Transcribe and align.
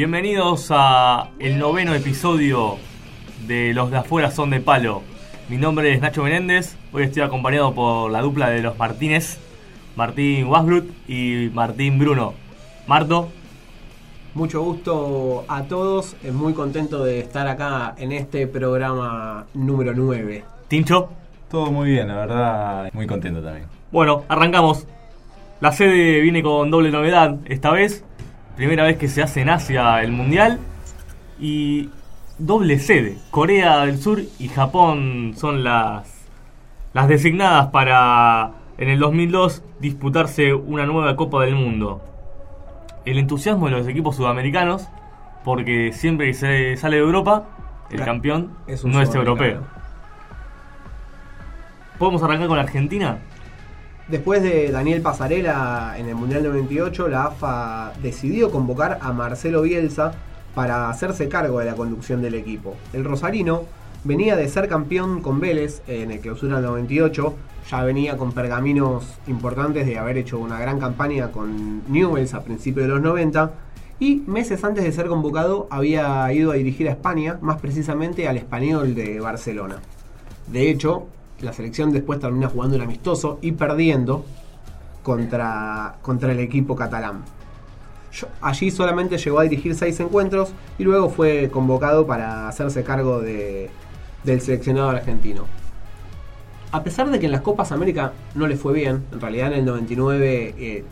Bienvenidos 0.00 0.68
a 0.70 1.28
el 1.38 1.58
noveno 1.58 1.94
episodio 1.94 2.78
de 3.46 3.74
Los 3.74 3.90
de 3.90 3.98
afuera 3.98 4.30
son 4.30 4.48
de 4.48 4.58
palo. 4.58 5.02
Mi 5.50 5.58
nombre 5.58 5.92
es 5.92 6.00
Nacho 6.00 6.22
Menéndez, 6.22 6.74
hoy 6.90 7.02
estoy 7.02 7.20
acompañado 7.20 7.74
por 7.74 8.10
la 8.10 8.22
dupla 8.22 8.48
de 8.48 8.62
los 8.62 8.78
Martínez, 8.78 9.36
Martín 9.96 10.46
Wasblut 10.46 10.90
y 11.06 11.50
Martín 11.52 11.98
Bruno. 11.98 12.32
Marto, 12.86 13.28
Mucho 14.32 14.62
gusto 14.62 15.44
a 15.48 15.64
todos, 15.64 16.16
eh, 16.24 16.32
muy 16.32 16.54
contento 16.54 17.04
de 17.04 17.20
estar 17.20 17.46
acá 17.46 17.94
en 17.98 18.12
este 18.12 18.46
programa 18.46 19.48
número 19.52 19.92
9. 19.94 20.44
Tincho. 20.68 21.10
Todo 21.50 21.70
muy 21.70 21.90
bien, 21.90 22.08
la 22.08 22.16
verdad, 22.16 22.90
muy 22.94 23.06
contento 23.06 23.42
también. 23.42 23.66
Bueno, 23.92 24.24
arrancamos. 24.28 24.86
La 25.60 25.72
sede 25.72 26.22
viene 26.22 26.42
con 26.42 26.70
doble 26.70 26.90
novedad 26.90 27.36
esta 27.44 27.70
vez. 27.70 28.02
Primera 28.60 28.84
vez 28.84 28.98
que 28.98 29.08
se 29.08 29.22
hace 29.22 29.40
en 29.40 29.48
Asia 29.48 30.02
el 30.02 30.12
Mundial. 30.12 30.58
Y 31.40 31.88
doble 32.36 32.78
sede. 32.78 33.16
Corea 33.30 33.86
del 33.86 33.96
Sur 33.96 34.20
y 34.38 34.48
Japón 34.48 35.32
son 35.34 35.64
las, 35.64 36.28
las 36.92 37.08
designadas 37.08 37.68
para 37.68 38.50
en 38.76 38.90
el 38.90 38.98
2002 38.98 39.62
disputarse 39.80 40.52
una 40.52 40.84
nueva 40.84 41.16
Copa 41.16 41.42
del 41.42 41.54
Mundo. 41.54 42.02
El 43.06 43.16
entusiasmo 43.16 43.64
de 43.64 43.72
los 43.72 43.88
equipos 43.88 44.16
sudamericanos, 44.16 44.88
porque 45.42 45.94
siempre 45.94 46.26
que 46.26 46.34
se 46.34 46.76
sale 46.76 46.96
de 46.96 47.02
Europa, 47.02 47.46
el 47.88 47.96
Claro, 47.96 48.12
campeón 48.12 48.50
es 48.66 48.84
no 48.84 49.00
es 49.00 49.14
europeo. 49.14 49.62
¿Podemos 51.98 52.22
arrancar 52.22 52.46
con 52.46 52.58
la 52.58 52.64
Argentina? 52.64 53.20
Después 54.10 54.42
de 54.42 54.72
Daniel 54.72 55.02
Pasarela 55.02 55.94
en 55.96 56.08
el 56.08 56.16
Mundial 56.16 56.42
98, 56.42 57.06
la 57.06 57.26
AFA 57.26 57.92
decidió 58.02 58.50
convocar 58.50 58.98
a 59.00 59.12
Marcelo 59.12 59.62
Bielsa 59.62 60.10
para 60.52 60.90
hacerse 60.90 61.28
cargo 61.28 61.60
de 61.60 61.66
la 61.66 61.76
conducción 61.76 62.20
del 62.20 62.34
equipo. 62.34 62.74
El 62.92 63.04
Rosarino 63.04 63.66
venía 64.02 64.34
de 64.34 64.48
ser 64.48 64.66
campeón 64.68 65.22
con 65.22 65.38
Vélez 65.38 65.82
en 65.86 66.10
el 66.10 66.18
Clausura 66.18 66.56
del 66.56 66.66
98, 66.66 67.34
ya 67.70 67.84
venía 67.84 68.16
con 68.16 68.32
pergaminos 68.32 69.04
importantes 69.28 69.86
de 69.86 69.96
haber 69.96 70.18
hecho 70.18 70.40
una 70.40 70.58
gran 70.58 70.80
campaña 70.80 71.30
con 71.30 71.84
Newells 71.86 72.34
a 72.34 72.42
principios 72.42 72.88
de 72.88 72.94
los 72.94 73.02
90 73.02 73.52
y 74.00 74.24
meses 74.26 74.64
antes 74.64 74.82
de 74.82 74.90
ser 74.90 75.06
convocado 75.06 75.68
había 75.70 76.32
ido 76.32 76.50
a 76.50 76.54
dirigir 76.54 76.88
a 76.88 76.92
España, 76.92 77.38
más 77.42 77.60
precisamente 77.60 78.26
al 78.26 78.38
Español 78.38 78.96
de 78.96 79.20
Barcelona. 79.20 79.76
De 80.48 80.68
hecho, 80.68 81.06
la 81.42 81.52
selección 81.52 81.92
después 81.92 82.18
termina 82.20 82.48
jugando 82.48 82.76
un 82.76 82.82
amistoso 82.82 83.38
y 83.42 83.52
perdiendo 83.52 84.24
contra, 85.02 85.96
contra 86.02 86.32
el 86.32 86.38
equipo 86.40 86.76
catalán. 86.76 87.22
Yo- 88.12 88.26
allí 88.40 88.70
solamente 88.70 89.16
llegó 89.18 89.38
a 89.38 89.44
dirigir 89.44 89.74
seis 89.74 89.98
encuentros 90.00 90.52
y 90.78 90.84
luego 90.84 91.08
fue 91.10 91.48
convocado 91.52 92.06
para 92.06 92.48
hacerse 92.48 92.82
cargo 92.82 93.20
de- 93.20 93.70
del 94.24 94.40
seleccionado 94.40 94.90
argentino. 94.90 95.44
A 96.72 96.82
pesar 96.84 97.10
de 97.10 97.18
que 97.18 97.26
en 97.26 97.32
las 97.32 97.40
Copas 97.40 97.72
América 97.72 98.12
no 98.34 98.46
le 98.46 98.56
fue 98.56 98.72
bien, 98.72 99.04
en 99.12 99.20
realidad 99.20 99.48
en 99.52 99.60
el 99.60 99.64
99 99.64 100.54
eh, 100.58 100.84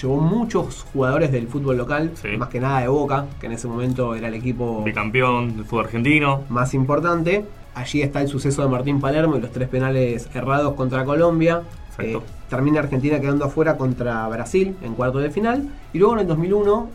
llevó 0.00 0.18
muchos 0.20 0.84
jugadores 0.92 1.32
del 1.32 1.48
fútbol 1.48 1.76
local, 1.78 2.10
Sí. 2.20 2.36
más 2.36 2.48
que 2.50 2.60
nada 2.60 2.80
de 2.80 2.88
Boca, 2.88 3.26
que 3.40 3.46
en 3.46 3.52
ese 3.52 3.66
momento 3.68 4.14
era 4.14 4.28
el 4.28 4.34
equipo 4.34 4.82
Bicampeón 4.82 5.56
del 5.56 5.64
fútbol 5.64 5.84
argentino. 5.86 6.42
más 6.50 6.74
importante. 6.74 7.44
Allí 7.76 8.00
está 8.00 8.22
el 8.22 8.28
suceso 8.28 8.62
de 8.62 8.68
Martín 8.68 9.00
Palermo 9.00 9.36
y 9.36 9.40
los 9.40 9.52
tres 9.52 9.68
penales 9.68 10.28
errados 10.34 10.74
contra 10.74 11.04
Colombia. 11.04 11.60
Eh, 11.98 12.18
termina 12.48 12.80
Argentina 12.80 13.20
quedando 13.20 13.44
afuera 13.44 13.76
contra 13.76 14.26
Brasil 14.28 14.74
en 14.82 14.94
cuarto 14.94 15.18
de 15.18 15.30
final. 15.30 15.68
Y 15.92 15.98
luego 15.98 16.14
en 16.14 16.20
el 16.20 16.26
2001, 16.26 16.88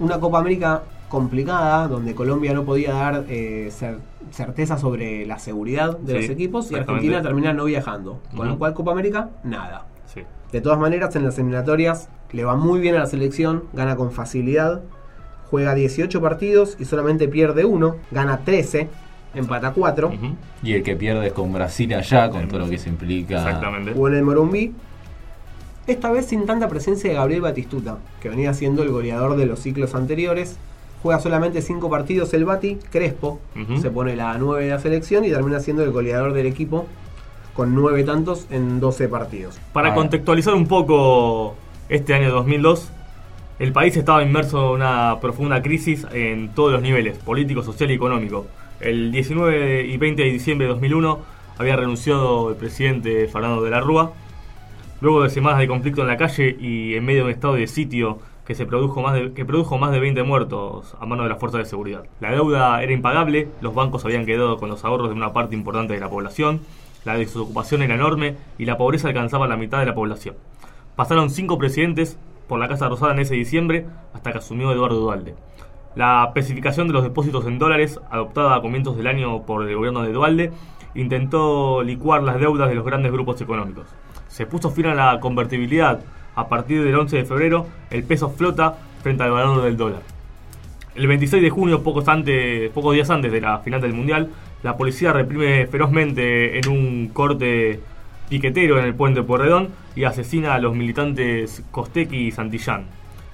una 0.00 0.18
Copa 0.18 0.38
América 0.40 0.82
complicada, 1.08 1.86
donde 1.86 2.14
Colombia 2.14 2.52
no 2.52 2.64
podía 2.64 2.92
dar 2.92 3.24
eh, 3.28 3.70
cer- 3.72 3.98
certeza 4.32 4.78
sobre 4.78 5.26
la 5.26 5.38
seguridad 5.38 5.96
de 5.98 6.12
Sí, 6.14 6.18
los 6.22 6.30
equipos 6.30 6.70
y. 6.72 6.74
Argentina 6.74 7.22
termina 7.22 7.52
no 7.52 7.64
viajando. 7.66 8.20
Con 8.36 8.48
lo 8.48 8.58
cual 8.58 8.74
Copa 8.74 8.90
América, 8.92 9.30
nada. 9.44 9.86
Sí. 10.12 10.22
De 10.50 10.60
todas 10.60 10.78
maneras, 10.80 11.14
en 11.14 11.24
las 11.24 11.38
eliminatorias 11.38 12.08
le 12.32 12.44
va 12.44 12.56
muy 12.56 12.80
bien 12.80 12.96
a 12.96 12.98
la 13.00 13.06
selección, 13.06 13.62
gana 13.74 13.94
con 13.94 14.10
facilidad, 14.10 14.80
juega 15.50 15.74
18 15.74 16.20
partidos 16.20 16.76
y 16.80 16.84
solamente 16.84 17.28
pierde 17.28 17.64
uno, 17.64 17.96
gana 18.10 18.38
13, 18.44 18.88
empata 19.34 19.72
4, 19.72 20.08
Ujú. 20.08 20.34
Y 20.62 20.72
el 20.74 20.82
que 20.82 20.96
pierde 20.96 21.28
es 21.28 21.32
con 21.32 21.52
Brasil 21.52 21.92
allá, 21.94 22.28
con 22.30 22.48
todo 22.48 22.60
lo 22.60 22.68
que 22.68 22.78
se 22.78 22.88
implica. 22.88 23.36
Exactamente. 23.38 23.92
jugó 23.92 24.08
en 24.08 24.14
el 24.14 24.22
Morumbí. 24.22 24.72
Esta 25.86 26.10
vez 26.10 26.26
sin 26.26 26.46
tanta 26.46 26.68
presencia 26.68 27.10
de 27.10 27.16
Gabriel 27.16 27.40
Batistuta, 27.40 27.98
que 28.20 28.28
venía 28.28 28.52
siendo 28.54 28.82
el 28.82 28.90
goleador 28.90 29.36
de 29.36 29.46
los 29.46 29.60
ciclos 29.60 29.94
anteriores. 29.94 30.56
Juega 31.02 31.18
solamente 31.18 31.62
5 31.62 31.88
partidos 31.88 32.34
el 32.34 32.44
Bati, 32.44 32.76
Crespo, 32.90 33.40
se 33.80 33.90
pone 33.90 34.14
la 34.16 34.36
9 34.36 34.64
de 34.64 34.70
la 34.70 34.78
selección 34.78 35.24
y 35.24 35.30
termina 35.30 35.58
siendo 35.58 35.82
el 35.82 35.90
goleador 35.92 36.34
del 36.34 36.44
equipo 36.46 36.86
con 37.54 37.74
9 37.74 38.04
tantos 38.04 38.46
en 38.50 38.80
12 38.80 39.08
partidos. 39.08 39.58
Para 39.72 39.92
Ah. 39.92 39.94
contextualizar 39.94 40.52
un 40.54 40.66
poco 40.68 41.54
este 41.88 42.12
año 42.14 42.30
2002, 42.30 42.90
el 43.58 43.72
país 43.72 43.96
estaba 43.96 44.22
inmerso 44.22 44.68
en 44.68 44.82
una 44.82 45.18
profunda 45.20 45.62
crisis 45.62 46.06
en 46.12 46.50
todos 46.50 46.70
los 46.72 46.82
niveles, 46.82 47.16
político, 47.16 47.62
social 47.62 47.90
y 47.90 47.94
económico. 47.94 48.46
El 48.80 49.12
19 49.12 49.84
y 49.84 49.96
20 49.98 50.22
de 50.22 50.30
diciembre 50.30 50.66
de 50.66 50.72
2001 50.72 51.20
había 51.58 51.76
renunciado 51.76 52.48
el 52.48 52.56
presidente 52.56 53.28
Fernando 53.28 53.62
de 53.62 53.70
la 53.70 53.80
Rúa. 53.80 54.12
Luego 55.02 55.22
de 55.22 55.28
semanas 55.28 55.58
de 55.58 55.68
conflicto 55.68 56.00
en 56.00 56.08
la 56.08 56.16
calle 56.16 56.56
y 56.58 56.94
en 56.94 57.04
medio 57.04 57.20
de 57.20 57.24
un 57.26 57.30
estado 57.30 57.54
de 57.54 57.66
sitio 57.66 58.18
que, 58.46 58.54
se 58.54 58.64
produjo 58.64 59.02
más 59.02 59.12
de, 59.14 59.32
que 59.34 59.44
produjo 59.44 59.76
más 59.76 59.92
de 59.92 60.00
20 60.00 60.22
muertos 60.22 60.96
a 60.98 61.04
mano 61.04 61.24
de 61.24 61.28
las 61.28 61.38
fuerzas 61.38 61.58
de 61.58 61.64
seguridad. 61.66 62.04
La 62.20 62.30
deuda 62.30 62.82
era 62.82 62.92
impagable, 62.92 63.48
los 63.60 63.74
bancos 63.74 64.04
habían 64.06 64.24
quedado 64.24 64.56
con 64.56 64.70
los 64.70 64.82
ahorros 64.82 65.10
de 65.10 65.14
una 65.14 65.34
parte 65.34 65.54
importante 65.54 65.92
de 65.92 66.00
la 66.00 66.08
población, 66.08 66.60
la 67.04 67.18
desocupación 67.18 67.82
era 67.82 67.94
enorme 67.94 68.36
y 68.58 68.64
la 68.64 68.78
pobreza 68.78 69.08
alcanzaba 69.08 69.46
la 69.46 69.58
mitad 69.58 69.78
de 69.78 69.86
la 69.86 69.94
población. 69.94 70.36
Pasaron 70.96 71.28
cinco 71.28 71.58
presidentes 71.58 72.18
por 72.48 72.58
la 72.58 72.68
Casa 72.68 72.88
Rosada 72.88 73.12
en 73.12 73.20
ese 73.20 73.34
diciembre 73.34 73.86
hasta 74.14 74.32
que 74.32 74.38
asumió 74.38 74.72
Eduardo 74.72 75.00
Dualde. 75.00 75.34
La 75.96 76.24
especificación 76.28 76.86
de 76.86 76.92
los 76.92 77.02
depósitos 77.02 77.44
en 77.46 77.58
dólares, 77.58 77.98
adoptada 78.10 78.54
a 78.54 78.60
comienzos 78.60 78.96
del 78.96 79.08
año 79.08 79.42
por 79.42 79.68
el 79.68 79.74
gobierno 79.74 80.02
de 80.02 80.12
Dualde, 80.12 80.52
intentó 80.94 81.82
licuar 81.82 82.22
las 82.22 82.38
deudas 82.38 82.68
de 82.68 82.76
los 82.76 82.84
grandes 82.84 83.10
grupos 83.10 83.40
económicos. 83.40 83.86
Se 84.28 84.46
puso 84.46 84.70
fin 84.70 84.86
a 84.86 84.94
la 84.94 85.18
convertibilidad. 85.18 86.00
A 86.36 86.48
partir 86.48 86.84
del 86.84 86.94
11 86.94 87.16
de 87.16 87.24
febrero, 87.24 87.66
el 87.90 88.04
peso 88.04 88.30
flota 88.30 88.78
frente 89.02 89.24
al 89.24 89.32
valor 89.32 89.62
del 89.62 89.76
dólar. 89.76 90.02
El 90.94 91.08
26 91.08 91.42
de 91.42 91.50
junio, 91.50 91.82
pocos, 91.82 92.06
antes, 92.06 92.70
pocos 92.70 92.94
días 92.94 93.10
antes 93.10 93.32
de 93.32 93.40
la 93.40 93.58
final 93.58 93.80
del 93.80 93.92
Mundial, 93.92 94.30
la 94.62 94.76
policía 94.76 95.12
reprime 95.12 95.66
ferozmente 95.66 96.58
en 96.58 96.68
un 96.68 97.08
corte 97.08 97.80
piquetero 98.28 98.78
en 98.78 98.84
el 98.84 98.94
puente 98.94 99.24
Porredón 99.24 99.70
y 99.96 100.04
asesina 100.04 100.54
a 100.54 100.60
los 100.60 100.74
militantes 100.74 101.64
Costequi 101.72 102.28
y 102.28 102.30
Santillán. 102.30 102.84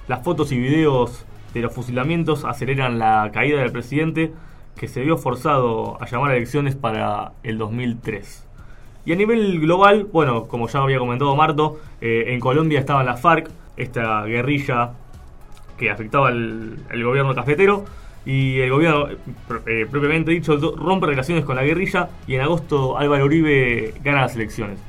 Las 0.07 0.23
fotos 0.23 0.51
y 0.51 0.57
videos 0.57 1.25
de 1.57 1.63
los 1.63 1.73
fusilamientos 1.73 2.45
aceleran 2.45 2.99
la 2.99 3.29
caída 3.33 3.59
del 3.61 3.71
presidente 3.71 4.31
que 4.77 4.87
se 4.87 5.01
vio 5.01 5.17
forzado 5.17 6.01
a 6.01 6.05
llamar 6.05 6.31
a 6.31 6.35
elecciones 6.37 6.75
para 6.75 7.31
el 7.43 7.57
2003. 7.57 8.45
Y 9.05 9.13
a 9.13 9.15
nivel 9.15 9.59
global, 9.59 10.07
bueno, 10.11 10.47
como 10.47 10.67
ya 10.67 10.79
había 10.79 10.99
comentado 10.99 11.35
Marto, 11.35 11.79
eh, 12.01 12.25
en 12.27 12.39
Colombia 12.39 12.79
estaban 12.79 13.05
las 13.05 13.19
FARC, 13.21 13.49
esta 13.77 14.23
guerrilla 14.25 14.91
que 15.77 15.89
afectaba 15.89 16.27
al, 16.29 16.77
al 16.91 17.03
gobierno 17.03 17.33
cafetero, 17.33 17.85
y 18.25 18.59
el 18.59 18.69
gobierno, 18.71 19.07
eh, 19.07 19.17
pr- 19.47 19.87
propiamente 19.87 20.31
dicho, 20.31 20.57
rompe 20.75 21.05
relaciones 21.07 21.45
con 21.45 21.55
la 21.55 21.63
guerrilla, 21.63 22.09
y 22.27 22.35
en 22.35 22.41
agosto 22.41 22.97
Álvaro 22.97 23.25
Uribe 23.25 23.93
gana 24.03 24.21
las 24.21 24.35
elecciones. 24.35 24.79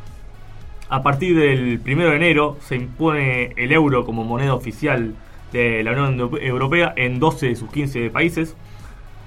A 0.91 1.03
partir 1.03 1.37
del 1.37 1.81
1 1.87 2.05
de 2.11 2.17
enero 2.17 2.57
se 2.61 2.75
impone 2.77 3.53
el 3.57 3.73
euro 3.73 4.05
como 4.05 4.25
moneda 4.25 4.55
oficial 4.55 5.15
de 5.53 5.83
la 5.83 5.93
Unión 5.93 6.19
Euro- 6.21 6.39
Europea 6.41 6.93
en 6.97 7.19
12 7.19 7.47
de 7.49 7.57
sus 7.57 7.71
15 7.71 8.11
países. 8.11 8.57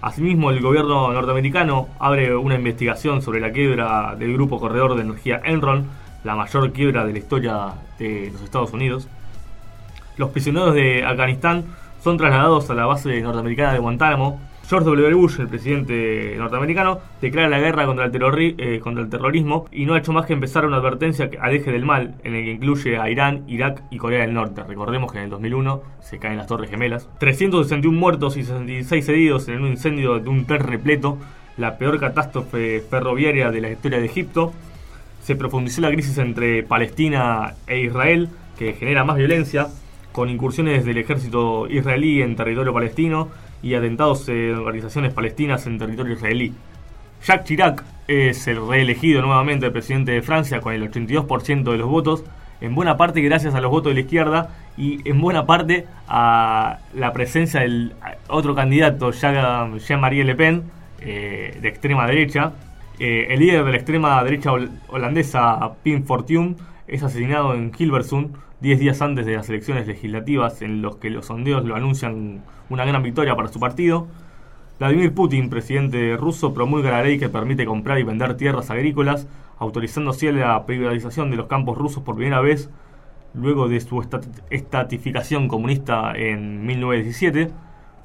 Asimismo, 0.01 0.49
el 0.51 0.61
gobierno 0.61 1.11
norteamericano 1.13 1.87
abre 1.99 2.35
una 2.35 2.55
investigación 2.55 3.21
sobre 3.21 3.39
la 3.39 3.51
quiebra 3.51 4.15
del 4.17 4.33
grupo 4.33 4.59
corredor 4.59 4.95
de 4.95 5.01
energía 5.03 5.41
Enron, 5.43 5.85
la 6.23 6.35
mayor 6.35 6.71
quiebra 6.71 7.05
de 7.05 7.13
la 7.13 7.19
historia 7.19 7.73
de 7.99 8.29
los 8.33 8.41
Estados 8.41 8.73
Unidos. 8.73 9.07
Los 10.17 10.29
prisioneros 10.31 10.73
de 10.73 11.03
Afganistán 11.05 11.65
son 12.03 12.17
trasladados 12.17 12.69
a 12.69 12.73
la 12.73 12.85
base 12.85 13.21
norteamericana 13.21 13.73
de 13.73 13.79
Guantánamo. 13.79 14.39
George 14.69 14.85
W. 14.89 15.13
Bush, 15.15 15.39
el 15.39 15.49
presidente 15.49 16.33
norteamericano, 16.37 16.99
declara 17.21 17.49
la 17.49 17.59
guerra 17.59 17.85
contra 17.85 18.05
el, 18.05 18.11
terrorri- 18.11 18.55
eh, 18.57 18.79
contra 18.79 19.03
el 19.03 19.09
terrorismo 19.09 19.65
y 19.71 19.85
no 19.85 19.95
ha 19.95 19.97
hecho 19.97 20.13
más 20.13 20.25
que 20.25 20.31
empezar 20.33 20.65
una 20.65 20.77
advertencia 20.77 21.29
al 21.41 21.53
eje 21.53 21.71
del 21.73 21.83
mal, 21.83 22.15
en 22.23 22.35
el 22.35 22.45
que 22.45 22.51
incluye 22.53 22.97
a 22.97 23.09
Irán, 23.09 23.43
Irak 23.47 23.83
y 23.91 23.97
Corea 23.97 24.21
del 24.21 24.33
Norte. 24.33 24.63
Recordemos 24.65 25.11
que 25.11 25.17
en 25.17 25.25
el 25.25 25.29
2001 25.29 25.81
se 26.01 26.19
caen 26.19 26.37
las 26.37 26.47
Torres 26.47 26.69
Gemelas. 26.69 27.09
361 27.19 27.97
muertos 27.99 28.37
y 28.37 28.43
66 28.43 29.09
heridos 29.09 29.47
en 29.49 29.61
un 29.61 29.67
incendio 29.67 30.19
de 30.19 30.29
un 30.29 30.45
tren 30.45 30.61
repleto, 30.61 31.17
la 31.57 31.77
peor 31.77 31.99
catástrofe 31.99 32.81
ferroviaria 32.89 33.51
de 33.51 33.59
la 33.61 33.69
historia 33.71 33.99
de 33.99 34.05
Egipto. 34.05 34.53
Se 35.21 35.35
profundizó 35.35 35.81
la 35.81 35.91
crisis 35.91 36.17
entre 36.17 36.63
Palestina 36.63 37.55
e 37.67 37.81
Israel, 37.81 38.29
que 38.57 38.71
genera 38.73 39.03
más 39.03 39.17
violencia. 39.17 39.67
con 40.13 40.29
incursiones 40.29 40.83
del 40.83 40.97
ejército 40.97 41.67
israelí 41.69 42.21
en 42.21 42.35
territorio 42.35 42.73
palestino 42.73 43.29
y 43.61 43.75
atentados 43.75 44.27
en 44.29 44.55
organizaciones 44.55 45.13
palestinas 45.13 45.65
en 45.67 45.77
territorio 45.77 46.13
israelí. 46.13 46.53
Jacques 47.25 47.47
Chirac 47.47 47.83
es 48.07 48.47
el 48.47 48.67
reelegido 48.67 49.21
nuevamente 49.21 49.69
presidente 49.69 50.11
de 50.11 50.21
Francia 50.21 50.59
con 50.59 50.73
el 50.73 50.89
82% 50.89 51.71
de 51.71 51.77
los 51.77 51.87
votos, 51.87 52.23
en 52.61 52.75
buena 52.75 52.97
parte 52.97 53.21
gracias 53.21 53.55
a 53.55 53.61
los 53.61 53.71
votos 53.71 53.91
de 53.91 53.95
la 53.95 53.99
izquierda 54.01 54.49
y 54.77 55.07
en 55.09 55.19
buena 55.19 55.45
parte 55.45 55.85
a 56.07 56.79
la 56.93 57.11
presencia 57.13 57.61
del 57.61 57.93
otro 58.27 58.55
candidato, 58.55 59.11
Jean-Marie 59.11 60.23
Le 60.23 60.35
Pen, 60.35 60.63
eh, 60.99 61.57
de 61.59 61.67
extrema 61.67 62.07
derecha. 62.07 62.53
Eh, 62.99 63.27
el 63.29 63.39
líder 63.39 63.65
de 63.65 63.71
la 63.71 63.77
extrema 63.77 64.23
derecha 64.23 64.51
holandesa, 64.87 65.71
Pim 65.81 66.03
Fortuyn, 66.03 66.55
es 66.87 67.01
asesinado 67.01 67.55
en 67.55 67.71
Hilversum 67.75 68.29
10 68.61 68.79
días 68.79 69.01
antes 69.01 69.25
de 69.25 69.35
las 69.35 69.49
elecciones 69.49 69.87
legislativas 69.87 70.61
en 70.61 70.81
los 70.81 70.97
que 70.97 71.09
los 71.09 71.25
sondeos 71.25 71.65
lo 71.65 71.75
anuncian 71.75 72.43
una 72.69 72.85
gran 72.85 73.01
victoria 73.01 73.35
para 73.35 73.47
su 73.47 73.59
partido. 73.59 74.07
Vladimir 74.79 75.13
Putin, 75.13 75.49
presidente 75.49 76.15
ruso, 76.15 76.53
promulga 76.53 76.91
la 76.91 77.03
ley 77.03 77.19
que 77.19 77.29
permite 77.29 77.65
comprar 77.65 77.99
y 77.99 78.03
vender 78.03 78.37
tierras 78.37 78.69
agrícolas, 78.69 79.27
autorizando 79.57 80.11
así 80.11 80.31
la 80.31 80.65
privatización 80.65 81.31
de 81.31 81.37
los 81.37 81.47
campos 81.47 81.77
rusos 81.77 82.03
por 82.03 82.15
primera 82.15 82.39
vez 82.39 82.69
luego 83.33 83.67
de 83.67 83.79
su 83.79 84.03
estatificación 84.49 85.47
comunista 85.47 86.13
en 86.15 86.65
1917. 86.65 87.51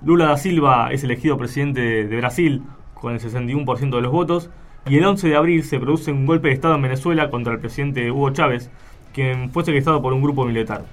Lula 0.04 0.26
da 0.26 0.36
Silva 0.36 0.92
es 0.92 1.04
elegido 1.04 1.36
presidente 1.36 2.06
de 2.06 2.16
Brasil 2.16 2.62
con 2.94 3.12
el 3.12 3.20
61% 3.20 3.90
de 3.94 4.00
los 4.00 4.12
votos 4.12 4.50
y 4.88 4.96
el 4.98 5.04
11 5.04 5.28
de 5.28 5.36
abril 5.36 5.64
se 5.64 5.80
produce 5.80 6.12
un 6.12 6.26
golpe 6.26 6.48
de 6.48 6.54
Estado 6.54 6.76
en 6.76 6.82
Venezuela 6.82 7.28
contra 7.30 7.52
el 7.52 7.58
presidente 7.58 8.10
Hugo 8.10 8.30
Chávez, 8.30 8.70
quien 9.16 9.50
fue 9.50 9.64
secuestrado 9.64 10.02
por 10.02 10.12
un 10.12 10.20
grupo 10.20 10.44
militar. 10.44 10.84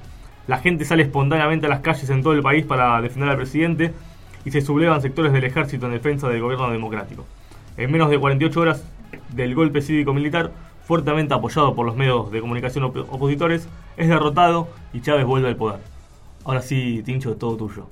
La 0.48 0.58
gente 0.60 0.86
sale 0.86 1.04
espontáneamente 1.04 1.66
a 1.66 1.70
las 1.70 1.82
calles 1.82 2.10
en 2.10 2.24
todo 2.24 2.32
el 2.32 2.42
país 2.42 2.66
para 2.66 3.02
defender 3.02 3.28
al 3.28 3.36
presidente 3.36 3.94
y 4.46 4.52
se 4.52 4.62
sublevan 4.62 5.02
sectores 5.02 5.34
del 5.34 5.44
ejército 5.44 5.88
en 5.88 5.92
defensa 5.92 6.30
del 6.30 6.40
gobierno 6.40 6.72
democrático. 6.72 7.26
En 7.76 7.92
menos 7.92 8.10
de 8.10 8.18
48 8.18 8.60
horas 8.62 8.86
del 9.34 9.54
golpe 9.56 9.82
cívico-militar, 9.82 10.52
fuertemente 10.86 11.34
apoyado 11.34 11.76
por 11.76 11.86
los 11.86 11.98
medios 11.98 12.32
de 12.32 12.40
comunicación 12.40 12.86
opositores, 12.86 13.68
es 13.98 14.08
derrotado 14.08 14.70
y 14.94 15.02
Chávez 15.02 15.26
vuelve 15.26 15.50
al 15.50 15.58
poder. 15.58 15.82
Ahora 16.46 16.62
sí, 16.62 17.02
Tincho, 17.04 17.36
todo 17.36 17.58
tuyo. 17.58 17.88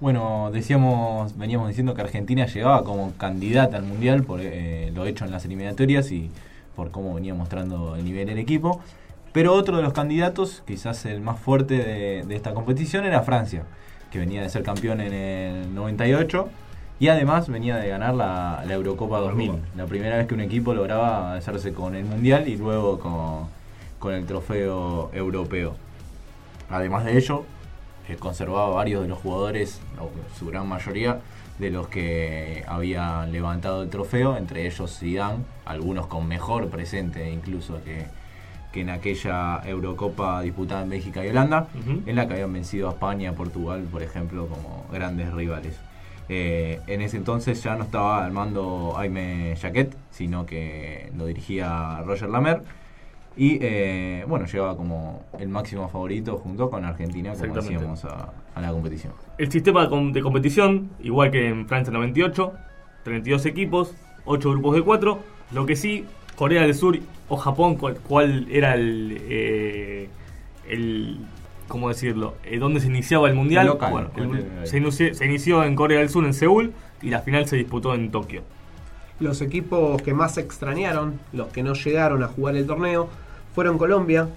Bueno, 0.00 0.50
decíamos, 0.52 1.38
veníamos 1.38 1.68
diciendo 1.68 1.94
que 1.94 2.00
Argentina 2.00 2.46
llegaba 2.46 2.82
como 2.82 3.12
candidata 3.16 3.76
al 3.76 3.84
Mundial 3.84 4.24
por 4.24 4.40
eh, 4.42 4.90
lo 4.92 5.06
hecho 5.06 5.24
en 5.24 5.30
las 5.30 5.44
eliminatorias 5.44 6.10
y 6.10 6.32
por 6.74 6.90
cómo 6.90 7.14
venía 7.14 7.32
mostrando 7.32 7.94
el 7.94 8.04
nivel 8.04 8.26
del 8.26 8.38
equipo. 8.38 8.80
Pero 9.36 9.52
otro 9.52 9.76
de 9.76 9.82
los 9.82 9.92
candidatos, 9.92 10.62
quizás 10.66 11.04
el 11.04 11.20
más 11.20 11.38
fuerte 11.38 11.74
de, 12.26 12.34
esta 12.34 12.54
competición, 12.54 13.04
era 13.04 13.20
Francia, 13.20 13.64
que 14.10 14.18
venía 14.18 14.40
de 14.40 14.48
ser 14.48 14.62
campeón 14.62 15.02
en 15.02 15.12
el 15.12 15.74
98 15.74 16.48
y 16.98 17.08
además 17.08 17.46
venía 17.46 17.76
de 17.76 17.86
ganar 17.86 18.14
la, 18.14 18.64
Eurocopa 18.66 19.18
2000, 19.18 19.52
la 19.76 19.84
primera 19.84 20.16
vez 20.16 20.26
que 20.26 20.32
un 20.32 20.40
equipo 20.40 20.72
lograba 20.72 21.34
hacerse 21.34 21.74
con 21.74 21.94
el 21.94 22.06
Mundial 22.06 22.48
y 22.48 22.56
luego 22.56 22.98
con, 24.00 24.14
el 24.14 24.24
trofeo 24.24 25.10
europeo. 25.12 25.74
Además 26.70 27.04
de 27.04 27.18
ello, 27.18 27.44
eh, 28.08 28.16
conservaba 28.16 28.70
varios 28.70 29.02
de 29.02 29.08
los 29.08 29.18
jugadores, 29.18 29.82
o 30.00 30.08
su 30.38 30.46
gran 30.46 30.66
mayoría, 30.66 31.20
de 31.58 31.70
los 31.70 31.88
que 31.88 32.64
habían 32.66 33.32
levantado 33.32 33.82
el 33.82 33.90
trofeo, 33.90 34.38
entre 34.38 34.66
ellos 34.66 34.98
Zidane, 34.98 35.44
algunos 35.66 36.06
con 36.06 36.26
mejor 36.26 36.70
presente 36.70 37.30
incluso 37.30 37.84
que, 37.84 38.06
en 38.80 38.90
aquella 38.90 39.60
Eurocopa 39.64 40.42
disputada 40.42 40.82
en 40.82 40.88
México 40.88 41.22
y 41.22 41.28
Holanda, 41.28 41.68
en 42.06 42.16
la 42.16 42.26
que 42.26 42.34
habían 42.34 42.52
vencido 42.52 42.88
a 42.88 42.92
España, 42.92 43.32
Portugal, 43.32 43.86
por 43.90 44.02
ejemplo, 44.02 44.46
como 44.46 44.86
grandes 44.92 45.32
rivales. 45.32 45.78
Eh, 46.28 46.80
en 46.88 47.02
ese 47.02 47.16
entonces 47.16 47.62
ya 47.62 47.76
no 47.76 47.84
estaba 47.84 48.24
al 48.24 48.32
mando 48.32 48.92
Jaime 48.96 49.54
Jaquet, 49.60 49.96
sino 50.10 50.44
que 50.44 51.12
lo 51.16 51.26
dirigía 51.26 52.02
Roger 52.04 52.28
Lamer. 52.28 52.62
Y 53.36 53.58
eh, 53.60 54.24
bueno, 54.26 54.46
llegaba 54.46 54.76
como 54.76 55.22
el 55.38 55.48
máximo 55.48 55.88
favorito 55.88 56.38
junto 56.38 56.70
con 56.70 56.84
Argentina, 56.84 57.34
como 57.38 57.54
decíamos, 57.54 58.04
a, 58.06 58.32
la 58.60 58.72
competición. 58.72 59.12
El 59.36 59.52
sistema 59.52 59.86
de 59.86 60.22
competición, 60.22 60.90
igual 61.00 61.30
que 61.30 61.48
en 61.48 61.68
Francia 61.68 61.92
98, 61.92 62.54
32 63.04 63.46
equipos, 63.46 63.94
8 64.24 64.50
grupos 64.50 64.76
de 64.76 64.82
4. 64.82 65.18
Lo 65.52 65.66
que 65.66 65.76
sí, 65.76 66.06
Corea 66.36 66.62
del 66.62 66.74
Sur 66.74 66.98
o 67.28 67.36
Japón, 67.36 67.76
cuál, 67.76 68.46
era 68.50 68.74
el, 68.74 69.18
eh, 69.28 70.08
el 70.68 71.18
¿cómo 71.66 71.88
decirlo? 71.88 72.34
Eh, 72.44 72.58
¿Dónde 72.58 72.80
se 72.80 72.86
iniciaba 72.86 73.28
el 73.28 73.34
mundial? 73.34 73.76
bueno, 73.90 74.10
se, 74.64 74.78
inició, 75.24 75.64
en 75.64 75.74
Corea 75.74 75.98
del 75.98 76.08
Sur, 76.08 76.24
en 76.24 76.34
Seúl, 76.34 76.72
y 77.02 77.10
la 77.10 77.20
final 77.20 77.46
se 77.46 77.56
disputó 77.56 77.94
en 77.94 78.10
Tokio. 78.10 78.42
Los 79.18 79.40
equipos 79.40 80.00
que 80.02 80.12
más 80.14 80.34
se 80.34 80.42
extrañaron, 80.42 81.18
los 81.32 81.48
que 81.48 81.62
no 81.62 81.72
llegaron 81.74 82.22
a 82.22 82.28
jugar 82.28 82.56
el 82.56 82.66
torneo, 82.66 83.08
fueron 83.54 83.78
Colombia, 83.78 84.28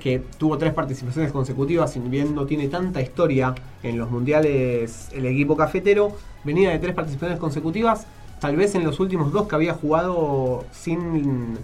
que 0.00 0.20
tuvo 0.38 0.58
tres 0.58 0.72
participaciones 0.72 1.30
consecutivas, 1.30 1.92
si 1.92 2.00
bien 2.00 2.34
no 2.34 2.46
tiene 2.46 2.68
tanta 2.68 3.00
historia 3.00 3.54
en 3.84 3.96
los 3.96 4.10
mundiales 4.10 5.08
el 5.12 5.26
equipo 5.26 5.56
cafetero, 5.56 6.16
venía 6.42 6.70
de 6.70 6.80
tres 6.80 6.94
participaciones 6.94 7.38
consecutivas, 7.38 8.06
tal 8.44 8.56
vez 8.56 8.74
en 8.74 8.84
los 8.84 9.00
últimos 9.00 9.32
dos 9.32 9.48
que 9.48 9.54
había 9.54 9.72
jugado 9.72 10.66
sin 10.70 11.56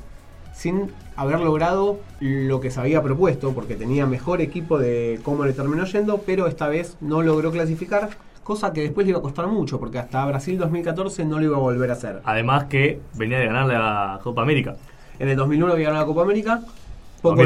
sin 0.54 0.90
haber 1.14 1.40
logrado 1.40 2.00
lo 2.20 2.60
que 2.60 2.70
se 2.70 2.80
había 2.80 3.02
propuesto, 3.02 3.52
porque 3.52 3.74
tenía 3.74 4.06
mejor 4.06 4.40
equipo 4.40 4.78
de 4.78 5.20
cómo 5.22 5.44
le 5.44 5.52
terminó 5.52 5.84
yendo, 5.84 6.22
pero 6.24 6.46
esta 6.46 6.68
vez 6.68 6.96
no 7.02 7.20
logró 7.20 7.50
clasificar, 7.50 8.08
cosa 8.44 8.72
que 8.72 8.80
después 8.80 9.06
le 9.06 9.10
iba 9.10 9.18
a 9.18 9.22
costar 9.22 9.46
mucho, 9.46 9.78
porque 9.78 9.98
hasta 9.98 10.24
Brasil 10.24 10.56
2014 10.56 11.26
no 11.26 11.38
lo 11.38 11.44
iba 11.44 11.56
a 11.58 11.60
volver 11.60 11.90
a 11.90 11.92
hacer. 11.92 12.22
Además 12.24 12.64
que 12.64 12.98
venía 13.12 13.38
de 13.38 13.46
ganar 13.46 13.66
la 13.66 14.18
Copa 14.22 14.40
América. 14.40 14.76
En 15.18 15.28
el 15.28 15.36
2001 15.36 15.74
había 15.74 15.88
ganado 15.88 16.06
la 16.06 16.06
Copa 16.06 16.22
América, 16.22 16.62
poco, 17.20 17.42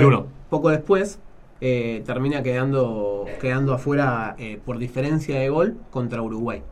poco 0.49 0.69
después 0.69 1.19
eh, 1.61 2.05
termina 2.07 2.41
quedando, 2.45 3.25
quedando 3.41 3.75
afuera 3.75 4.37
eh, 4.39 4.61
por 4.65 4.79
diferencia 4.79 5.41
de 5.41 5.49
gol 5.49 5.77
contra 5.91 6.23
Uruguay. 6.23 6.63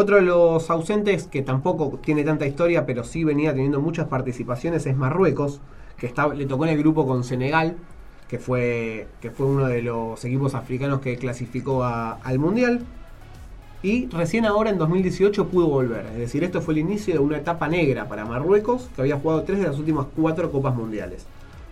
Otro 0.00 0.14
de 0.14 0.22
los 0.22 0.70
ausentes 0.70 1.26
que 1.26 1.42
tampoco 1.42 1.98
tiene 2.00 2.22
tanta 2.22 2.46
historia, 2.46 2.86
pero 2.86 3.02
sí 3.02 3.24
venía 3.24 3.52
teniendo 3.52 3.80
muchas 3.80 4.06
participaciones, 4.06 4.86
es 4.86 4.96
Marruecos, 4.96 5.60
que 5.96 6.14
le 6.36 6.46
tocó 6.46 6.66
en 6.66 6.70
el 6.70 6.78
grupo 6.78 7.04
con 7.04 7.24
Senegal, 7.24 7.74
que 8.28 8.38
fue, 8.38 9.08
que 9.20 9.32
fue 9.32 9.46
uno 9.46 9.66
de 9.66 9.82
los 9.82 10.24
equipos 10.24 10.54
africanos 10.54 11.00
que 11.00 11.16
clasificó 11.16 11.82
al 11.82 12.38
Mundial. 12.38 12.82
Y 13.82 14.06
recién 14.10 14.46
ahora, 14.46 14.70
en 14.70 14.78
2018, 14.78 15.48
pudo 15.48 15.66
volver. 15.66 16.06
Es 16.12 16.18
decir, 16.18 16.44
esto 16.44 16.62
fue 16.62 16.74
el 16.74 16.78
inicio 16.78 17.14
de 17.14 17.18
una 17.18 17.38
etapa 17.38 17.66
negra 17.66 18.08
para 18.08 18.24
Marruecos, 18.24 18.88
que 18.94 19.00
había 19.00 19.18
jugado 19.18 19.42
tres 19.42 19.58
de 19.58 19.66
las 19.66 19.80
últimas 19.80 20.06
cuatro 20.14 20.52
Copas 20.52 20.76
Mundiales. 20.76 21.26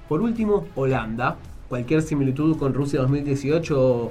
Por 0.08 0.20
último, 0.20 0.66
Holanda. 0.74 1.36
Cualquier 1.68 2.02
similitud 2.02 2.56
con 2.58 2.74
Rusia 2.74 3.02
2018 3.02 4.10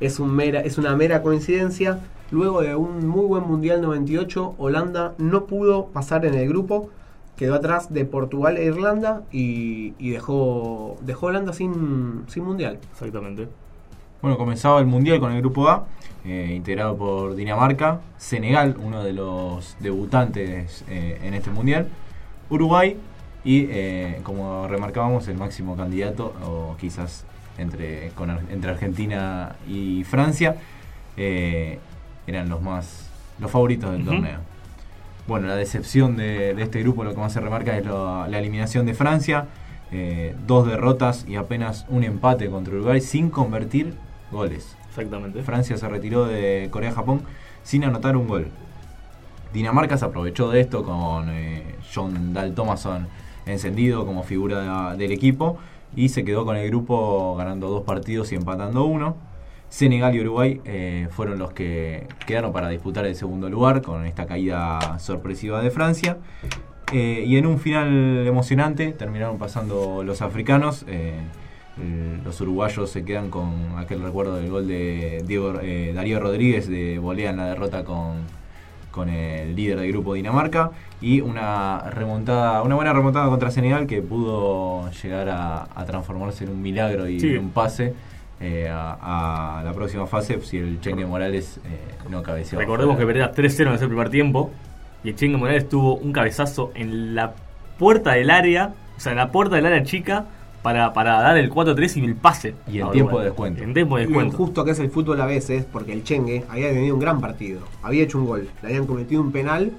es, 0.00 0.18
un 0.18 0.34
mera, 0.34 0.60
es 0.60 0.78
una 0.78 0.96
mera 0.96 1.22
coincidencia. 1.22 2.00
Luego 2.30 2.60
de 2.60 2.76
un 2.76 3.06
muy 3.08 3.26
buen 3.26 3.44
Mundial 3.44 3.80
98, 3.80 4.56
Holanda 4.58 5.14
no 5.16 5.46
pudo 5.46 5.86
pasar 5.86 6.26
en 6.26 6.34
el 6.34 6.46
grupo, 6.46 6.90
quedó 7.36 7.54
atrás 7.54 7.92
de 7.94 8.04
Portugal 8.04 8.58
e 8.58 8.64
Irlanda 8.64 9.22
y, 9.32 9.92
dejó, 10.10 10.98
dejó 11.00 11.26
Holanda 11.26 11.54
sin, 11.54 12.24
sin 12.26 12.44
Mundial. 12.44 12.80
Exactamente. 12.92 13.48
Bueno, 14.20 14.36
comenzaba 14.36 14.78
el 14.80 14.86
Mundial 14.86 15.20
con 15.20 15.32
el 15.32 15.40
grupo 15.40 15.68
A, 15.68 15.86
eh, 16.26 16.52
integrado 16.54 16.98
por 16.98 17.34
Dinamarca, 17.34 18.00
Senegal, 18.18 18.76
uno 18.84 19.02
de 19.02 19.14
los 19.14 19.76
debutantes 19.80 20.84
eh, 20.86 21.18
en 21.22 21.32
este 21.32 21.50
Mundial, 21.50 21.88
Uruguay 22.50 22.98
y, 23.42 23.68
eh, 23.70 24.20
como 24.22 24.68
remarcábamos, 24.68 25.28
el 25.28 25.38
máximo 25.38 25.76
candidato, 25.78 26.34
o 26.44 26.76
quizás 26.78 27.24
entre, 27.56 28.12
entre 28.50 28.70
Argentina 28.70 29.56
y 29.66 30.04
Francia 30.04 30.56
eran 32.28 32.48
los 32.48 32.62
más 32.62 33.08
los 33.38 33.50
favoritos 33.50 33.92
del 33.92 34.04
torneo. 34.04 34.40
Bueno, 35.26 35.46
la 35.46 35.56
decepción 35.56 36.16
de, 36.16 36.60
este 36.60 36.80
grupo, 36.82 37.04
lo 37.04 37.14
que 37.14 37.20
más 37.20 37.32
se 37.32 37.40
remarca 37.40 37.76
es 37.76 37.84
la 37.84 38.38
eliminación 38.38 38.86
de 38.86 38.94
Francia, 38.94 39.46
eh, 39.90 40.34
dos 40.46 40.66
derrotas 40.66 41.24
y 41.28 41.36
apenas 41.36 41.86
un 41.88 42.04
empate 42.04 42.50
contra 42.50 42.74
Uruguay 42.74 43.00
sin 43.00 43.30
convertir 43.30 43.94
goles. 44.30 44.76
Exactamente. 44.88 45.42
Francia 45.42 45.76
se 45.76 45.88
retiró 45.88 46.26
de 46.26 46.68
Corea-Japón 46.70 47.22
sin 47.62 47.84
anotar 47.84 48.16
un 48.16 48.26
gol. 48.26 48.48
Dinamarca 49.52 49.96
se 49.96 50.04
aprovechó 50.04 50.50
de 50.50 50.60
esto 50.60 50.82
con 50.82 51.30
eh, 51.30 51.76
John 51.94 52.34
Dal 52.34 52.54
Thomason 52.54 53.06
encendido 53.46 54.04
como 54.04 54.24
figura 54.24 54.94
del 54.94 55.12
equipo 55.12 55.58
y 55.96 56.10
se 56.10 56.24
quedó 56.24 56.44
con 56.44 56.56
el 56.56 56.68
grupo 56.68 57.34
ganando 57.36 57.70
dos 57.70 57.84
partidos 57.84 58.32
y 58.32 58.34
empatando 58.34 58.84
uno. 58.84 59.16
Senegal 59.68 60.14
y 60.14 60.20
Uruguay 60.20 60.60
eh, 60.64 61.08
fueron 61.10 61.38
los 61.38 61.52
que 61.52 62.06
quedaron 62.26 62.52
para 62.52 62.68
disputar 62.68 63.04
el 63.06 63.14
segundo 63.14 63.50
lugar 63.50 63.82
con 63.82 64.06
esta 64.06 64.26
caída 64.26 64.98
sorpresiva 64.98 65.62
de 65.62 65.70
Francia. 65.70 66.16
Eh, 66.92 67.24
y 67.26 67.36
en 67.36 67.46
un 67.46 67.58
final 67.58 68.26
emocionante 68.26 68.92
terminaron 68.92 69.38
pasando 69.38 70.02
los 70.02 70.22
africanos, 70.22 70.86
eh, 70.88 71.20
los 72.24 72.40
uruguayos 72.40 72.90
se 72.90 73.04
quedan 73.04 73.30
con 73.30 73.76
aquel 73.76 74.02
recuerdo 74.02 74.36
del 74.36 74.50
gol 74.50 74.66
de 74.66 75.22
Diego, 75.26 75.52
Darío 75.52 76.18
Rodríguez 76.18 76.68
de 76.68 76.98
volea 76.98 77.30
en 77.30 77.36
la 77.36 77.46
derrota 77.46 77.84
con, 77.84 78.24
con 78.90 79.08
el 79.08 79.54
líder 79.54 79.78
del 79.78 79.92
grupo 79.92 80.14
Dinamarca 80.14 80.72
y 81.00 81.20
una 81.20 81.88
remontada, 81.90 82.62
una 82.62 82.74
buena 82.74 82.92
remontada 82.92 83.28
contra 83.28 83.52
Senegal 83.52 83.86
que 83.86 84.02
pudo 84.02 84.90
llegar 84.90 85.28
a, 85.28 85.84
transformarse 85.86 86.44
en 86.44 86.50
un 86.50 86.62
milagro 86.62 87.08
y 87.08 87.20
en 87.20 87.38
un 87.38 87.50
pase. 87.50 87.94
Eh, 88.40 88.68
a, 88.70 89.62
la 89.64 89.72
próxima 89.72 90.06
fase 90.06 90.40
si 90.42 90.58
el 90.58 90.80
Chengue 90.80 91.04
Morales 91.04 91.58
eh, 91.64 92.08
no 92.08 92.22
cabeceó. 92.22 92.58
Recordemos 92.58 92.96
que 92.96 93.04
perdía 93.04 93.32
3-0 93.32 93.68
en 93.68 93.74
ese 93.74 93.86
primer 93.88 94.10
tiempo 94.10 94.50
y 95.02 95.10
el 95.10 95.16
Chengue 95.16 95.36
Morales 95.36 95.68
tuvo 95.68 95.96
un 95.96 96.12
cabezazo 96.12 96.70
en 96.74 97.16
la 97.16 97.34
puerta 97.78 98.12
del 98.12 98.30
área, 98.30 98.74
o 98.96 99.00
sea, 99.00 99.12
en 99.12 99.18
la 99.18 99.32
puerta 99.32 99.56
del 99.56 99.66
área 99.66 99.82
chica 99.82 100.26
para, 100.62 100.92
para 100.92 101.20
dar 101.20 101.36
el 101.36 101.50
4-3 101.50 101.96
y 101.96 102.04
el 102.04 102.14
pase. 102.14 102.54
Y 102.68 102.78
en 102.78 102.90
tiempo 102.92 103.18
de 103.18 103.26
descuento. 103.26 103.62
En 103.62 103.74
tiempo 103.74 103.96
de 103.96 104.06
descuento. 104.06 104.36
justo 104.36 104.64
que 104.64 104.70
es 104.70 104.78
el 104.78 104.90
fútbol 104.90 105.20
a 105.20 105.26
veces, 105.26 105.64
porque 105.64 105.92
el 105.92 106.04
Chengue 106.04 106.44
había 106.48 106.68
tenido 106.68 106.94
un 106.94 107.00
gran 107.00 107.20
partido. 107.20 107.62
Había 107.82 108.04
hecho 108.04 108.18
un 108.18 108.26
gol, 108.26 108.48
le 108.62 108.68
habían 108.68 108.86
cometido 108.86 109.20
un 109.20 109.32
penal. 109.32 109.72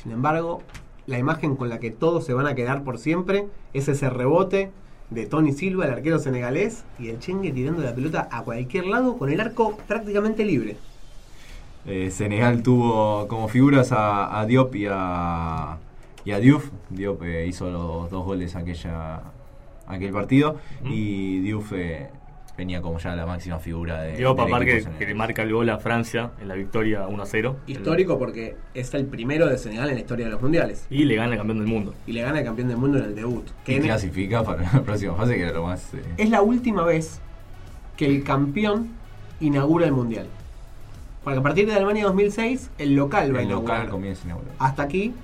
Sin 0.00 0.12
embargo, 0.12 0.62
la 1.06 1.18
imagen 1.18 1.56
con 1.56 1.68
la 1.68 1.80
que 1.80 1.90
todos 1.90 2.24
se 2.24 2.34
van 2.34 2.46
a 2.46 2.54
quedar 2.54 2.84
por 2.84 2.98
siempre 2.98 3.46
es 3.72 3.88
ese 3.88 4.10
rebote 4.10 4.70
de 5.10 5.26
Tony 5.26 5.52
Silva, 5.52 5.86
el 5.86 5.92
arquero 5.92 6.18
senegalés, 6.18 6.84
y 6.98 7.08
el 7.08 7.18
Chengue 7.18 7.52
tirando 7.52 7.82
la 7.82 7.94
pelota 7.94 8.28
a 8.30 8.42
cualquier 8.42 8.86
lado 8.86 9.18
con 9.18 9.30
el 9.30 9.40
arco 9.40 9.76
prácticamente 9.86 10.44
libre. 10.44 10.76
Eh, 11.86 12.10
Senegal 12.10 12.62
tuvo 12.62 13.26
como 13.26 13.48
figuras 13.48 13.90
a, 13.92 14.44
Diop 14.46 14.74
y 14.74 14.86
a, 14.90 15.78
y 16.24 16.30
a 16.32 16.38
Diouf. 16.38 16.70
Diop 16.90 17.22
eh, 17.22 17.46
hizo 17.46 17.70
los 17.70 18.10
dos 18.10 18.24
goles 18.24 18.54
aquella 18.54 19.22
aquel 19.86 20.12
partido 20.12 20.56
y 20.84 21.40
Diouf 21.40 21.72
eh, 21.72 22.10
venía 22.60 22.82
como 22.82 22.98
ya 22.98 23.16
la 23.16 23.24
máxima 23.24 23.58
figura 23.58 24.02
de 24.02 24.18
Diop 24.18 24.38
aparte 24.38 24.84
que, 24.98 25.06
le 25.06 25.14
marca 25.14 25.42
el 25.42 25.52
gol 25.52 25.70
a 25.70 25.78
Francia 25.78 26.32
en 26.42 26.48
la 26.48 26.54
victoria 26.54 27.08
1-0 27.08 27.56
histórico 27.66 28.18
porque 28.18 28.54
es 28.74 28.92
el 28.92 29.06
primero 29.06 29.46
de 29.46 29.56
Senegal 29.56 29.88
en 29.88 29.94
la 29.94 30.00
historia 30.00 30.26
de 30.26 30.32
los 30.32 30.42
mundiales. 30.42 30.86
Y 30.90 31.04
le 31.04 31.16
gana 31.16 31.32
el 31.32 31.38
campeón 31.38 31.58
del 31.58 31.68
mundo. 31.68 31.94
Y 32.06 32.12
le 32.12 32.20
gana 32.20 32.40
el 32.40 32.44
campeón 32.44 32.68
del 32.68 32.76
mundo 32.76 32.98
en 32.98 33.04
el 33.04 33.14
debut. 33.14 33.46
Que 33.64 33.76
y 33.76 33.80
clasifica 33.80 34.44
para 34.44 34.62
la 34.62 34.82
próxima 34.84 35.14
fase 35.14 35.36
que 35.36 35.42
era 35.42 35.52
lo 35.52 35.62
más 35.64 35.94
eh, 35.94 36.02
es 36.18 36.28
la 36.28 36.42
última 36.42 36.84
vez 36.84 37.20
que 37.96 38.04
el 38.04 38.22
campeón 38.22 38.88
inaugura 39.40 39.86
el 39.86 39.92
mundial. 39.92 40.26
Porque 41.24 41.38
a 41.38 41.42
partir 41.42 41.66
de 41.66 41.74
Alemania 41.74 42.04
2006 42.04 42.70
el 42.76 42.94
local 42.94 43.34
va 43.34 43.40
a 43.40 43.42
inaugurar. 43.42 43.78
local 43.78 43.90
comienza 43.90 44.22
a 44.22 44.26
inaugurar. 44.26 44.54
Hasta 44.58 44.82
aquí 44.82 45.14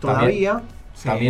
todavía 0.00 0.52
también 0.54 0.79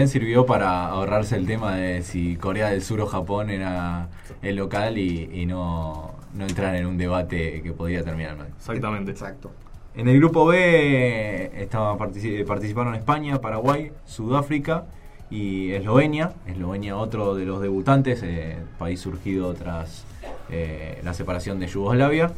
sirvió 0.09 0.47
para 0.47 0.87
ahorrarse 0.89 1.37
el 1.37 1.47
tema 1.47 1.77
de 1.77 2.03
si 2.03 2.37
Corea 2.37 2.71
del 2.71 2.83
Sur 2.83 3.01
o 3.03 3.07
Japón 3.07 3.51
era 3.51 4.09
el 4.43 4.57
local 4.57 4.99
y, 4.99 5.47
no, 5.47 6.13
no, 6.35 6.47
entrar 6.47 6.75
en 6.75 6.87
un 6.87 6.99
debate 6.99 7.63
que 7.63 7.73
podía 7.73 8.03
terminar 8.03 8.37
mal. 8.37 8.49
Exactamente. 8.57 9.13
Exacto. 9.13 9.53
En 9.95 10.09
el 10.09 10.19
grupo 10.19 10.47
B 10.47 11.53
estaba 11.55 11.97
participaron 11.97 12.95
España, 12.95 13.41
Paraguay, 13.41 13.93
Sudáfrica 14.07 14.87
y 15.31 15.73
Eslovenia. 15.73 16.33
Eslovenia 16.47 16.97
otro 16.97 17.37
de 17.37 17.45
los 17.45 17.61
debutantes, 17.61 18.23
eh, 18.25 18.57
país 18.79 19.01
surgido 19.01 19.55
tras 19.55 20.05
eh, 20.51 21.01
la 21.05 21.15
separación 21.15 21.61
de 21.61 21.69
Yugoslavia 21.69 22.33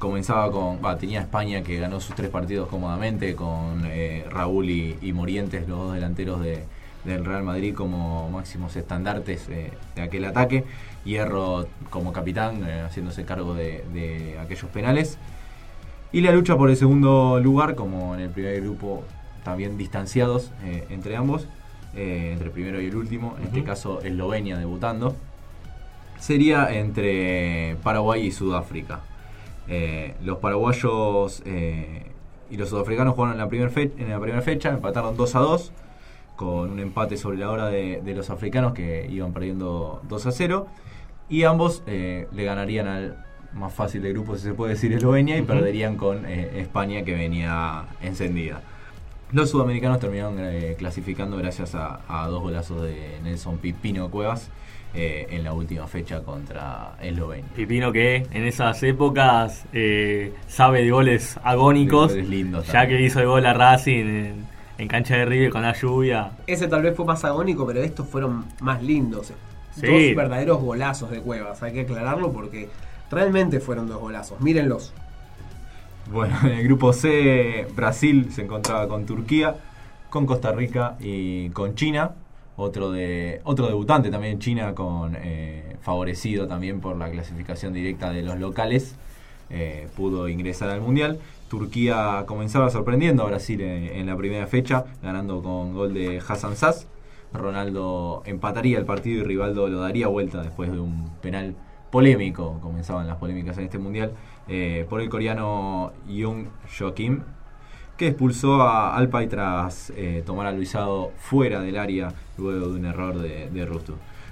comenzaba 0.00 0.50
con. 0.50 0.80
tenía 0.98 1.20
España 1.20 1.62
que 1.62 1.78
ganó 1.78 2.00
sus 2.00 2.16
tres 2.16 2.30
partidos 2.30 2.68
cómodamente, 2.68 3.36
con 3.36 3.84
eh, 3.84 4.24
Raúl 4.28 4.68
y, 4.68 5.12
Morientes, 5.12 5.68
los 5.68 5.78
dos 5.78 5.94
delanteros 5.94 6.40
de, 6.40 6.64
del 7.04 7.24
Real 7.24 7.44
Madrid, 7.44 7.72
como 7.74 8.28
máximos 8.30 8.74
estandartes 8.74 9.48
eh, 9.48 9.70
de 9.94 10.02
aquel 10.02 10.24
ataque. 10.24 10.64
Hierro 11.04 11.66
como 11.90 12.12
capitán, 12.12 12.64
eh, 12.66 12.82
haciéndose 12.84 13.24
cargo 13.24 13.54
de, 13.54 14.36
aquellos 14.42 14.68
penales. 14.70 15.18
Y 16.12 16.22
la 16.22 16.32
lucha 16.32 16.56
por 16.56 16.70
el 16.70 16.76
segundo 16.76 17.38
lugar, 17.38 17.76
como 17.76 18.16
en 18.16 18.22
el 18.22 18.30
primer 18.30 18.60
grupo, 18.60 19.04
también 19.44 19.78
distanciados 19.78 20.50
entre 20.90 21.14
ambos, 21.14 21.46
entre 21.94 22.46
el 22.46 22.50
primero 22.50 22.80
y 22.80 22.86
el 22.86 22.96
último, 22.96 23.36
en 23.38 23.46
este 23.46 23.62
caso 23.62 24.00
Eslovenia 24.02 24.58
debutando, 24.58 25.14
sería 26.18 26.74
entre 26.74 27.76
Paraguay 27.84 28.26
y 28.26 28.32
Sudáfrica. 28.32 29.00
Eh, 29.72 30.14
los 30.24 30.38
paraguayos 30.38 31.44
eh, 31.46 32.02
y 32.50 32.56
los 32.56 32.70
sudafricanos 32.70 33.14
jugaron 33.14 33.34
en 33.34 33.38
la, 33.38 33.48
primera 33.48 33.70
en 33.76 34.10
la 34.10 34.18
primera 34.18 34.42
fecha, 34.42 34.70
empataron 34.70 35.16
2 35.16 35.34
a 35.36 35.38
2, 35.38 35.72
con 36.34 36.72
un 36.72 36.80
empate 36.80 37.16
sobre 37.16 37.38
la 37.38 37.50
hora 37.50 37.68
de, 37.68 38.02
los 38.16 38.30
africanos 38.30 38.72
que 38.72 39.06
iban 39.08 39.32
perdiendo 39.32 40.02
2 40.08 40.26
a 40.26 40.32
0. 40.32 40.66
Y 41.28 41.44
ambos 41.44 41.84
eh, 41.86 42.26
le 42.32 42.44
ganarían 42.44 42.88
al 42.88 43.24
más 43.52 43.72
fácil 43.72 44.02
de 44.02 44.12
grupo, 44.12 44.36
si 44.36 44.42
se 44.42 44.54
puede 44.54 44.72
decir, 44.72 44.92
Eslovenia, 44.92 45.38
y 45.38 45.42
perderían 45.42 45.96
con 45.96 46.26
España 46.26 47.04
que 47.04 47.14
venía 47.14 47.84
encendida. 48.00 48.62
Los 49.30 49.50
sudamericanos 49.50 50.00
terminaron 50.00 50.36
clasificando 50.76 51.36
gracias 51.36 51.76
a, 51.76 52.00
a, 52.08 52.26
dos 52.26 52.42
golazos 52.42 52.82
de 52.82 53.20
Nelson 53.22 53.58
Pipino 53.58 54.10
Cuevas 54.10 54.50
eh, 54.92 55.28
en 55.30 55.44
la 55.44 55.52
última 55.52 55.86
fecha 55.86 56.20
contra 56.20 56.96
Eslovenia. 57.00 57.46
Pipino 57.54 57.92
que 57.92 58.26
en 58.32 58.44
esas 58.44 58.82
épocas 58.82 59.64
eh, 59.72 60.34
sabe 60.48 60.82
de 60.82 60.90
goles 60.90 61.38
agónicos, 61.44 62.12
ya 62.66 62.88
que 62.88 63.00
hizo 63.00 63.20
el 63.20 63.26
gol 63.26 63.46
a 63.46 63.52
Racing 63.52 64.34
en, 64.78 64.88
cancha 64.88 65.16
de 65.16 65.26
River 65.26 65.50
con 65.50 65.62
la 65.62 65.74
lluvia. 65.74 66.32
Ese 66.44 66.66
tal 66.66 66.82
vez 66.82 66.96
fue 66.96 67.04
más 67.04 67.24
agónico, 67.24 67.64
pero 67.68 67.80
estos 67.84 68.08
fueron 68.08 68.46
más 68.60 68.82
lindos. 68.82 69.32
Dos 69.76 70.16
verdaderos 70.16 70.60
golazos 70.60 71.12
de 71.12 71.20
Cuevas, 71.20 71.62
hay 71.62 71.72
que 71.72 71.82
aclararlo 71.82 72.32
porque 72.32 72.68
realmente 73.12 73.60
fueron 73.60 73.86
dos 73.86 74.00
golazos. 74.00 74.40
Mírenlos. 74.40 74.92
Bueno, 76.10 76.36
en 76.42 76.50
el 76.50 76.64
grupo 76.64 76.92
C 76.92 77.64
Brasil 77.76 78.32
se 78.32 78.42
encontraba 78.42 78.88
con 78.88 79.06
Turquía, 79.06 79.54
con 80.08 80.26
Costa 80.26 80.50
Rica 80.50 80.96
y 80.98 81.50
con 81.50 81.76
China 81.76 82.10
otro 82.60 82.92
de 82.92 83.40
otro 83.44 83.66
debutante 83.66 84.10
también 84.10 84.34
en 84.34 84.38
China 84.38 84.74
con 84.74 85.16
eh, 85.16 85.76
favorecido 85.80 86.46
también 86.46 86.80
por 86.80 86.96
la 86.96 87.10
clasificación 87.10 87.72
directa 87.72 88.12
de 88.12 88.22
los 88.22 88.38
locales 88.38 88.94
eh, 89.48 89.88
pudo 89.96 90.28
ingresar 90.28 90.70
al 90.70 90.80
mundial. 90.80 91.18
Turquía 91.48 92.24
comenzaba 92.26 92.70
sorprendiendo 92.70 93.24
a 93.24 93.26
Brasil 93.26 93.60
en, 93.60 94.06
la 94.06 94.16
primera 94.16 94.46
fecha 94.46 94.84
ganando 95.02 95.42
con 95.42 95.74
gol 95.74 95.94
de 95.94 96.22
Hassan 96.26 96.54
Sass 96.54 96.86
Ronaldo 97.32 98.22
empataría 98.26 98.78
el 98.78 98.84
partido 98.84 99.20
y 99.20 99.24
Rivaldo 99.24 99.68
lo 99.68 99.80
daría 99.80 100.08
vuelta 100.08 100.42
después 100.42 100.70
de 100.70 100.80
un 100.80 101.10
penal 101.20 101.54
polémico. 101.90 102.58
Comenzaban 102.60 103.06
las 103.06 103.16
polémicas 103.16 103.58
en 103.58 103.64
este 103.64 103.78
mundial 103.78 104.12
eh, 104.48 104.86
por 104.88 105.00
el 105.00 105.08
coreano 105.08 105.92
Young 106.08 106.46
Joakim 106.76 107.22
que 108.00 108.06
expulsó 108.06 108.62
a 108.62 108.96
Alpay 108.96 109.28
tras 109.28 109.92
eh, 109.94 110.22
tomar 110.24 110.46
a 110.46 110.52
Luisado 110.52 111.12
fuera 111.18 111.60
del 111.60 111.76
área 111.76 112.14
luego 112.38 112.70
de 112.70 112.78
un 112.78 112.86
error 112.86 113.18
de, 113.18 113.50
de. 113.50 113.68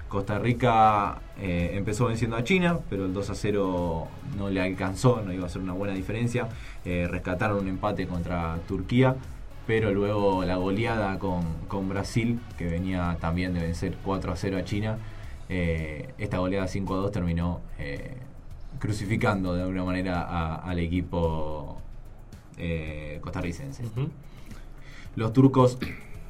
Costa 0.08 0.38
Rica 0.38 1.18
eh, 1.38 1.72
empezó 1.74 2.06
venciendo 2.06 2.36
a 2.36 2.44
China, 2.44 2.78
pero 2.88 3.04
el 3.04 3.12
2 3.12 3.28
a 3.28 3.34
0 3.34 4.08
no 4.38 4.48
le 4.48 4.62
alcanzó, 4.62 5.20
no 5.22 5.34
iba 5.34 5.44
a 5.44 5.50
ser 5.50 5.60
una 5.60 5.74
buena 5.74 5.92
diferencia. 5.92 6.48
Eh, 6.86 7.06
rescataron 7.10 7.58
un 7.58 7.68
empate 7.68 8.06
contra 8.06 8.56
Turquía, 8.66 9.16
pero 9.66 9.92
luego 9.92 10.46
la 10.46 10.56
goleada 10.56 11.18
con, 11.18 11.88
Brasil, 11.90 12.40
que 12.56 12.64
venía 12.64 13.18
también 13.20 13.52
de 13.52 13.60
vencer 13.60 13.98
4 14.02 14.32
a 14.32 14.36
0 14.36 14.56
a 14.56 14.64
China, 14.64 14.98
esta 15.50 16.38
goleada 16.38 16.66
5 16.68 16.94
a 16.94 16.96
2 16.96 17.12
terminó 17.12 17.60
crucificando 18.78 19.52
de 19.52 19.60
alguna 19.60 19.84
manera 19.84 20.54
al 20.54 20.78
equipo 20.78 21.82
eh, 22.58 23.18
costarricense. 23.20 23.84
Los 25.14 25.32
turcos 25.32 25.78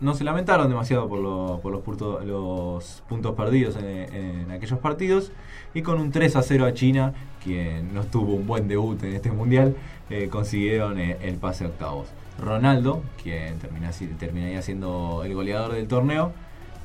no 0.00 0.14
se 0.14 0.24
lamentaron 0.24 0.68
demasiado 0.68 1.08
por, 1.08 1.60
por 1.60 1.72
los, 1.72 2.24
los, 2.24 3.02
puntos 3.08 3.34
perdidos 3.34 3.76
en, 3.76 4.50
aquellos 4.50 4.78
partidos 4.78 5.32
y 5.74 5.82
con 5.82 6.00
un 6.00 6.12
3 6.12 6.36
a 6.36 6.42
0 6.42 6.66
a 6.66 6.74
China, 6.74 7.14
quien 7.42 7.94
no 7.94 8.04
tuvo 8.04 8.34
un 8.34 8.46
buen 8.46 8.68
debut 8.68 9.02
en 9.02 9.14
este 9.14 9.32
mundial, 9.32 9.74
eh, 10.10 10.28
consiguieron 10.28 10.98
eh, 10.98 11.16
el, 11.22 11.36
pase 11.36 11.64
a 11.64 11.68
octavos. 11.68 12.08
Ronaldo, 12.38 13.02
quien 13.22 13.58
termina, 13.58 13.90
terminaría 14.18 14.62
siendo 14.62 15.22
el 15.24 15.34
goleador 15.34 15.72
del 15.72 15.88
torneo, 15.88 16.32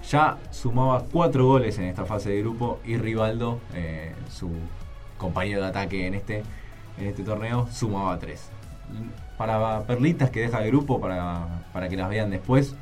ya 0.10 0.38
sumaba 0.52 1.04
cuatro 1.12 1.46
goles 1.46 1.78
en 1.78 1.86
esta 1.86 2.06
fase 2.06 2.32
de 2.32 2.42
grupo 2.42 2.80
y 2.86 2.98
Rivaldo, 2.98 3.60
su 4.30 4.50
compañero 5.18 5.62
de 5.62 5.68
ataque 5.68 6.08
en 6.08 6.16
este, 6.16 6.44
en 6.98 7.08
este 7.08 7.24
torneo, 7.24 7.68
sumaba 7.72 8.18
tres 8.18 8.50
para 9.38 9.82
perlitas 9.84 10.30
que 10.30 10.42
deja 10.42 10.63
el 10.63 10.70
grupo 10.70 11.00
para, 11.02 11.63
para 11.74 11.90
que 11.90 11.98
las 11.98 12.10
vean 12.10 12.30
después. 12.30 12.75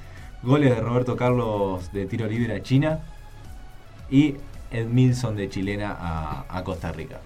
Goles 0.43 0.75
de 0.75 0.81
Roberto 0.81 1.15
Carlos 1.15 1.91
de 1.91 2.05
tiro 2.07 2.27
libre 2.27 2.55
a 2.55 2.63
China 2.63 2.99
y 4.09 4.35
Edmilson 4.71 5.35
de 5.35 5.49
chilena 5.49 5.95
a, 6.49 6.63
Costa 6.63 6.91
Rica. 6.91 7.19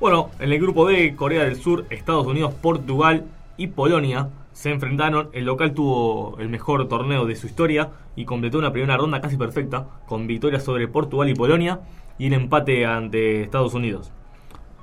Bueno, 0.00 0.30
en 0.38 0.52
el 0.52 0.60
grupo 0.60 0.86
D, 0.86 1.14
Corea 1.14 1.44
del 1.44 1.56
Sur, 1.56 1.86
Estados 1.90 2.26
Unidos, 2.26 2.54
Portugal 2.54 3.24
y 3.56 3.68
Polonia 3.68 4.28
se 4.52 4.70
enfrentaron. 4.70 5.30
El 5.32 5.44
local 5.44 5.72
tuvo 5.72 6.36
el 6.38 6.48
mejor 6.48 6.88
torneo 6.88 7.26
de 7.26 7.36
su 7.36 7.46
historia 7.46 7.90
y 8.16 8.24
completó 8.24 8.58
una 8.58 8.72
primera 8.72 8.96
ronda 8.96 9.20
casi 9.20 9.36
perfecta, 9.36 9.86
con 10.06 10.26
victorias 10.26 10.64
sobre 10.64 10.88
Portugal 10.88 11.28
y 11.28 11.34
Polonia 11.34 11.80
y 12.18 12.26
el 12.26 12.34
empate 12.34 12.86
ante 12.86 13.42
Estados 13.42 13.74
Unidos. 13.74 14.12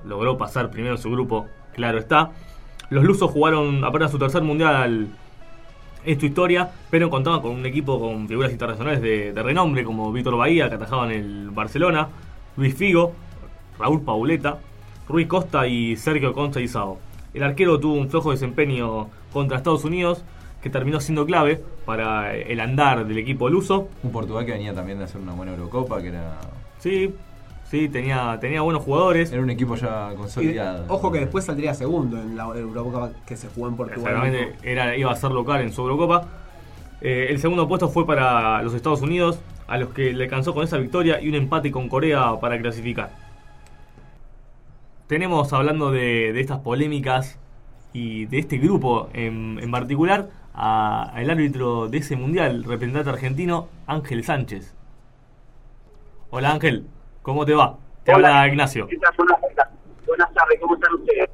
Logró 0.03 0.37
pasar 0.37 0.71
primero 0.71 0.97
su 0.97 1.09
grupo, 1.11 1.47
claro 1.73 1.99
está. 1.99 2.31
Los 2.91 3.05
lusos 3.05 3.31
jugaron 3.31 3.85
apenas 3.85 4.11
su 4.11 4.19
tercer 4.19 4.43
mundial 4.43 5.07
en 6.03 6.19
su 6.19 6.25
historia, 6.25 6.69
pero 6.89 7.09
contaban 7.09 7.39
con 7.39 7.51
un 7.51 7.65
equipo 7.65 7.97
con 7.97 8.27
figuras 8.27 8.51
internacionales 8.51 9.01
de, 9.01 9.31
de 9.31 9.43
renombre 9.43 9.85
como 9.85 10.11
Víctor 10.11 10.35
Bahía, 10.35 10.67
que 10.67 10.75
atajaba 10.75 11.05
en 11.05 11.11
el 11.11 11.49
Barcelona, 11.51 12.09
Luis 12.57 12.75
Figo, 12.75 13.13
Raúl 13.79 14.01
Pauleta, 14.01 14.59
Ruiz 15.07 15.25
Costa 15.27 15.67
y 15.67 15.95
Sergio 15.95 16.33
Concha. 16.33 16.59
El 17.33 17.43
arquero 17.43 17.79
tuvo 17.79 17.93
un 17.93 18.09
flojo 18.09 18.31
desempeño 18.31 19.07
contra 19.31 19.55
Estados 19.55 19.85
Unidos, 19.85 20.25
que 20.61 20.69
terminó 20.69 20.99
siendo 20.99 21.25
clave 21.25 21.63
para 21.85 22.35
el 22.35 22.59
andar 22.59 23.07
del 23.07 23.19
equipo 23.19 23.47
luso. 23.47 23.87
Un 24.03 24.11
Portugal 24.11 24.45
que 24.45 24.51
venía 24.51 24.73
también 24.73 24.97
de 24.97 25.05
hacer 25.05 25.21
una 25.21 25.31
buena 25.31 25.53
Eurocopa, 25.53 26.01
que 26.01 26.09
era. 26.09 26.41
Sí, 26.79 27.15
sí, 27.71 27.89
tenía, 27.89 28.37
tenía 28.39 28.61
buenos 28.61 28.83
jugadores. 28.83 29.31
Era 29.31 29.41
un 29.41 29.49
equipo 29.49 29.75
ya 29.75 30.11
Y, 30.13 30.15
consolidado. 30.17 30.85
ojo 30.89 31.11
que 31.11 31.19
después 31.21 31.45
saldría 31.45 31.73
segundo 31.73 32.21
en 32.21 32.35
la 32.37 32.43
Eurocopa 32.43 33.11
que 33.25 33.35
se 33.35 33.47
jugó 33.47 33.67
en 33.69 33.75
Portugal. 33.77 34.13
Exactamente, 34.13 34.55
era, 34.69 34.95
iba 34.95 35.11
a 35.11 35.15
ser 35.15 35.31
local 35.31 35.61
en 35.61 35.71
su 35.73 35.81
Eurocopa. 35.81 36.27
Eh, 37.01 37.27
el 37.31 37.39
segundo 37.39 37.67
puesto 37.67 37.89
fue 37.89 38.05
para 38.05 38.61
los 38.61 38.73
Estados 38.75 39.01
Unidos, 39.01 39.39
a 39.67 39.77
los 39.77 39.89
que 39.89 40.13
le 40.13 40.25
alcanzó 40.25 40.53
con 40.53 40.63
esa 40.63 40.77
victoria 40.77 41.19
y 41.19 41.29
un 41.29 41.35
empate 41.35 41.71
con 41.71 41.89
Corea 41.89 42.39
para 42.39 42.59
clasificar. 42.59 43.09
Tenemos 45.07 45.51
hablando 45.53 45.91
de, 45.91 46.31
de 46.33 46.39
estas 46.39 46.59
polémicas 46.59 47.37
y 47.93 48.25
de 48.25 48.39
este 48.39 48.57
grupo 48.57 49.09
en, 49.13 49.59
en 49.61 49.71
particular 49.71 50.29
a- 50.53 51.03
al 51.13 51.29
árbitro 51.29 51.87
de 51.89 51.97
ese 51.97 52.15
mundial, 52.15 52.63
representante 52.63 53.09
argentino, 53.09 53.67
Ángel 53.87 54.23
Sánchez. 54.23 54.73
Hola 56.29 56.51
Ángel, 56.51 56.85
¿cómo 57.21 57.45
te 57.45 57.53
va? 57.53 57.77
Te 58.03 58.11
habla 58.11 58.47
Ignacio. 58.47 58.87
Buenas 60.07 60.33
tardes, 60.33 60.59
¿cómo 60.59 60.75
están 60.75 60.93
ustedes? 60.95 61.29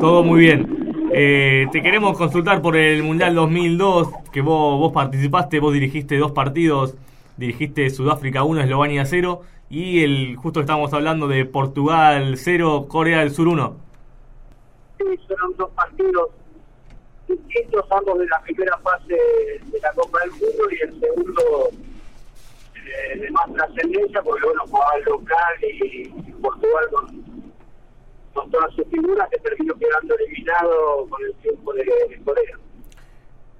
Todo 0.00 0.22
muy 0.22 0.40
bien. 0.40 0.84
Eh, 1.12 1.66
te 1.72 1.82
queremos 1.82 2.16
consultar 2.18 2.60
por 2.60 2.76
el 2.76 3.02
Mundial 3.02 3.34
2002, 3.34 4.08
que 4.32 4.40
vos, 4.40 4.78
vos 4.78 4.92
participaste, 4.92 5.60
vos 5.60 5.72
dirigiste 5.72 6.18
dos 6.18 6.32
partidos, 6.32 6.96
dirigiste 7.36 7.88
Sudáfrica 7.90 8.42
1, 8.42 8.62
Eslovenia 8.62 9.04
0, 9.04 9.42
y 9.70 10.02
el 10.02 10.36
justo 10.36 10.60
estábamos 10.60 10.92
hablando 10.92 11.28
de 11.28 11.44
Portugal 11.44 12.36
0, 12.36 12.86
Corea 12.88 13.20
del 13.20 13.30
Sur 13.30 13.48
1. 13.48 13.76
Sí, 14.98 15.04
fueron 15.26 15.56
dos 15.56 15.70
partidos 15.70 16.30
distintos, 17.28 17.84
ambos 17.90 18.18
de 18.18 18.26
la 18.26 18.40
primera 18.42 18.76
fase 18.78 19.14
de 19.14 19.80
la 19.80 19.92
Copa 19.92 20.18
del 20.20 20.30
Mundo 20.30 20.64
y 20.70 20.82
el 20.82 21.00
segundo 21.00 21.42
eh, 22.94 23.18
de 23.18 23.30
más 23.30 23.52
trascendencia, 23.52 24.22
porque 24.22 24.46
bueno, 24.46 24.62
jugaba 24.66 24.94
el 24.96 25.04
local 25.04 25.54
y 25.62 26.08
Portugal 26.42 26.84
con, 26.92 27.24
con 28.34 28.50
todas 28.50 28.74
sus 28.74 28.86
figuras 28.88 29.28
que 29.30 29.38
terminó 29.38 29.74
quedando 29.74 30.14
eliminado 30.16 31.06
con 31.08 31.22
el 31.22 31.34
triunfo 31.36 31.72
de, 31.72 31.84
de 31.84 32.22
Corea. 32.24 32.58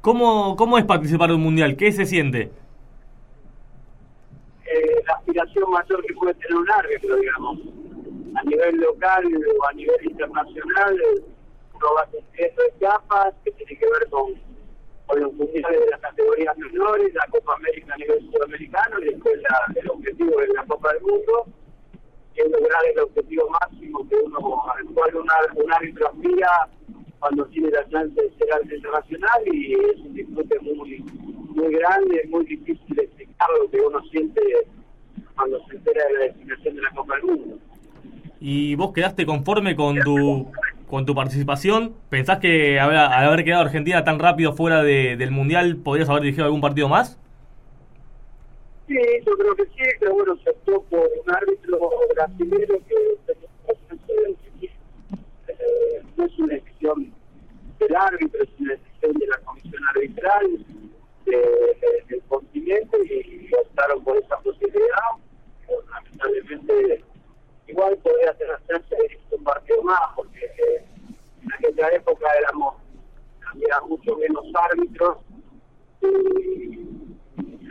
¿Cómo, 0.00 0.54
¿Cómo 0.56 0.78
es 0.78 0.84
participar 0.84 1.30
de 1.30 1.36
un 1.36 1.42
Mundial? 1.42 1.76
¿Qué 1.76 1.90
se 1.92 2.04
siente? 2.04 2.50
eh, 4.74 5.02
la 5.06 5.14
aspiración 5.14 5.70
mayor 5.70 6.04
que 6.04 6.14
puede 6.14 6.34
tener 6.34 6.56
un 6.56 6.70
árbitro, 6.70 7.16
digamos. 7.16 7.58
A 8.36 8.42
nivel 8.44 8.76
local 8.78 9.24
o 9.58 9.66
a 9.66 9.72
nivel 9.72 10.04
internacional, 10.04 10.98
uno 11.74 11.86
va 11.96 12.06
cumpliendo 12.06 12.62
etapas 12.64 13.34
que 13.44 13.52
tiene 13.52 13.76
que 13.76 13.86
ver 13.86 14.08
con, 14.10 14.34
con 15.06 15.20
los 15.20 15.32
mundiales 15.34 15.80
de 15.80 15.90
las 15.90 16.00
categorías 16.00 16.56
menores, 16.58 17.14
la 17.14 17.26
Copa 17.30 17.54
América 17.56 17.94
a 17.94 17.98
nivel 17.98 18.30
sudamericano 18.30 19.00
y 19.00 19.04
después 19.06 19.40
el 19.76 19.90
objetivo 19.90 20.40
de 20.40 20.48
la 20.48 20.64
Copa 20.64 20.92
del 20.92 21.02
Mundo, 21.02 21.46
que 22.34 22.42
es 22.42 22.50
lograr 22.50 22.80
el 22.92 23.00
objetivo 23.00 23.50
máximo 23.50 24.08
que 24.08 24.16
uno, 24.16 24.62
al 24.72 24.84
cual 24.94 25.16
un, 25.16 25.30
ar- 25.30 25.64
un 25.64 25.72
árbitro 25.72 26.08
aspira 26.08 26.48
cuando 27.20 27.44
tiene 27.46 27.70
la 27.70 27.88
chance 27.88 28.20
de 28.20 28.30
ser 28.38 28.52
árbitro 28.52 28.76
internacional 28.76 29.42
y 29.52 29.74
es 29.74 29.96
un 30.00 30.14
disfrute 30.14 30.58
muy 30.60 31.04
muy 31.54 31.72
grande, 31.72 32.22
muy 32.30 32.44
difícil 32.46 32.96
de 32.96 33.04
explicar 33.04 33.48
lo 33.62 33.70
que 33.70 33.80
uno 33.80 34.00
siente 34.10 34.40
cuando 35.36 35.64
se 35.68 35.76
entera 35.76 36.04
de 36.08 36.12
la 36.14 36.20
definición 36.20 36.74
de 36.76 36.82
la 36.82 36.90
Copa 36.90 37.14
del 37.14 37.24
Mundo. 37.24 37.58
¿Y 38.40 38.74
vos 38.74 38.92
quedaste 38.92 39.24
conforme 39.24 39.76
con 39.76 39.96
tu, 40.00 40.50
con 40.94 41.06
tu 41.06 41.12
participación? 41.16 41.92
¿Pensás 42.08 42.38
que 42.38 42.78
al 42.78 42.96
haber 42.96 43.44
quedado 43.44 43.62
Argentina 43.62 44.04
tan 44.04 44.20
rápido 44.20 44.52
fuera 44.52 44.80
de- 44.84 45.16
del 45.16 45.32
Mundial 45.32 45.78
podrías 45.78 46.08
haber 46.08 46.22
dirigido 46.22 46.44
algún 46.44 46.60
partido 46.60 46.88
más? 46.88 47.18
Sí, 48.86 48.96
yo 49.26 49.32
creo 49.36 49.56
que 49.56 49.64
sí, 49.64 49.82
pero 49.98 50.14
bueno, 50.14 50.36
se 50.44 50.50
optó 50.50 50.82
por 50.84 51.00
un 51.00 51.34
árbitro 51.34 51.80
brasileño 52.14 52.78
que 52.86 52.94
eh, 55.48 56.02
no 56.16 56.24
es 56.26 56.38
una 56.38 56.54
decisión 56.54 57.12
del 57.80 57.96
árbitro, 57.96 58.40
es 58.44 58.48
una 58.60 58.74
decisión 58.74 59.12
de 59.14 59.26
la 59.26 59.38
comisión 59.38 59.82
arbitral 59.96 60.46
de- 61.26 61.32
de- 61.32 62.04
del 62.08 62.22
continente 62.28 62.96
y 63.08 63.52
optaron 63.52 64.04
por 64.04 64.16
esa 64.16 64.36
posibilidad. 64.38 65.10
Lamentablemente, 65.92 67.02
igual 67.74 67.96
podría 67.98 68.32
dirigir 68.32 69.18
un 69.32 69.42
partido 69.42 69.82
más, 69.82 70.00
porque 70.14 70.44
eh, 70.44 70.84
en 71.42 71.52
aquella 71.52 71.88
época 71.88 72.26
éramos 72.38 72.76
había 73.52 73.80
mucho 73.82 74.16
menos 74.16 74.44
árbitros 74.70 75.18
y 76.02 76.78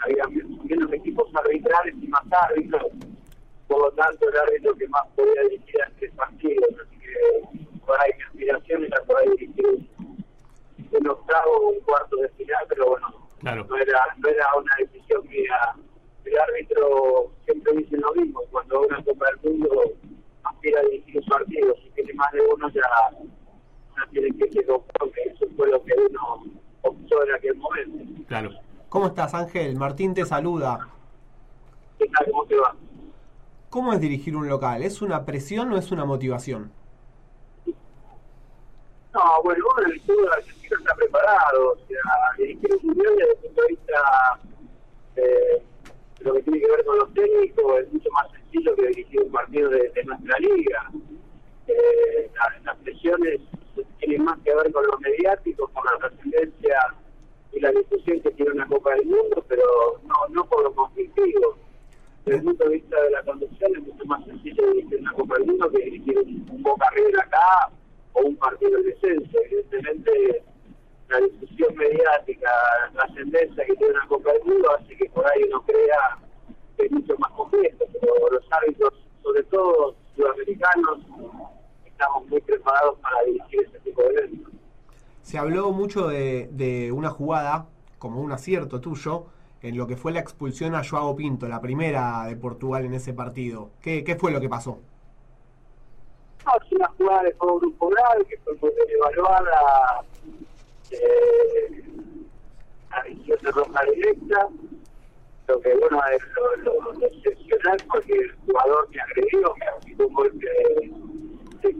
había 0.03 0.25
menos 0.27 0.91
equipos 0.93 1.29
arbitrales 1.35 1.95
y 2.01 2.07
más 2.07 2.23
árbitros, 2.31 2.83
por 3.67 3.79
lo 3.81 3.91
tanto 3.93 4.29
el 4.29 4.37
árbitro 4.37 4.75
que 4.75 4.87
más 4.89 5.07
podía 5.15 5.41
dirigir 5.43 5.81
a 5.83 5.89
tres 5.97 6.11
partidos, 6.15 6.69
así 6.85 6.99
que 6.99 7.79
por 7.85 7.99
ahí 8.01 8.11
mi 8.17 8.23
aspiración 8.23 8.83
era 8.85 9.01
por 9.03 9.17
ahí 9.19 9.29
dirigir 9.37 9.65
un, 9.67 10.25
un 10.91 11.07
octavo 11.07 11.51
o 11.51 11.69
un 11.69 11.79
cuarto 11.81 12.17
de 12.17 12.29
final, 12.29 12.65
pero 12.67 12.89
bueno, 12.89 13.07
Claro. 13.39 13.65
no 13.69 13.77
era, 13.77 13.99
no 14.17 14.29
era 14.29 14.47
una 14.57 14.71
decisión 14.79 15.27
mía. 15.27 15.75
El 16.25 16.39
árbitro 16.39 17.31
siempre 17.45 17.73
dice 17.73 17.97
lo 17.97 18.13
mismo, 18.13 18.41
cuando 18.51 18.81
una 18.81 19.03
Copa 19.03 19.25
del 19.27 19.51
Mundo 19.51 19.69
aspira 20.43 20.79
a 20.79 20.83
dirigir 20.83 21.17
un 21.17 21.25
partido, 21.25 21.75
si 21.75 21.89
tiene 21.91 22.13
más 22.13 22.31
de 22.31 22.41
uno 22.41 22.69
ya, 22.69 22.81
ya 23.95 24.09
tiene 24.11 24.37
que 24.37 24.51
ser 24.51 24.65
que 24.65 25.21
eso 25.29 25.45
fue 25.55 25.69
lo 25.69 25.83
que 25.83 25.93
uno 26.09 26.43
optó 26.81 27.23
en 27.23 27.35
aquel 27.35 27.55
momento. 27.55 28.23
Claro. 28.27 28.51
¿Cómo 28.89 29.07
estás, 29.07 29.33
Ángel? 29.33 29.75
Martín 29.75 30.13
te 30.13 30.25
saluda. 30.25 30.87
¿Qué 31.97 32.07
tal? 32.07 32.31
¿Cómo 32.31 32.45
te 32.45 32.55
va? 32.55 32.75
¿Cómo 33.69 33.91
es 33.91 33.99
dirigir 33.99 34.35
un 34.35 34.47
local? 34.47 34.83
¿Es 34.83 35.01
una 35.01 35.25
presión 35.25 35.73
o 35.73 35.77
es 35.77 35.91
una 35.91 36.05
motivación? 36.05 36.71
No, 37.65 39.43
bueno, 39.43 39.65
uno 39.75 39.85
en 39.87 39.91
el 39.93 40.01
fútbol 40.01 40.29
argentino 40.31 40.77
está 40.77 40.95
preparado, 40.95 41.71
o 41.71 41.77
sea, 41.87 42.01
dirigir 42.37 42.69
un 42.81 42.87
mundial 42.87 43.15
desde 43.17 43.31
el 43.31 43.37
punto 43.37 43.61
de 43.61 43.67
vista 43.67 44.39
eh, 45.15 45.63
lo 46.23 46.33
que 46.33 46.41
tiene 46.43 46.59
que 46.59 46.71
ver 46.71 46.85
con 46.85 46.97
los 46.97 47.13
técnicos 47.13 47.79
es 47.79 47.93
mucho 47.93 48.09
más 48.11 48.31
sencillo 48.31 48.75
que 48.75 48.87
dirigir 48.87 49.21
un 49.21 49.31
partido 49.31 49.69
de, 49.69 49.91
nuestra 50.05 50.39
liga. 50.39 50.91
Eh, 51.67 52.29
la- 52.35 52.59
las 52.65 52.77
presiones 52.77 53.39
tienen 53.99 54.23
más 54.23 54.37
que 54.39 54.53
ver 54.55 54.71
con 54.71 54.85
lo 54.85 54.97
mediático, 54.99 55.67
con 55.69 55.83
la 55.85 55.97
trascendencia 56.07 56.77
y 57.51 57.59
la 57.59 57.71
discusión 57.71 58.19
que 58.21 58.31
tiene 58.31 58.51
una 58.51 58.67
Copa 58.67 58.91
del 58.95 59.05
Mundo, 59.05 59.45
pero 59.47 59.63
no, 60.03 60.15
no 60.33 60.45
por 60.49 60.63
lo 60.63 60.73
conflictivo. 60.73 61.57
Desde 62.25 62.37
el 62.39 62.43
punto 62.45 62.63
de 62.65 62.69
vista 62.75 63.01
de 63.03 63.11
la 63.11 63.23
conducción 63.23 63.71
es 63.75 63.81
mucho 63.83 64.05
más 64.05 64.25
sencillo 64.25 64.71
dirigir 64.73 64.99
una 65.01 65.13
Copa 65.13 65.35
del 65.35 65.45
Mundo 65.47 65.69
que 65.71 65.83
dirigir 65.83 66.17
un, 66.19 66.47
un 66.51 66.63
Boca 66.63 66.85
River 66.95 67.19
acá 67.19 67.69
o 68.13 68.21
un 68.21 68.35
partido 68.37 68.77
de 68.77 68.83
descenso. 68.83 69.37
Evidentemente, 69.45 70.43
la 71.09 71.19
discusión 71.19 71.75
mediática, 71.75 72.49
la 72.93 73.05
trascendencia 73.05 73.65
que 73.65 73.75
tiene 73.75 73.93
una 73.93 74.07
Copa 74.07 74.31
del 74.31 74.43
Mundo 74.43 74.71
hace 74.77 74.95
que 74.95 75.09
por 75.09 75.25
ahí 75.25 75.43
uno 75.43 75.61
crea 75.63 76.17
que 76.77 76.85
es 76.85 76.91
mucho 76.91 77.15
más 77.19 77.31
complejo, 77.31 77.77
pero 77.99 78.13
los 78.31 78.51
árbitros, 78.51 78.93
sobre 79.21 79.43
todo 79.43 79.95
sudamericanos, 80.15 80.99
estamos 81.85 82.27
muy 82.27 82.41
preparados 82.41 82.99
para 82.99 83.23
dirigir 83.25 83.61
ese 83.67 83.79
tipo 83.79 84.01
de 84.01 84.09
eventos. 84.09 84.53
Se 85.21 85.37
habló 85.37 85.71
mucho 85.71 86.07
de, 86.07 86.49
de 86.51 86.91
una 86.91 87.09
jugada, 87.09 87.67
como 87.99 88.21
un 88.21 88.31
acierto 88.31 88.81
tuyo, 88.81 89.27
en 89.61 89.77
lo 89.77 89.87
que 89.87 89.95
fue 89.95 90.11
la 90.11 90.19
expulsión 90.19 90.75
a 90.75 90.83
Joao 90.83 91.15
Pinto, 91.15 91.47
la 91.47 91.61
primera 91.61 92.25
de 92.25 92.35
Portugal 92.35 92.83
en 92.83 92.93
ese 92.93 93.13
partido. 93.13 93.69
¿Qué, 93.81 94.03
qué 94.03 94.17
fue 94.17 94.31
lo 94.31 94.41
que 94.41 94.49
pasó? 94.49 94.79
No, 96.45 96.51
es 96.61 96.71
una 96.73 96.87
jugada 96.97 97.23
de 97.23 97.31
juego 97.33 97.59
grupo 97.61 97.87
grave 97.87 98.25
que 98.25 98.37
fue 98.37 98.69
bien 98.69 98.89
evaluada 98.97 100.03
a 102.91 103.07
izquierda 103.07 103.51
Roma 103.51 103.81
directa, 103.93 104.47
lo 105.47 105.59
que 105.61 105.73
bueno 105.75 106.01
es 106.11 106.21
lo, 106.63 106.81
lo, 106.81 107.05
excepcional 107.07 107.77
porque 107.91 108.13
el 108.13 108.31
jugador 108.45 108.89
me 108.91 109.01
agredió, 109.01 109.55
me 109.57 109.65
aplicó 109.65 110.07
un 110.07 110.13
golpe 110.13 110.45
de, 110.45 110.91
de 111.61 111.75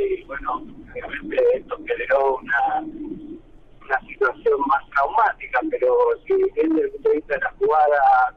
y 0.00 0.24
bueno, 0.24 0.66
obviamente 0.92 1.44
esto 1.54 1.78
generó 1.86 2.36
una, 2.36 2.84
una 3.84 4.00
situación 4.00 4.60
más 4.66 4.88
traumática, 4.90 5.60
pero 5.70 5.96
si 6.26 6.34
desde 6.34 6.82
el 6.82 6.90
punto 6.90 7.08
de 7.08 7.14
vista 7.16 7.34
de 7.34 7.40
la 7.40 7.50
jugada 7.58 8.36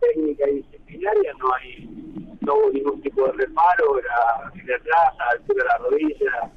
técnica 0.00 0.48
y 0.48 0.54
disciplinaria 0.54 1.32
no 1.38 1.54
hay 1.54 2.00
no 2.40 2.54
hubo 2.54 2.70
ningún 2.70 3.00
tipo 3.02 3.26
de 3.26 3.32
reparo, 3.32 3.98
era 3.98 4.50
en 4.54 4.70
el 4.70 4.80
plaza, 4.80 5.24
altura 5.30 5.62
de 5.62 5.68
la 5.68 5.78
rodilla, 5.78 6.52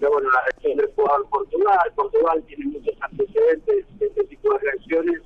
Luego, 0.00 0.14
bueno, 0.14 0.30
la 0.30 0.42
reacción 0.42 0.76
del 0.78 0.90
jugador 0.94 1.26
Portugal. 1.28 1.92
Portugal 1.94 2.42
tiene 2.46 2.66
muchos 2.66 2.94
antecedentes 3.00 3.98
de 3.98 4.06
este 4.06 4.24
tipo 4.24 4.52
de 4.54 4.58
reacciones 4.60 5.22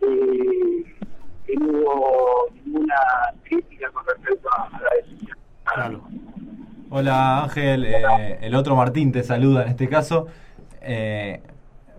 y, 0.00 1.52
y 1.52 1.56
no 1.56 1.66
hubo 1.66 2.48
ninguna 2.64 2.94
crítica 3.44 3.90
con 3.90 4.04
respecto 4.06 4.48
a 4.50 4.70
la 4.70 4.90
decisión. 5.02 5.38
Claro. 5.74 6.02
Hola 6.90 7.42
Ángel, 7.42 7.84
eh, 7.84 8.38
el 8.40 8.54
otro 8.54 8.74
Martín 8.74 9.12
te 9.12 9.22
saluda 9.22 9.64
en 9.64 9.68
este 9.68 9.88
caso. 9.90 10.28
Eh, 10.80 11.42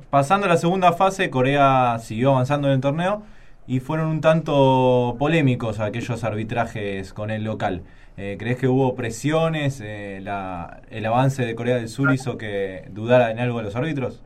pasando 0.10 0.48
a 0.48 0.50
la 0.50 0.58
segunda 0.58 0.94
fase, 0.94 1.30
Corea 1.30 2.00
siguió 2.00 2.32
avanzando 2.32 2.70
en 2.70 2.74
el 2.74 2.82
torneo 2.82 3.22
y 3.68 3.82
fueron 3.82 4.08
un 4.08 4.22
tanto 4.22 5.16
polémicos 5.20 5.80
aquellos 5.80 6.24
arbitrajes 6.24 7.14
con 7.14 7.30
el 7.30 7.44
local. 7.44 7.84
Eh, 8.22 8.36
¿Crees 8.38 8.58
que 8.58 8.68
hubo 8.68 8.96
presiones? 8.96 9.80
Eh, 9.80 10.20
la, 10.22 10.82
¿El 10.90 11.06
avance 11.06 11.46
de 11.46 11.56
Corea 11.56 11.78
del 11.78 11.88
Sur 11.88 12.14
hizo 12.14 12.38
que 12.38 12.84
dudara 12.90 13.32
en 13.32 13.40
algo 13.40 13.60
de 13.60 13.64
los 13.64 13.76
árbitros? 13.78 14.22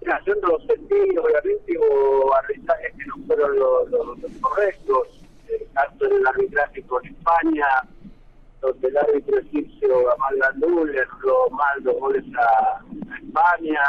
Mira, 0.00 0.20
yo 0.26 0.34
no 0.42 0.48
lo 0.48 0.58
sentí, 0.58 1.16
obviamente 1.16 1.78
hubo 1.78 2.34
arbitrajes 2.34 2.92
que 2.96 3.06
no 3.06 3.24
fueron 3.24 3.56
los, 3.56 4.18
correctos. 4.40 5.06
El 5.48 5.64
caso 5.74 6.08
del 6.12 6.26
arbitraje 6.26 6.82
con 6.82 7.06
España, 7.06 7.66
donde 8.60 8.88
el 8.88 8.96
árbitro 8.96 9.38
egipcio 9.38 10.12
Amal 10.14 10.36
Gandul 10.36 10.90
le 10.90 11.06
mal 11.52 11.84
dos 11.84 12.00
goles 12.00 12.24
a, 12.36 12.80
a 12.80 13.18
España. 13.18 13.80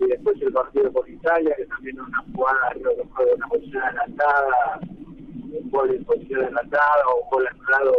Y 0.00 0.06
después 0.06 0.36
el 0.42 0.52
partido 0.52 0.92
con 0.92 1.10
Italia, 1.10 1.54
que 1.56 1.64
también 1.64 1.98
una 1.98 2.22
jugada, 2.34 2.72
creo 2.74 2.94
que 2.94 3.04
fue 3.14 3.34
una 3.34 3.48
posición 3.48 3.82
adelantada, 3.82 4.80
un 5.58 5.70
gol 5.70 5.94
en 5.94 6.04
posición 6.04 6.44
adelantada 6.44 7.08
o 7.08 7.22
un 7.22 7.30
gol 7.30 7.46
anulado 7.48 7.92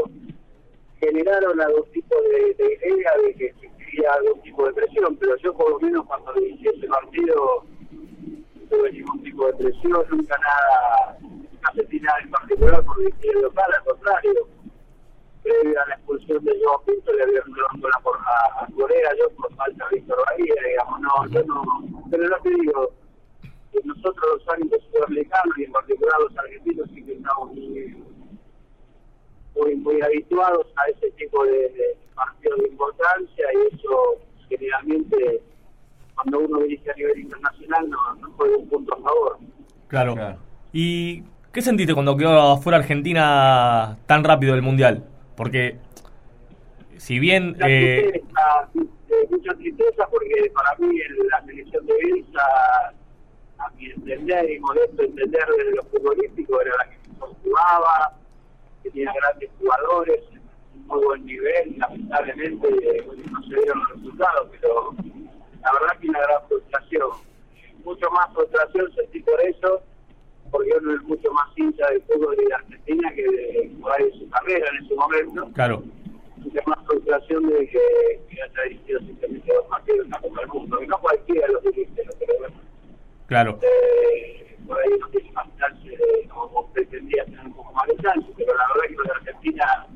generaron 1.00 1.62
algún 1.62 1.92
tipo 1.92 2.16
de, 2.22 2.54
de 2.56 2.90
idea 2.90 3.12
de 3.24 3.34
que 3.36 3.46
existía 3.48 4.14
algún 4.14 4.42
tipo 4.42 4.66
de 4.66 4.74
presión, 4.74 5.16
pero 5.18 5.36
yo 5.38 5.54
por 5.54 5.70
lo 5.72 5.80
menos 5.80 6.06
cuando 6.06 6.34
dirigí 6.34 6.68
ese 6.68 6.88
partido 6.88 7.64
no 7.92 8.70
tuve 8.70 8.92
ningún 8.92 9.24
tipo 9.24 9.48
de 9.48 9.54
presión, 9.54 10.06
nunca 10.10 10.38
nada, 10.38 11.18
sentí 11.76 12.00
nada 12.00 12.18
en 12.24 12.32
particular 12.32 12.84
por 12.84 12.98
dirigir 12.98 13.32
el 13.36 13.42
local, 13.44 13.72
al 13.78 13.84
contrario. 13.86 14.48
Previo 15.44 15.82
a 15.82 15.88
la 15.88 15.96
expulsión 15.96 16.44
de 16.44 16.60
Joao 16.62 16.84
Pinto 16.84 17.14
le 17.14 17.24
habían 17.24 17.44
dado 17.52 17.90
la 17.90 18.00
por 18.02 18.18
a, 18.18 18.64
a 18.64 18.68
Corea, 18.76 19.10
yo 19.18 19.30
por 19.36 19.54
falta 19.56 19.88
de 19.90 19.96
Víctor 19.98 20.18
Bahía, 20.26 20.56
digamos, 20.68 21.00
no, 21.00 21.28
yo 21.30 21.44
no, 21.44 21.64
pero 22.10 22.28
no 22.28 22.38
te 22.42 22.50
digo, 22.50 22.92
que 23.72 23.80
nosotros 23.86 24.40
los 24.40 24.50
árbitros 24.50 24.84
sudamericanos 24.92 25.58
y 25.58 25.64
en 25.64 25.72
particular 25.72 26.20
los 26.20 26.38
argentinos 26.38 26.90
sí 26.94 27.06
que 27.06 27.14
estamos 27.14 27.54
muy 27.54 27.96
muy, 29.58 29.76
muy 29.76 30.02
habituados 30.38 30.68
a 30.76 30.90
ese 30.90 31.12
tipo 31.12 31.44
de, 31.46 31.52
de 31.52 31.98
partidos 32.16 32.60
de 32.60 32.68
importancia 32.70 33.46
y 33.54 33.76
eso 33.76 34.22
generalmente 34.50 35.42
cuando 36.16 36.40
uno 36.40 36.60
dirige 36.62 36.92
a 36.92 36.96
nivel 36.96 37.20
internacional 37.20 37.90
no, 37.90 38.16
no 38.16 38.32
juega 38.32 38.58
un 38.58 38.70
punto 38.70 38.94
a 38.94 39.02
favor. 39.02 39.38
Claro. 39.88 40.16
Claro. 40.16 40.38
¿Y 40.74 41.24
qué 41.52 41.62
sentiste 41.62 41.94
cuando 41.94 42.18
quedó 42.18 42.54
afuera 42.54 42.80
Argentina 42.80 43.98
tan 44.06 44.24
rápido 44.24 44.54
del 44.54 44.64
Mundial? 44.64 45.04
Porque, 45.36 45.78
si 46.98 47.20
bien... 47.20 47.56
La 47.60 47.70
eh, 47.70 48.10
tristeza, 48.12 48.70
eh, 48.76 49.28
mucha 49.30 49.54
tristeza 49.54 50.08
porque 50.10 50.52
para 50.54 50.76
mí 50.80 50.98
la 51.30 51.46
selección 51.46 51.86
de 51.86 51.94
Bielsa, 51.94 52.42
a 53.60 53.70
mi 53.78 53.86
entender 53.92 54.52
y 54.52 54.60
modesto 54.60 55.04
entender 55.04 55.48
desde 55.58 55.76
lo 55.76 55.84
futbolístico, 55.84 56.62
era 56.62 56.72
la 56.78 56.90
que 56.90 57.10
mejor 57.10 57.36
jugaba, 57.44 58.17
tenía 58.92 59.14
grandes 59.14 59.50
jugadores, 59.60 60.24
muy 60.86 61.04
buen 61.04 61.26
nivel, 61.26 61.76
lamentablemente 61.78 62.68
no 63.32 63.44
se 63.44 63.56
dieron 63.56 63.80
los 63.80 63.90
resultados, 63.96 64.50
pero 64.52 64.96
la 65.62 65.72
verdad 65.74 66.00
que 66.00 66.10
una 66.10 66.20
gran 66.20 66.48
frustración. 66.48 67.10
Mucho 67.84 68.10
más 68.12 68.34
frustración 68.34 68.94
sentí 68.96 69.22
por 69.22 69.40
eso, 69.42 69.82
porque 70.52 70.72
uno 70.82 70.96
es 70.96 71.04
mucho 71.04 71.32
más 71.32 71.48
hincha 71.58 71.88
del 71.90 72.02
fútbol 72.04 72.36
de 72.36 72.54
Argentina 72.54 73.14
que 73.14 73.24
de, 73.24 73.72
por 73.82 73.92
ahí 73.94 74.06
de 74.06 74.20
su 74.20 74.30
carrera 74.30 74.68
en 74.70 74.86
ese 74.86 74.96
momento 74.96 75.50
claro, 75.54 75.84
mucha 76.38 76.62
más 76.66 76.80
frustración 76.86 77.48
de 77.48 77.68
que, 77.68 78.22
que 78.30 78.42
haya 78.42 78.64
dirigido 78.64 79.00
simplemente 79.00 79.54
dos 79.54 79.66
partidos 79.68 80.06
en 80.06 80.12
la 80.12 80.20
Copa 80.20 80.42
del 80.42 80.50
Mundo, 80.50 80.78
que 80.80 80.88
no 80.88 81.00
cualquiera 81.00 81.48
los 81.48 81.64
dirige, 81.64 82.06
lo 82.06 82.14
creo. 82.14 82.52
claro. 83.28 83.60
Eh, 83.62 84.47
por 84.68 84.78
ahí 84.80 85.00
no 85.00 85.08
tiene 85.10 85.32
más 85.32 85.48
chance, 85.58 85.90
de, 85.90 86.30
o, 86.34 86.70
pretendía 86.74 87.26
tener 87.26 87.46
un 87.46 87.54
poco 87.54 87.72
más 87.74 87.88
de 87.88 87.98
chance, 87.98 88.28
pero 88.36 88.54
la 88.56 88.68
verdad 88.74 88.88
que 88.88 88.96
lo 88.96 89.04
de 89.04 89.12
Argentina 89.12 89.88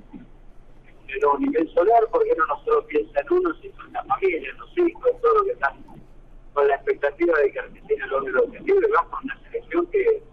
generó 1.05 1.33
un 1.33 1.41
nivel 1.41 1.73
solar, 1.73 2.03
porque 2.11 2.31
no 2.37 2.63
solo 2.63 2.85
piensa 2.87 3.19
en 3.19 3.33
uno, 3.33 3.53
sino 3.61 3.85
en 3.85 3.93
la 3.93 4.03
familia, 4.05 4.49
en 4.49 4.57
los 4.57 4.77
hijos, 4.77 5.03
en 5.11 5.21
todo 5.21 5.35
lo 5.35 5.43
que 5.43 5.51
están 5.51 5.73
con 6.53 6.67
la 6.67 6.75
expectativa 6.75 7.37
de 7.39 7.51
que 7.51 7.59
Argentina 7.59 8.05
logre 8.07 8.29
el 8.29 8.37
objetivo, 8.37 8.79
y 8.79 8.91
vamos 8.91 9.11
con 9.11 9.23
una 9.23 9.39
selección 9.43 9.87
que, 9.87 10.23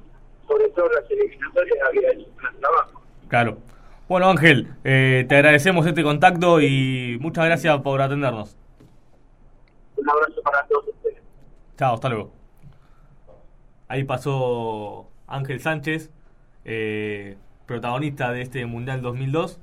sobre 0.47 0.69
todo 0.71 0.89
las 0.89 1.11
eliminatorias, 1.11 1.79
había 1.87 2.13
hecho 2.13 2.27
un 2.29 2.37
gran 2.37 2.61
trabajo. 2.61 3.03
Claro. 3.29 3.59
Bueno, 4.09 4.31
Ángel, 4.31 4.69
eh, 4.85 5.27
te 5.29 5.37
agradecemos 5.37 5.87
este 5.87 6.03
contacto 6.03 6.63
y 6.63 7.19
muchas 7.21 7.45
gracias 7.45 7.79
por 7.83 8.01
atendernos. 8.01 8.57
Un 9.97 10.09
abrazo 10.09 10.41
para 10.43 10.67
todos 10.67 10.89
ustedes. 10.89 11.19
Chao, 11.77 11.95
hasta 11.95 12.09
luego. 12.09 12.38
Ahí 13.89 14.05
pasó 14.05 15.09
Ángel 15.27 15.61
Sánchez, 15.61 16.11
eh, 16.65 17.37
protagonista 17.67 18.33
de 18.33 18.43
este 18.43 18.67
Mundial 18.67 19.01
2002. 19.03 19.61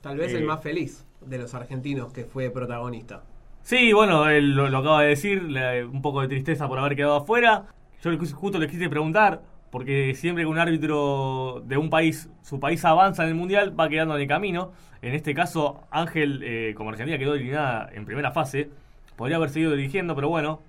Tal 0.00 0.16
vez 0.18 0.32
Eh. 0.32 0.38
el 0.38 0.44
más 0.44 0.62
feliz 0.62 1.04
de 1.24 1.38
los 1.38 1.54
argentinos 1.54 2.12
que 2.12 2.24
fue 2.24 2.50
protagonista. 2.50 3.22
Sí, 3.62 3.92
bueno, 3.92 4.28
él 4.28 4.54
lo, 4.54 4.68
lo 4.70 4.78
acaba 4.78 5.02
de 5.02 5.08
decir, 5.08 5.42
le- 5.42 5.84
un 5.84 6.00
poco 6.00 6.22
de 6.22 6.28
tristeza 6.28 6.66
por 6.66 6.78
haber 6.78 6.96
quedado 6.96 7.16
afuera. 7.16 7.66
Yo 8.02 8.10
justo 8.34 8.58
le 8.58 8.68
quise 8.68 8.88
preguntar, 8.88 9.42
porque 9.70 10.14
siempre 10.14 10.44
que 10.44 10.48
un 10.48 10.58
árbitro 10.58 11.62
de 11.66 11.76
un 11.76 11.90
país, 11.90 12.30
su 12.42 12.58
país 12.58 12.84
avanza 12.84 13.24
en 13.24 13.28
el 13.30 13.34
Mundial, 13.34 13.78
va 13.78 13.88
quedando 13.88 14.14
en 14.16 14.22
el 14.22 14.28
camino. 14.28 14.72
En 15.02 15.14
este 15.14 15.34
caso, 15.34 15.82
Ángel, 15.90 16.40
eh, 16.42 16.74
como 16.76 16.90
Argentina 16.90 17.18
quedó 17.18 17.34
eliminada 17.34 17.90
en 17.92 18.06
primera 18.06 18.30
fase, 18.32 18.70
podría 19.16 19.36
haber 19.36 19.50
seguido 19.50 19.72
dirigiendo, 19.72 20.14
pero 20.14 20.28
bueno, 20.30 20.60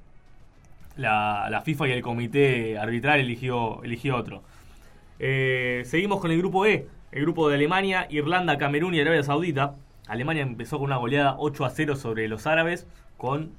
la, 1.02 1.48
la 1.50 1.62
FIFA 1.62 1.88
y 1.90 1.92
el 1.92 2.02
comité 2.02 2.78
arbitral 2.78 3.20
eligió, 3.20 3.84
eligió 3.84 4.16
otro. 4.16 4.44
Eh, 5.20 5.84
seguimos 5.86 6.20
con 6.20 6.32
el 6.32 6.38
grupo 6.38 6.66
E, 6.66 6.88
el 7.12 7.22
grupo 7.22 7.50
de 7.50 7.56
Alemania, 7.56 8.08
Irlanda, 8.10 8.58
Camerún 8.58 8.96
y 8.96 9.02
Arabia 9.02 9.24
Saudita. 9.24 9.76
Alemania 10.08 10.44
empezó 10.44 10.78
con 10.78 10.86
una 10.86 10.98
goleada 10.98 11.36
8 11.38 11.66
a 11.66 11.70
0 11.70 11.96
sobre 11.96 12.28
los 12.28 12.48
árabes, 12.48 12.88
con 13.18 13.52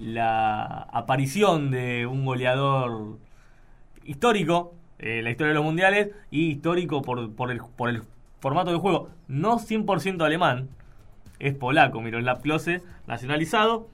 la 0.00 0.88
aparición 0.92 1.70
de 1.70 2.06
un 2.06 2.24
goleador 2.24 3.18
histórico 4.04 4.74
eh, 4.98 5.18
en 5.18 5.24
la 5.24 5.30
historia 5.30 5.48
de 5.48 5.54
los 5.54 5.64
mundiales 5.64 6.10
y 6.30 6.52
histórico 6.52 7.02
por, 7.02 7.34
por, 7.34 7.50
el, 7.50 7.60
por 7.76 7.90
el 7.90 8.02
formato 8.40 8.72
de 8.72 8.78
juego. 8.78 9.10
No 9.28 9.58
100% 9.58 10.24
alemán, 10.24 10.68
es 11.38 11.54
polaco, 11.54 12.00
Miroslav 12.00 12.40
Klose, 12.40 12.82
nacionalizado. 13.06 13.88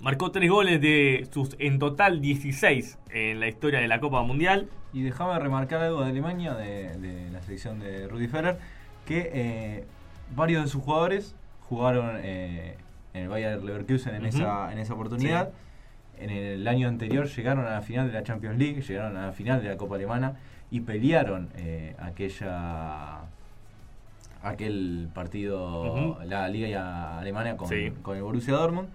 Marcó 0.00 0.30
tres 0.30 0.48
goles 0.50 0.80
de 0.80 1.26
sus 1.32 1.56
en 1.58 1.78
total 1.78 2.20
16 2.20 2.98
en 3.10 3.40
la 3.40 3.48
historia 3.48 3.80
de 3.80 3.88
la 3.88 3.98
Copa 4.00 4.22
Mundial. 4.22 4.68
Y 4.92 5.02
déjame 5.02 5.38
remarcar 5.38 5.82
algo 5.82 6.02
de 6.02 6.10
Alemania, 6.10 6.54
de, 6.54 6.96
de 6.98 7.30
la 7.30 7.42
selección 7.42 7.80
de 7.80 8.06
Rudi 8.06 8.28
Ferrer, 8.28 8.58
que 9.06 9.30
eh, 9.34 9.84
varios 10.34 10.62
de 10.64 10.68
sus 10.70 10.82
jugadores 10.82 11.34
jugaron 11.68 12.16
eh, 12.22 12.76
en 13.12 13.22
el 13.24 13.28
Bayer 13.28 13.62
Leverkusen 13.62 14.14
en, 14.14 14.26
esa, 14.26 14.72
en 14.72 14.78
esa 14.78 14.94
oportunidad. 14.94 15.50
En 16.18 16.30
el 16.30 16.66
año 16.66 16.88
anterior 16.88 17.26
llegaron 17.28 17.66
a 17.66 17.70
la 17.70 17.82
final 17.82 18.06
de 18.06 18.12
la 18.14 18.22
Champions 18.22 18.56
League, 18.58 18.80
llegaron 18.82 19.16
a 19.16 19.26
la 19.26 19.32
final 19.32 19.62
de 19.62 19.68
la 19.68 19.76
Copa 19.76 19.96
Alemana 19.96 20.36
y 20.70 20.80
pelearon 20.80 21.48
eh, 21.56 21.94
aquella 21.98 23.20
aquel 24.42 25.08
partido, 25.12 26.18
la 26.24 26.48
Liga 26.48 27.18
Alemana 27.18 27.56
con, 27.56 27.68
Sí. 27.68 27.92
con 28.02 28.16
el 28.16 28.22
Borussia 28.22 28.54
Dortmund. 28.54 28.88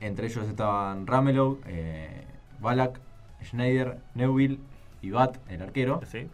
Entre 0.00 0.26
ellos 0.26 0.48
estaban 0.48 1.06
Ramelow, 1.06 1.60
eh, 1.66 2.24
Balak, 2.60 3.00
Schneider, 3.44 3.98
Neuwill 4.14 4.58
y 5.02 5.10
Bat, 5.10 5.36
el 5.50 5.62
arquero. 5.62 6.00
¿sí? 6.06 6.26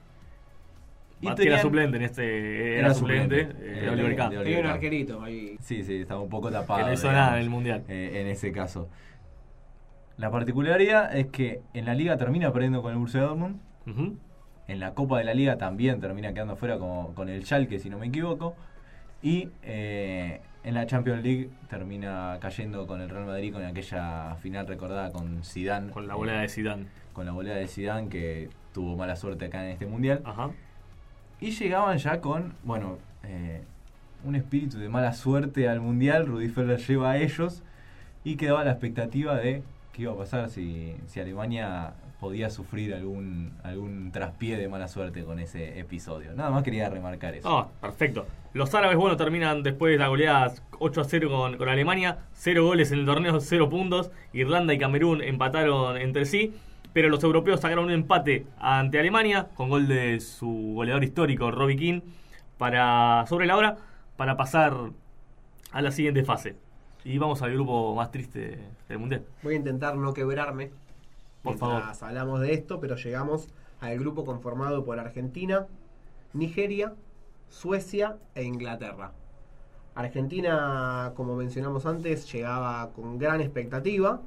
Y 1.20 1.26
Bat, 1.26 1.36
que 1.36 1.42
era 1.42 1.56
tenían- 1.56 1.62
suplente 1.62 1.96
en 1.96 2.02
este. 2.02 2.68
Era, 2.72 2.78
Era 2.86 2.94
suplente, 2.94 3.40
suplente, 3.46 3.66
eh, 3.66 3.78
eh, 3.78 3.80
de 3.82 3.90
Oliver 3.90 4.16
Kahn. 4.16 4.30
Tenía 4.30 4.60
un 4.60 4.66
arquerito 4.66 5.22
ahí. 5.22 5.56
Sí, 5.60 5.82
sí, 5.82 5.96
estaba 6.02 6.20
un 6.20 6.28
poco 6.28 6.50
tapado. 6.50 6.80
Que 6.80 6.86
no 6.86 6.92
hizo 6.92 7.10
nada 7.10 7.36
en 7.36 7.42
el 7.42 7.50
Mundial. 7.50 7.84
eh, 7.88 8.20
en 8.20 8.26
ese 8.28 8.52
caso. 8.52 8.88
La 10.16 10.30
particularidad 10.30 11.14
es 11.16 11.26
que 11.26 11.60
en 11.74 11.84
la 11.84 11.94
liga 11.94 12.16
termina 12.16 12.52
perdiendo 12.52 12.82
con 12.82 12.92
el 12.92 12.98
Borussia 12.98 13.20
Dortmund. 13.22 13.60
En 14.68 14.80
la 14.80 14.94
Copa 14.94 15.18
de 15.18 15.24
la 15.24 15.32
Liga 15.34 15.58
también 15.58 16.00
termina 16.00 16.32
quedando 16.32 16.56
fuera 16.56 16.76
como, 16.78 17.14
con 17.14 17.28
el 17.28 17.44
Schalke, 17.44 17.78
si 17.78 17.88
no 17.88 17.98
me 17.98 18.06
equivoco. 18.08 18.56
Y 19.22 19.48
eh, 19.62 20.40
en 20.66 20.74
la 20.74 20.84
Champions 20.84 21.22
League 21.22 21.48
termina 21.70 22.38
cayendo 22.40 22.88
con 22.88 23.00
el 23.00 23.08
Real 23.08 23.24
Madrid 23.24 23.52
con 23.52 23.64
aquella 23.64 24.34
final 24.42 24.66
recordada 24.66 25.12
con 25.12 25.44
Zidane. 25.44 25.92
Con 25.92 26.08
la 26.08 26.14
eh, 26.14 26.16
volea 26.16 26.40
de 26.40 26.48
Zidane. 26.48 26.86
con 27.12 27.24
la 27.24 27.30
volea 27.30 27.54
de 27.54 27.68
Zidane 27.68 28.08
que 28.08 28.50
tuvo 28.74 28.96
mala 28.96 29.14
suerte 29.14 29.44
acá 29.44 29.64
en 29.64 29.70
este 29.70 29.86
mundial. 29.86 30.22
Ajá. 30.24 30.50
Y 31.40 31.52
llegaban 31.52 31.98
ya 31.98 32.20
con, 32.20 32.54
bueno, 32.64 32.98
eh, 33.22 33.62
un 34.24 34.34
espíritu 34.34 34.78
de 34.78 34.88
mala 34.88 35.12
suerte 35.12 35.68
al 35.68 35.80
Mundial. 35.80 36.26
Rudy 36.26 36.48
Feller 36.48 36.80
lleva 36.80 37.12
a 37.12 37.18
ellos 37.18 37.62
y 38.24 38.34
quedaba 38.34 38.64
la 38.64 38.72
expectativa 38.72 39.36
de 39.36 39.62
qué 39.92 40.02
iba 40.02 40.14
a 40.14 40.16
pasar 40.16 40.50
si, 40.50 40.96
si 41.06 41.20
Alemania 41.20 41.94
podía 42.18 42.50
sufrir 42.50 42.92
algún, 42.92 43.52
algún 43.62 44.10
traspié 44.10 44.56
de 44.56 44.66
mala 44.68 44.88
suerte 44.88 45.22
con 45.22 45.38
ese 45.38 45.78
episodio. 45.78 46.34
Nada 46.34 46.50
más 46.50 46.64
quería 46.64 46.88
remarcar 46.88 47.34
eso. 47.34 47.48
Ah, 47.48 47.68
perfecto. 47.80 48.26
Los 48.56 48.74
árabes, 48.74 48.96
bueno, 48.96 49.18
terminan 49.18 49.62
después 49.62 49.92
de 49.92 49.98
la 49.98 50.08
goleada 50.08 50.54
8 50.78 51.02
a 51.02 51.04
0 51.04 51.28
con, 51.28 51.58
con 51.58 51.68
Alemania. 51.68 52.20
Cero 52.32 52.64
goles 52.64 52.90
en 52.90 53.00
el 53.00 53.04
torneo, 53.04 53.38
cero 53.38 53.68
puntos. 53.68 54.10
Irlanda 54.32 54.72
y 54.72 54.78
Camerún 54.78 55.20
empataron 55.20 55.98
entre 55.98 56.24
sí. 56.24 56.54
Pero 56.94 57.10
los 57.10 57.22
europeos 57.22 57.60
sacaron 57.60 57.84
un 57.84 57.90
empate 57.90 58.46
ante 58.58 58.98
Alemania 58.98 59.48
con 59.56 59.68
gol 59.68 59.86
de 59.86 60.20
su 60.20 60.72
goleador 60.74 61.04
histórico, 61.04 61.50
Robbie 61.50 61.76
King, 61.76 62.00
para, 62.56 63.26
sobre 63.28 63.44
la 63.44 63.58
hora, 63.58 63.76
para 64.16 64.38
pasar 64.38 64.74
a 65.72 65.82
la 65.82 65.90
siguiente 65.90 66.24
fase. 66.24 66.56
Y 67.04 67.18
vamos 67.18 67.42
al 67.42 67.52
grupo 67.52 67.94
más 67.94 68.10
triste 68.10 68.58
del 68.88 68.98
Mundial. 68.98 69.26
Voy 69.42 69.52
a 69.52 69.56
intentar 69.58 69.96
no 69.96 70.14
quebrarme 70.14 70.70
Por 71.42 71.58
favor. 71.58 71.82
hablamos 72.00 72.40
de 72.40 72.54
esto, 72.54 72.80
pero 72.80 72.96
llegamos 72.96 73.50
al 73.82 73.98
grupo 73.98 74.24
conformado 74.24 74.82
por 74.86 74.98
Argentina, 74.98 75.66
Nigeria, 76.32 76.94
Suecia 77.48 78.16
e 78.34 78.44
Inglaterra. 78.44 79.12
Argentina, 79.94 81.12
como 81.16 81.36
mencionamos 81.36 81.86
antes, 81.86 82.30
llegaba 82.30 82.90
con 82.92 83.18
gran 83.18 83.40
expectativa. 83.40 84.20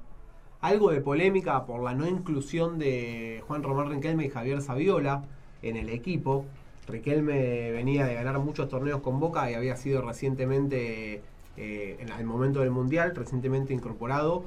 Algo 0.61 0.91
de 0.91 0.99
polémica 0.99 1.65
por 1.65 1.83
la 1.83 1.93
no 1.93 2.07
inclusión 2.07 2.79
de 2.79 3.43
Juan 3.47 3.63
Román 3.63 3.89
Riquelme 3.89 4.25
y 4.25 4.29
Javier 4.29 4.61
Saviola 4.61 5.23
en 5.61 5.77
el 5.77 5.89
equipo. 5.89 6.45
Riquelme 6.87 7.71
venía 7.71 8.05
de 8.05 8.15
ganar 8.15 8.39
muchos 8.39 8.67
torneos 8.67 9.01
con 9.01 9.19
Boca 9.19 9.49
y 9.49 9.53
había 9.53 9.75
sido 9.75 10.01
recientemente, 10.01 11.21
eh, 11.55 11.97
en 11.99 12.09
el 12.09 12.25
momento 12.25 12.61
del 12.61 12.71
Mundial, 12.71 13.15
recientemente 13.15 13.73
incorporado 13.73 14.43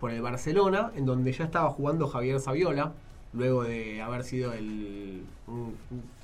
por 0.00 0.10
el 0.10 0.20
Barcelona, 0.20 0.92
en 0.96 1.06
donde 1.06 1.32
ya 1.32 1.44
estaba 1.44 1.70
jugando 1.70 2.06
Javier 2.08 2.40
Saviola, 2.40 2.92
luego 3.32 3.64
de 3.64 4.02
haber 4.02 4.22
sido 4.22 4.52
el, 4.52 5.24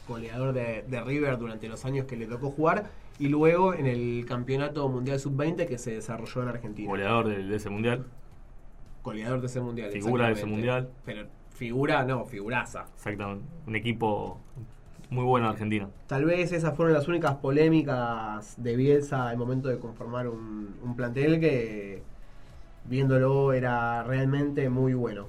goleador 0.07 0.53
de, 0.53 0.85
de 0.87 1.01
River 1.01 1.39
durante 1.39 1.69
los 1.69 1.85
años 1.85 2.07
que 2.07 2.17
le 2.17 2.27
tocó 2.27 2.51
jugar, 2.51 2.91
y 3.19 3.29
luego 3.29 3.75
en 3.75 3.87
el 3.87 4.25
Campeonato 4.27 4.89
Mundial 4.89 5.21
Sub-20 5.21 5.67
que 5.67 5.79
se 5.79 5.93
desarrolló 5.93 6.43
en 6.43 6.49
Argentina. 6.49 6.89
Goleador 6.89 7.29
de, 7.29 7.45
de 7.45 7.57
ese 7.57 7.71
Mundial. 7.71 8.07
Goleador 9.03 9.41
de 9.41 9.47
ese 9.47 9.61
Mundial. 9.61 9.91
Figura 9.93 10.27
de 10.27 10.33
ese. 10.33 10.47
Mundial. 10.47 10.91
Pero 11.05 11.27
figura, 11.51 12.05
no, 12.05 12.25
figuraza. 12.25 12.87
Exactamente. 12.95 13.45
Un 13.67 13.77
equipo 13.77 14.41
muy 15.11 15.25
bueno 15.25 15.47
de 15.47 15.53
Argentina. 15.53 15.89
Tal 16.07 16.25
vez 16.25 16.53
esas 16.53 16.75
fueron 16.75 16.95
las 16.95 17.07
únicas 17.07 17.37
polémicas 17.37 18.55
de 18.57 18.77
Bielsa 18.77 19.29
al 19.29 19.37
momento 19.37 19.69
de 19.69 19.79
conformar 19.79 20.27
un, 20.27 20.75
un 20.83 20.97
plantel 20.97 21.39
que, 21.39 22.03
viéndolo, 22.87 23.53
era 23.53 24.03
realmente 24.03 24.69
muy 24.69 24.95
bueno. 24.95 25.29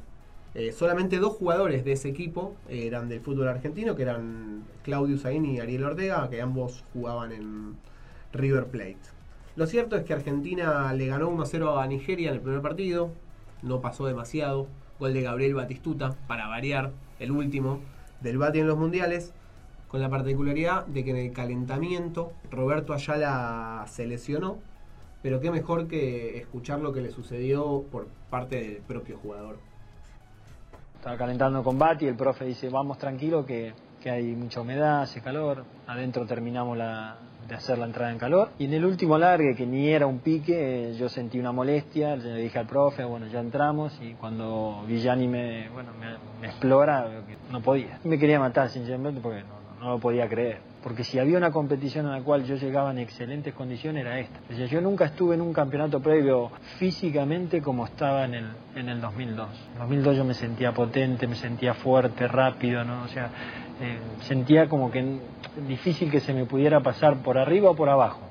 Eh, 0.56 0.72
solamente 0.72 1.20
dos 1.20 1.34
jugadores 1.34 1.84
de 1.84 1.92
ese 1.92 2.08
equipo 2.08 2.56
eh, 2.70 2.88
eran 2.88 3.10
del 3.10 3.20
fútbol 3.20 3.50
argentino, 3.50 3.94
que 3.98 4.04
eran 4.04 4.64
Claudio 4.84 5.18
Saín 5.18 5.44
y 5.44 5.60
Ariel 5.60 5.84
Ortega, 5.84 6.30
que 6.30 6.42
ambos 6.42 6.86
jugaban 6.94 7.34
en 7.34 7.76
River 8.32 8.68
Plate. 8.68 8.98
Lo 9.58 9.68
cierto 9.68 9.98
es 9.98 10.06
que 10.06 10.14
Argentina 10.14 10.94
le 10.94 11.08
ganó 11.08 11.30
1-0 11.30 11.82
a 11.82 11.86
Nigeria 11.88 12.30
en 12.30 12.36
el 12.36 12.42
primer 12.42 12.62
partido, 12.62 13.12
no 13.64 13.82
pasó 13.82 14.06
demasiado. 14.06 14.68
Gol 14.98 15.14
de 15.14 15.24
Gabriel 15.24 15.56
Batistuta, 15.56 16.16
para 16.26 16.48
variar, 16.48 16.92
el 17.20 17.32
último 17.32 17.82
del 18.22 18.38
Bati 18.38 18.60
en 18.60 18.68
los 18.68 18.78
mundiales, 18.78 19.34
con 19.90 20.00
la 20.00 20.10
particularidad 20.10 20.86
de 20.86 21.04
que 21.04 21.12
en 21.12 21.18
el 21.18 21.34
calentamiento 21.34 22.32
Roberto 22.50 22.94
Ayala 22.94 23.86
se 23.90 24.06
lesionó, 24.06 24.58
pero 25.22 25.42
qué 25.42 25.52
mejor 25.52 25.88
que 25.90 26.38
escuchar 26.38 26.80
lo 26.80 26.94
que 26.94 27.02
le 27.02 27.12
sucedió 27.12 27.84
por 27.92 28.08
parte 28.30 28.62
del 28.62 28.78
propio 28.78 29.18
jugador. 29.18 29.58
Estaba 31.06 31.20
calentando 31.20 31.64
con 31.64 31.78
Bati, 31.78 32.08
el 32.08 32.16
profe 32.16 32.46
dice, 32.46 32.68
vamos 32.68 32.98
tranquilo 32.98 33.46
que, 33.46 33.74
que 34.02 34.10
hay 34.10 34.24
mucha 34.34 34.62
humedad, 34.62 35.04
hace 35.04 35.22
calor. 35.22 35.64
Adentro 35.86 36.26
terminamos 36.26 36.76
la- 36.76 37.18
de 37.48 37.54
hacer 37.54 37.78
la 37.78 37.86
entrada 37.86 38.12
en 38.12 38.18
calor. 38.18 38.50
Y 38.58 38.66
en 38.66 38.74
el 38.74 38.84
último 38.86 39.16
largue, 39.20 39.54
que 39.56 39.68
ni 39.68 39.90
era 39.90 40.08
un 40.08 40.18
pique, 40.18 40.90
eh, 40.90 40.96
yo 40.96 41.08
sentí 41.08 41.40
una 41.40 41.52
molestia, 41.52 42.16
le 42.16 42.38
dije 42.38 42.58
al 42.58 42.66
profe, 42.66 43.04
bueno, 43.04 43.28
ya 43.28 43.40
entramos. 43.40 43.96
Y 44.02 44.14
cuando 44.16 44.84
Villani 44.88 45.28
me, 45.28 45.70
bueno, 45.70 45.92
me, 45.94 46.48
explora, 46.48 47.08
no 47.52 47.62
podía. 47.62 48.00
Me 48.04 48.18
quería 48.18 48.40
matar, 48.40 48.70
sinceramente, 48.72 49.22
porque 49.22 49.44
no- 49.44 49.80
no 49.86 49.90
lo 49.92 50.00
podía 50.00 50.28
creer. 50.28 50.58
Porque 50.86 51.04
si 51.04 51.18
había 51.18 51.40
una 51.40 51.50
competición 51.50 52.06
en 52.06 52.12
la 52.12 52.22
cual 52.22 52.46
yo 52.46 52.58
llegaba 52.58 52.92
en 52.92 53.00
excelentes 53.00 53.56
condiciones 53.56 54.06
era 54.06 54.20
esta. 54.20 54.40
O 54.52 54.56
sea, 54.56 54.68
yo 54.68 54.82
nunca 54.82 55.06
estuve 55.06 55.34
en 55.34 55.42
un 55.42 55.52
campeonato 55.52 56.00
previo 56.00 56.52
físicamente 56.78 57.60
como 57.60 57.86
estaba 57.86 58.24
en 58.26 58.36
el, 58.36 58.46
en 58.76 58.90
el 58.90 59.02
2002. 59.02 59.48
En 59.74 59.80
2002 59.80 60.18
yo 60.18 60.24
me 60.24 60.36
sentía 60.36 60.76
potente, 60.76 61.26
me 61.26 61.38
sentía 61.38 61.74
fuerte, 61.74 62.28
rápido, 62.28 62.84
¿no? 62.84 63.02
O 63.02 63.08
sea, 63.08 63.32
eh, 63.82 63.98
sentía 64.28 64.70
como 64.70 64.92
que 64.92 65.22
difícil 65.68 66.12
que 66.12 66.20
se 66.20 66.36
me 66.36 66.46
pudiera 66.46 66.82
pasar 66.82 67.24
por 67.24 67.40
arriba 67.40 67.72
o 67.72 67.76
por 67.76 67.90
abajo. 67.90 68.22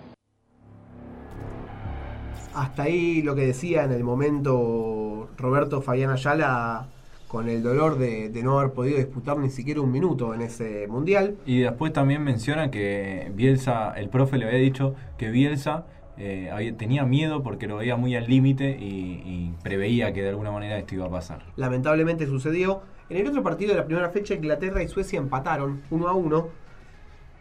Hasta 2.54 2.84
ahí 2.84 3.20
lo 3.22 3.34
que 3.34 3.46
decía 3.46 3.82
en 3.82 3.90
el 3.90 4.04
momento 4.04 5.28
Roberto 5.36 5.82
Fabián 5.82 6.10
Ayala 6.10 6.86
con 7.28 7.48
el 7.48 7.62
dolor 7.62 7.98
de, 7.98 8.28
de 8.28 8.42
no 8.42 8.58
haber 8.60 8.72
podido 8.72 8.96
disputar 8.98 9.38
ni 9.38 9.50
siquiera 9.50 9.80
un 9.80 9.90
minuto 9.90 10.34
en 10.34 10.42
ese 10.42 10.86
mundial. 10.88 11.36
Y 11.46 11.60
después 11.60 11.92
también 11.92 12.22
menciona 12.22 12.70
que 12.70 13.32
Bielsa, 13.34 13.92
el 13.96 14.08
profe 14.08 14.38
le 14.38 14.46
había 14.46 14.58
dicho 14.58 14.94
que 15.18 15.30
Bielsa 15.30 15.84
eh, 16.16 16.48
había- 16.52 16.76
tenía 16.76 17.04
miedo 17.04 17.42
porque 17.42 17.66
lo 17.66 17.76
veía 17.78 17.96
muy 17.96 18.14
al 18.14 18.28
límite 18.28 18.70
y, 18.78 19.22
y 19.24 19.54
preveía 19.64 20.12
que 20.12 20.22
de 20.22 20.28
alguna 20.28 20.52
manera 20.52 20.78
esto 20.78 20.94
iba 20.94 21.06
a 21.06 21.10
pasar. 21.10 21.42
Lamentablemente 21.56 22.26
sucedió. 22.26 22.82
En 23.10 23.16
el 23.18 23.26
otro 23.26 23.42
partido 23.42 23.72
de 23.72 23.78
la 23.80 23.84
primera 23.84 24.10
fecha, 24.10 24.34
Inglaterra 24.34 24.82
y 24.82 24.88
Suecia 24.88 25.18
empataron 25.18 25.82
1 25.90 26.08
a 26.08 26.12
1. 26.14 26.48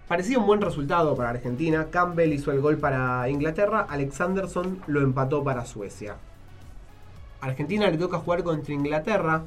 Parecía 0.07 0.37
un 0.39 0.45
buen 0.47 0.59
resultado 0.61 1.15
para 1.15 1.29
Argentina. 1.29 1.87
Campbell 1.91 2.33
hizo 2.33 2.51
el 2.51 2.59
gol 2.61 2.77
para 2.77 3.29
Inglaterra, 3.29 3.85
Alexanderson 3.89 4.79
lo 4.87 5.01
empató 5.01 5.43
para 5.43 5.65
Suecia. 5.65 6.15
Argentina 7.41 7.89
le 7.89 7.97
toca 7.97 8.17
jugar 8.17 8.43
contra 8.43 8.73
Inglaterra. 8.73 9.43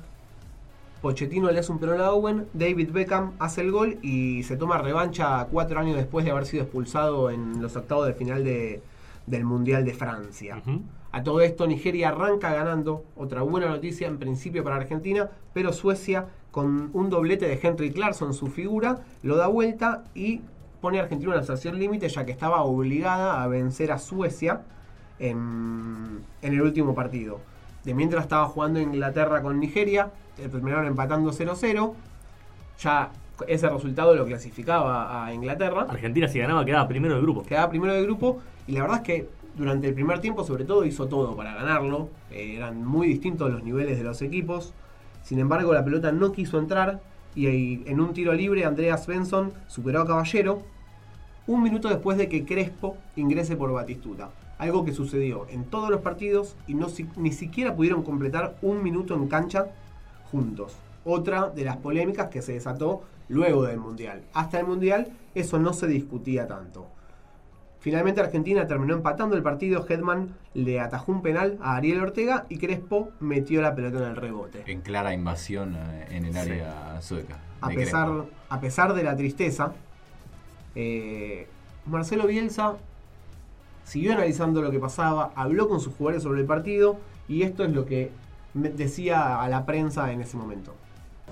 Pochettino 1.02 1.50
le 1.50 1.58
hace 1.60 1.70
un 1.72 1.78
penal 1.78 2.00
a 2.00 2.12
Owen, 2.12 2.46
David 2.54 2.90
Beckham 2.90 3.32
hace 3.38 3.60
el 3.60 3.70
gol 3.70 3.98
y 4.02 4.42
se 4.44 4.56
toma 4.56 4.78
revancha 4.78 5.46
cuatro 5.50 5.78
años 5.78 5.96
después 5.96 6.24
de 6.24 6.30
haber 6.30 6.46
sido 6.46 6.62
expulsado 6.64 7.30
en 7.30 7.60
los 7.62 7.76
octavos 7.76 8.06
de 8.06 8.14
final 8.14 8.42
de- 8.44 8.82
del 9.26 9.44
Mundial 9.44 9.84
de 9.84 9.92
Francia. 9.92 10.62
A 11.12 11.22
todo 11.22 11.40
esto 11.40 11.66
Nigeria 11.66 12.08
arranca 12.08 12.52
ganando, 12.52 13.04
otra 13.16 13.42
buena 13.42 13.68
noticia 13.68 14.06
en 14.08 14.18
principio 14.18 14.64
para 14.64 14.76
Argentina, 14.76 15.30
pero 15.52 15.72
Suecia 15.72 16.26
con 16.50 16.90
un 16.94 17.10
doblete 17.10 17.46
de 17.46 17.58
Henry 17.62 17.90
Clarkson, 17.92 18.32
su 18.32 18.46
figura, 18.48 19.00
lo 19.22 19.36
da 19.36 19.46
vuelta 19.48 20.04
y 20.14 20.40
pone 20.80 20.98
a 20.98 21.02
Argentina 21.02 21.30
en 21.32 21.36
una 21.38 21.42
situación 21.42 21.78
límite 21.78 22.08
ya 22.08 22.24
que 22.24 22.32
estaba 22.32 22.62
obligada 22.62 23.42
a 23.42 23.46
vencer 23.48 23.92
a 23.92 23.98
Suecia 23.98 24.62
en, 25.18 26.20
en 26.42 26.52
el 26.54 26.62
último 26.62 26.94
partido. 26.94 27.40
De 27.86 27.94
mientras 27.94 28.24
estaba 28.24 28.46
jugando 28.46 28.80
Inglaterra 28.80 29.40
con 29.42 29.60
Nigeria, 29.60 30.10
eh, 30.38 30.48
terminaron 30.48 30.88
empatando 30.88 31.30
0-0, 31.30 31.94
ya 32.80 33.10
ese 33.46 33.68
resultado 33.70 34.12
lo 34.16 34.26
clasificaba 34.26 35.24
a 35.24 35.32
Inglaterra. 35.32 35.86
Argentina 35.88 36.26
si 36.26 36.40
ganaba 36.40 36.64
quedaba 36.64 36.88
primero 36.88 37.14
del 37.14 37.22
grupo. 37.22 37.44
Quedaba 37.44 37.70
primero 37.70 37.92
de 37.94 38.02
grupo 38.02 38.40
y 38.66 38.72
la 38.72 38.82
verdad 38.82 38.96
es 38.96 39.02
que 39.04 39.28
durante 39.56 39.86
el 39.86 39.94
primer 39.94 40.18
tiempo 40.18 40.42
sobre 40.42 40.64
todo 40.64 40.84
hizo 40.84 41.06
todo 41.06 41.36
para 41.36 41.54
ganarlo. 41.54 42.08
Eh, 42.32 42.56
eran 42.56 42.84
muy 42.84 43.06
distintos 43.06 43.52
los 43.52 43.62
niveles 43.62 43.98
de 43.98 44.02
los 44.02 44.20
equipos. 44.20 44.74
Sin 45.22 45.38
embargo 45.38 45.72
la 45.72 45.84
pelota 45.84 46.10
no 46.10 46.32
quiso 46.32 46.58
entrar 46.58 47.00
y 47.36 47.46
ahí, 47.46 47.84
en 47.86 48.00
un 48.00 48.12
tiro 48.14 48.32
libre 48.32 48.64
Andreas 48.64 49.06
Benson 49.06 49.52
superó 49.68 50.00
a 50.00 50.06
Caballero 50.08 50.62
un 51.46 51.62
minuto 51.62 51.88
después 51.88 52.18
de 52.18 52.28
que 52.28 52.44
Crespo 52.44 52.96
ingrese 53.14 53.54
por 53.54 53.70
Batistuta. 53.72 54.30
Algo 54.58 54.84
que 54.84 54.92
sucedió 54.92 55.46
en 55.50 55.64
todos 55.64 55.90
los 55.90 56.00
partidos 56.00 56.56
y 56.66 56.74
no, 56.74 56.88
si- 56.88 57.08
ni 57.16 57.32
siquiera 57.32 57.74
pudieron 57.76 58.02
completar 58.02 58.56
un 58.62 58.82
minuto 58.82 59.14
en 59.14 59.28
cancha 59.28 59.66
juntos. 60.30 60.76
Otra 61.04 61.50
de 61.50 61.64
las 61.64 61.76
polémicas 61.76 62.28
que 62.28 62.42
se 62.42 62.52
desató 62.54 63.02
luego 63.28 63.64
del 63.64 63.78
Mundial. 63.78 64.22
Hasta 64.32 64.58
el 64.58 64.66
Mundial 64.66 65.08
eso 65.34 65.58
no 65.58 65.72
se 65.72 65.86
discutía 65.86 66.46
tanto. 66.46 66.86
Finalmente 67.80 68.20
Argentina 68.20 68.66
terminó 68.66 68.94
empatando 68.94 69.36
el 69.36 69.42
partido, 69.42 69.86
Hedman 69.88 70.30
le 70.54 70.80
atajó 70.80 71.12
un 71.12 71.22
penal 71.22 71.56
a 71.60 71.76
Ariel 71.76 72.00
Ortega 72.00 72.46
y 72.48 72.56
Crespo 72.58 73.10
metió 73.20 73.60
la 73.62 73.74
pelota 73.76 73.98
en 73.98 74.04
el 74.04 74.16
rebote. 74.16 74.64
En 74.66 74.80
clara 74.80 75.12
invasión 75.12 75.76
eh, 75.76 76.06
en 76.10 76.24
el 76.24 76.32
Sí. 76.32 76.38
área 76.38 77.00
sueca. 77.02 77.36
A 77.60 77.68
pesar, 77.68 78.24
a 78.48 78.60
pesar 78.60 78.94
de 78.94 79.02
la 79.04 79.16
tristeza, 79.16 79.72
eh, 80.74 81.46
Marcelo 81.86 82.26
Bielsa 82.26 82.74
siguió 83.86 84.12
analizando 84.12 84.60
lo 84.60 84.70
que 84.70 84.80
pasaba, 84.80 85.32
habló 85.36 85.68
con 85.68 85.80
sus 85.80 85.94
jugadores 85.94 86.24
sobre 86.24 86.40
el 86.40 86.46
partido 86.46 86.96
y 87.28 87.42
esto 87.42 87.64
es 87.64 87.72
lo 87.72 87.86
que 87.86 88.10
decía 88.52 89.40
a 89.40 89.48
la 89.48 89.64
prensa 89.64 90.12
en 90.12 90.20
ese 90.20 90.36
momento. 90.36 90.74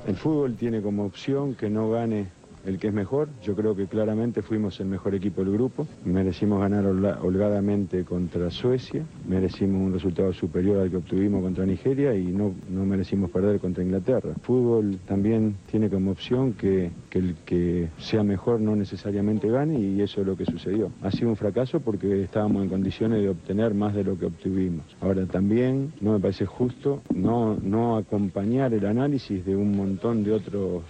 El 0.07 0.17
fútbol 0.17 0.55
tiene 0.55 0.81
como 0.81 1.05
opción 1.05 1.55
que 1.55 1.69
no 1.69 1.91
gane 1.91 2.29
el 2.65 2.79
que 2.79 2.89
es 2.89 2.95
mejor. 2.95 3.29
Yo 3.43 3.55
creo 3.55 3.75
que 3.75 3.87
claramente 3.87 4.43
fuimos 4.43 4.81
el 4.81 4.87
mejor 4.87 5.15
equipo 5.15 5.43
del 5.43 5.53
grupo. 5.53 5.87
Merecimos 6.05 6.61
ganar 6.61 6.87
holgadamente 6.87 8.05
contra 8.05 8.51
Suecia, 8.51 9.05
merecimos 9.29 9.83
un 9.83 9.93
resultado 9.93 10.33
superior 10.33 10.81
al 10.81 10.91
que 10.91 10.97
obtuvimos 10.97 11.43
contra 11.43 11.67
Nigeria 11.67 12.15
y 12.15 12.27
no, 12.27 12.55
no 12.69 12.85
merecimos 12.85 13.31
perder 13.31 13.61
contra 13.61 13.83
Inglaterra. 13.83 14.35
fútbol 14.43 14.99
también 15.07 15.57
tiene 15.71 15.89
como 15.89 16.11
opción 16.11 16.55
que, 16.55 16.91
que 17.11 17.19
el 17.19 17.35
que 17.45 17.89
sea 17.99 18.23
mejor 18.23 18.61
no 18.61 18.77
necesariamente 18.77 19.49
gane 19.49 19.79
y 19.79 20.01
eso 20.01 20.21
es 20.21 20.27
lo 20.27 20.37
que 20.37 20.45
sucedió. 20.45 20.91
Ha 21.03 21.11
sido 21.11 21.31
un 21.31 21.37
fracaso 21.37 21.81
porque 21.81 22.23
estábamos 22.23 22.63
en 22.63 22.69
condiciones 22.69 23.23
de 23.23 23.29
obtener 23.29 23.75
más 23.75 23.95
de 23.95 24.05
lo 24.05 24.19
que 24.19 24.27
obtuvimos. 24.27 24.85
Ahora 25.01 25.27
también 25.27 25.93
no 26.01 26.13
me 26.13 26.21
parece 26.21 26.47
justo 26.47 27.03
no, 27.15 27.57
no 27.63 27.97
acompañar 27.97 28.73
el 28.75 28.87
análisis 28.87 29.45
de 29.45 29.57
un 29.57 29.77
montón 29.77 30.25
de 30.25 30.33
otros 30.33 30.83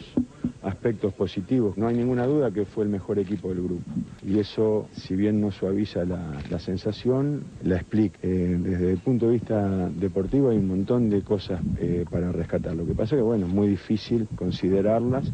aspectos 0.65 1.13
positivos. 1.13 1.77
No 1.77 1.87
hay 1.87 1.97
ninguna 1.97 2.27
duda 2.27 2.51
que 2.51 2.65
fue 2.65 2.85
el 2.85 2.91
mejor 2.91 3.19
equipo 3.19 3.49
del 3.49 3.63
grupo. 3.63 3.83
Y 4.27 4.39
eso, 4.39 4.89
si 4.93 5.15
bien 5.15 5.41
no 5.41 5.51
suaviza 5.51 6.05
la, 6.05 6.59
sensación, 6.59 7.45
la 7.63 7.77
explica. 7.77 8.19
Eh, 8.23 8.57
desde 8.59 8.93
el 8.93 8.99
punto 8.99 9.27
de 9.27 9.33
vista 9.33 9.89
deportivo 9.91 10.51
hay 10.51 10.59
un 10.59 10.69
montón 10.69 11.11
de 11.11 11.23
cosas 11.23 11.61
eh, 11.79 12.05
para 12.11 12.33
rescatar. 12.33 12.75
Lo 12.75 12.87
que 12.87 12.95
pasa 12.95 13.15
es 13.15 13.21
que, 13.21 13.23
bueno, 13.23 13.47
es 13.47 13.53
muy 13.53 13.69
difícil 13.69 14.27
considerarlas 14.35 15.31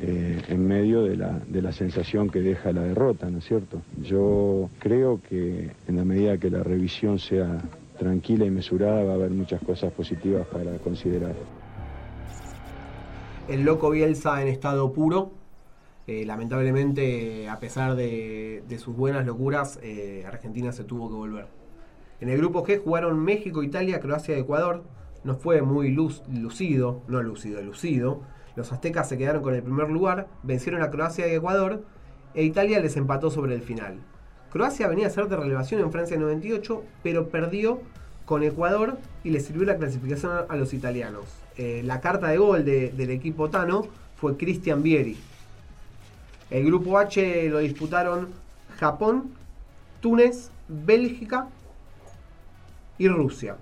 eh, 0.00 0.42
en 0.48 0.66
medio 0.66 1.04
de 1.04 1.16
la, 1.16 1.38
de 1.46 1.62
la 1.62 1.72
sensación 1.72 2.28
que 2.28 2.40
deja 2.40 2.72
la 2.72 2.82
derrota, 2.82 3.30
¿no 3.30 3.38
es 3.38 3.44
cierto? 3.44 3.82
Yo 4.02 4.68
creo 4.80 5.20
que 5.28 5.70
en 5.86 5.96
la 5.96 6.04
medida 6.04 6.38
que 6.38 6.50
la 6.50 6.62
revisión 6.62 7.20
sea 7.20 7.60
tranquila 7.98 8.44
y 8.44 8.50
mesurada 8.50 9.04
va 9.04 9.12
a 9.12 9.14
haber 9.14 9.30
muchas 9.30 9.62
cosas 9.62 9.92
positivas 9.92 10.44
para 10.48 10.76
considerar 10.78 11.34
el 13.52 13.64
loco 13.64 13.90
Bielsa 13.90 14.40
en 14.40 14.48
estado 14.48 14.92
puro. 14.92 15.32
Eh, 16.06 16.24
lamentablemente, 16.24 17.48
a 17.50 17.60
pesar 17.60 17.94
de, 17.94 18.64
sus 18.78 18.96
buenas 18.96 19.26
locuras, 19.26 19.78
eh, 19.82 20.24
Argentina 20.26 20.72
se 20.72 20.84
tuvo 20.84 21.08
que 21.08 21.14
volver. 21.14 21.46
En 22.20 22.30
el 22.30 22.38
grupo 22.38 22.64
G 22.64 22.82
jugaron 22.82 23.22
México, 23.22 23.62
Italia, 23.62 24.00
Croacia 24.00 24.36
y 24.36 24.40
Ecuador. 24.40 24.84
No 25.22 25.34
fue 25.36 25.60
muy 25.60 25.90
lucido, 25.90 27.02
no 27.08 27.22
lucido, 27.22 27.62
lucido. 27.62 28.22
Los 28.56 28.72
aztecas 28.72 29.08
se 29.08 29.18
quedaron 29.18 29.42
con 29.42 29.54
el 29.54 29.62
primer 29.62 29.90
lugar, 29.90 30.28
vencieron 30.42 30.82
a 30.82 30.90
Croacia 30.90 31.28
y 31.28 31.34
Ecuador, 31.34 31.84
e 32.34 32.44
Italia 32.44 32.80
les 32.80 32.96
empató 32.96 33.30
sobre 33.30 33.54
el 33.54 33.62
final. 33.62 33.98
Croacia 34.50 34.88
venía 34.88 35.06
a 35.06 35.10
ser 35.10 35.28
de 35.28 35.36
relevación 35.36 35.82
en 35.82 35.92
Francia 35.92 36.14
en 36.14 36.22
98, 36.22 36.82
pero 37.02 37.28
perdió 37.28 37.80
con 38.32 38.42
Ecuador 38.42 38.96
y 39.24 39.28
le 39.28 39.40
sirvió 39.40 39.66
la 39.66 39.76
clasificación 39.76 40.32
a 40.48 40.56
los 40.56 40.72
italianos. 40.72 41.26
Eh, 41.58 41.82
la 41.84 42.00
carta 42.00 42.28
de 42.28 42.38
gol 42.38 42.64
del 42.64 43.10
equipo 43.10 43.50
Tano 43.50 43.86
fue 44.16 44.38
Cristian 44.38 44.82
Vieri. 44.82 45.18
El 46.48 46.64
grupo 46.64 46.96
H 46.96 47.50
lo 47.50 47.58
disputaron 47.58 48.28
Japón, 48.78 49.32
Túnez, 50.00 50.50
Bélgica 50.66 51.48
y 52.96 53.06
Rusia. 53.08 53.56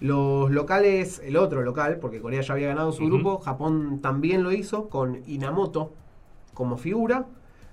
Los 0.00 0.50
locales, 0.50 1.20
el 1.22 1.36
otro 1.36 1.60
local, 1.60 1.98
porque 2.00 2.22
Corea 2.22 2.40
ya 2.40 2.54
había 2.54 2.68
ganado 2.68 2.92
su 2.92 3.04
grupo, 3.04 3.40
Japón 3.40 4.00
también 4.00 4.42
lo 4.42 4.52
hizo 4.52 4.88
con 4.88 5.20
Inamoto 5.26 5.92
como 6.54 6.78
figura. 6.78 7.26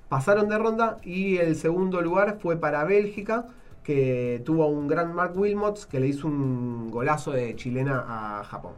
Pasaron 0.10 0.50
de 0.50 0.58
ronda 0.58 0.98
y 1.02 1.38
el 1.38 1.56
segundo 1.56 2.02
lugar 2.02 2.40
fue 2.42 2.58
para 2.58 2.84
Bélgica 2.84 3.48
que 3.84 4.42
tuvo 4.46 4.68
un 4.68 4.88
gran 4.88 5.14
Mark 5.14 5.38
Wilmots 5.38 5.86
que 5.86 6.00
le 6.00 6.08
hizo 6.08 6.28
un 6.28 6.92
golazo 6.92 7.32
de 7.32 7.56
chilena 7.56 8.06
a 8.08 8.44
Japón. 8.44 8.74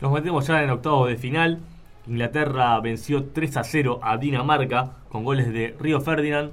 Nos 0.00 0.12
metemos 0.12 0.46
ya 0.46 0.62
en 0.62 0.70
octavo 0.70 1.06
de 1.06 1.16
final. 1.16 1.58
Inglaterra 2.06 2.80
venció 2.80 3.24
3 3.24 3.56
a 3.58 3.64
0 3.64 4.00
a 4.02 4.16
Dinamarca 4.16 4.92
con 5.08 5.24
goles 5.24 5.52
de 5.52 5.76
Río 5.78 6.00
Ferdinand, 6.00 6.52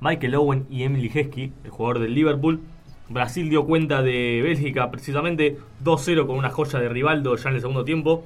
Michael 0.00 0.34
Owen 0.34 0.66
y 0.68 0.82
Emily 0.82 1.10
Heskey, 1.12 1.52
el 1.64 1.70
jugador 1.70 2.00
del 2.00 2.14
Liverpool. 2.14 2.60
Brasil 3.08 3.48
dio 3.48 3.64
cuenta 3.64 4.02
de 4.02 4.40
Bélgica 4.42 4.90
precisamente 4.90 5.58
2-0 5.82 6.26
con 6.26 6.36
una 6.36 6.50
joya 6.50 6.80
de 6.80 6.88
Rivaldo 6.88 7.36
ya 7.36 7.48
en 7.48 7.54
el 7.54 7.60
segundo 7.60 7.84
tiempo. 7.84 8.24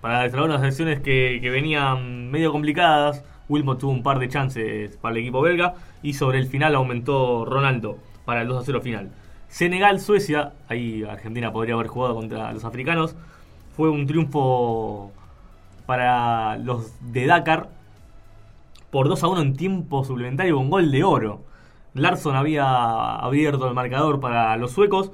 Para 0.00 0.22
destrabar 0.22 0.50
unas 0.50 0.60
selecciones 0.60 1.00
que, 1.00 1.38
que 1.40 1.50
venían 1.50 2.30
medio 2.30 2.52
complicadas, 2.52 3.24
Wilmot 3.48 3.78
tuvo 3.78 3.92
un 3.92 4.02
par 4.02 4.18
de 4.18 4.28
chances 4.28 4.96
para 4.96 5.14
el 5.14 5.22
equipo 5.22 5.40
belga 5.40 5.74
y 6.02 6.14
sobre 6.14 6.38
el 6.38 6.46
final 6.46 6.74
aumentó 6.74 7.44
Ronaldo 7.44 7.98
para 8.24 8.42
el 8.42 8.48
2 8.48 8.64
0 8.66 8.80
final. 8.80 9.10
Senegal, 9.48 10.00
Suecia, 10.00 10.52
ahí 10.68 11.04
Argentina 11.04 11.52
podría 11.52 11.74
haber 11.74 11.86
jugado 11.86 12.14
contra 12.14 12.52
los 12.52 12.64
africanos. 12.64 13.14
Fue 13.76 13.88
un 13.90 14.06
triunfo 14.06 15.12
para 15.86 16.58
los 16.58 16.92
de 17.12 17.26
Dakar 17.26 17.68
por 18.90 19.08
2 19.08 19.22
a 19.22 19.28
1 19.28 19.40
en 19.40 19.56
tiempo 19.56 20.04
suplementario 20.04 20.56
con 20.56 20.70
gol 20.70 20.90
de 20.90 21.04
oro. 21.04 21.44
Larson 21.94 22.36
había 22.36 23.16
abierto 23.16 23.68
el 23.68 23.74
marcador 23.74 24.20
para 24.20 24.56
los 24.56 24.72
suecos, 24.72 25.12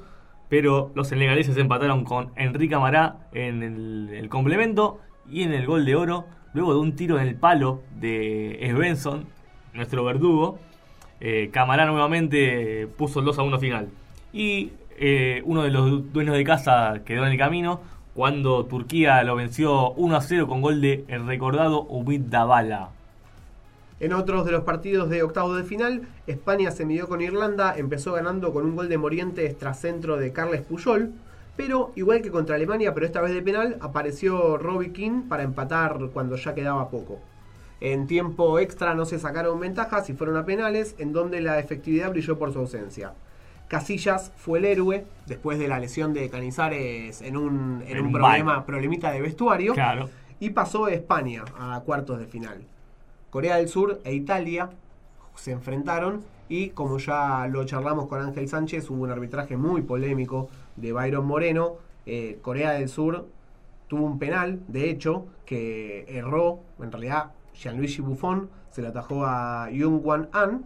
pero 0.48 0.90
los 0.94 1.08
senegaleses 1.08 1.56
empataron 1.56 2.04
con 2.04 2.32
Enrique 2.36 2.74
Amará 2.74 3.28
en 3.32 3.62
el 3.62 4.28
complemento 4.28 4.98
y 5.30 5.42
en 5.42 5.52
el 5.52 5.66
gol 5.66 5.84
de 5.84 5.94
oro 5.94 6.26
luego 6.54 6.74
de 6.74 6.80
un 6.80 6.96
tiro 6.96 7.18
en 7.18 7.28
el 7.28 7.34
palo 7.34 7.82
de 7.98 8.58
Svensson, 8.74 9.26
nuestro 9.74 10.04
verdugo, 10.04 10.58
eh, 11.20 11.50
Camará 11.52 11.86
nuevamente 11.86 12.88
puso 12.96 13.20
el 13.20 13.26
2 13.26 13.38
a 13.38 13.42
1 13.42 13.58
final. 13.58 13.88
Y 14.32 14.72
eh, 14.98 15.42
uno 15.44 15.62
de 15.62 15.70
los 15.70 16.12
dueños 16.12 16.36
de 16.36 16.44
casa 16.44 17.02
quedó 17.04 17.24
en 17.24 17.32
el 17.32 17.38
camino 17.38 17.80
cuando 18.14 18.64
Turquía 18.66 19.22
lo 19.22 19.36
venció 19.36 19.92
1 19.92 20.16
a 20.16 20.20
0 20.20 20.46
con 20.46 20.60
gol 20.60 20.80
de 20.80 21.04
el 21.08 21.26
recordado 21.26 21.82
Umid 21.82 22.22
Dabala. 22.22 22.90
En 24.00 24.12
otros 24.12 24.44
de 24.44 24.50
los 24.50 24.64
partidos 24.64 25.08
de 25.10 25.22
octavo 25.22 25.54
de 25.54 25.62
final, 25.62 26.02
España 26.26 26.72
se 26.72 26.84
midió 26.84 27.08
con 27.08 27.20
Irlanda, 27.20 27.74
empezó 27.76 28.14
ganando 28.14 28.52
con 28.52 28.64
un 28.64 28.74
gol 28.74 28.88
de 28.88 28.98
Morientes 28.98 29.56
tras 29.56 29.80
centro 29.80 30.16
de 30.16 30.32
Carles 30.32 30.62
Puyol. 30.62 31.12
Pero 31.56 31.92
igual 31.96 32.22
que 32.22 32.30
contra 32.30 32.56
Alemania, 32.56 32.94
pero 32.94 33.06
esta 33.06 33.20
vez 33.20 33.34
de 33.34 33.42
penal, 33.42 33.76
apareció 33.80 34.56
Robbie 34.56 34.92
King 34.92 35.22
para 35.28 35.42
empatar 35.42 35.98
cuando 36.12 36.36
ya 36.36 36.54
quedaba 36.54 36.88
poco. 36.88 37.20
En 37.80 38.06
tiempo 38.06 38.58
extra 38.58 38.94
no 38.94 39.04
se 39.04 39.18
sacaron 39.18 39.58
ventajas 39.58 40.08
y 40.08 40.14
fueron 40.14 40.36
a 40.36 40.44
penales, 40.44 40.94
en 40.98 41.12
donde 41.12 41.40
la 41.40 41.58
efectividad 41.58 42.10
brilló 42.10 42.38
por 42.38 42.52
su 42.52 42.60
ausencia. 42.60 43.12
Casillas 43.68 44.32
fue 44.36 44.58
el 44.60 44.66
héroe 44.66 45.04
después 45.26 45.58
de 45.58 45.66
la 45.66 45.78
lesión 45.78 46.12
de 46.12 46.28
Canizares 46.30 47.22
en 47.22 47.36
un, 47.36 47.82
en 47.86 48.04
un 48.04 48.12
problema, 48.12 48.64
problemita 48.64 49.10
de 49.10 49.20
vestuario. 49.20 49.74
Y 50.40 50.50
pasó 50.50 50.88
España 50.88 51.44
a 51.58 51.80
cuartos 51.84 52.18
de 52.18 52.26
final. 52.26 52.62
Corea 53.30 53.56
del 53.56 53.68
Sur 53.68 54.00
e 54.04 54.12
Italia 54.12 54.70
se 55.34 55.52
enfrentaron 55.52 56.22
y 56.48 56.68
como 56.70 56.98
ya 56.98 57.48
lo 57.48 57.64
charlamos 57.64 58.08
con 58.08 58.20
Ángel 58.20 58.46
Sánchez, 58.46 58.90
hubo 58.90 59.04
un 59.04 59.10
arbitraje 59.10 59.56
muy 59.56 59.82
polémico 59.82 60.50
de 60.76 60.92
Byron 60.92 61.26
Moreno. 61.26 61.76
Eh, 62.06 62.38
Corea 62.42 62.72
del 62.72 62.88
Sur 62.88 63.28
tuvo 63.88 64.06
un 64.06 64.18
penal, 64.18 64.61
de 64.68 64.90
hecho, 64.90 65.26
que 65.44 66.04
erró, 66.08 66.61
en 66.80 66.90
realidad 66.90 67.32
Gianluigi 67.54 68.00
Buffon 68.00 68.48
se 68.70 68.82
le 68.82 68.88
atajó 68.88 69.24
a 69.26 69.68
Jung 69.70 70.04
Wan 70.04 70.28
An. 70.32 70.64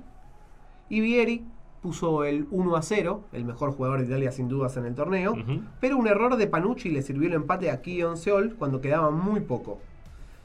Y 0.88 1.00
Vieri 1.00 1.44
puso 1.82 2.24
el 2.24 2.46
1 2.50 2.76
a 2.76 2.82
0, 2.82 3.24
el 3.32 3.44
mejor 3.44 3.72
jugador 3.72 4.00
de 4.00 4.06
Italia 4.06 4.32
sin 4.32 4.48
dudas 4.48 4.76
en 4.76 4.86
el 4.86 4.94
torneo. 4.94 5.34
Pero 5.80 5.96
un 5.96 6.06
error 6.06 6.36
de 6.36 6.46
Panucci 6.46 6.90
le 6.90 7.02
sirvió 7.02 7.28
el 7.28 7.34
empate 7.34 7.70
a 7.70 7.80
Kion 7.80 8.16
Seol 8.16 8.54
cuando 8.54 8.80
quedaba 8.80 9.10
muy 9.10 9.40
poco. 9.40 9.80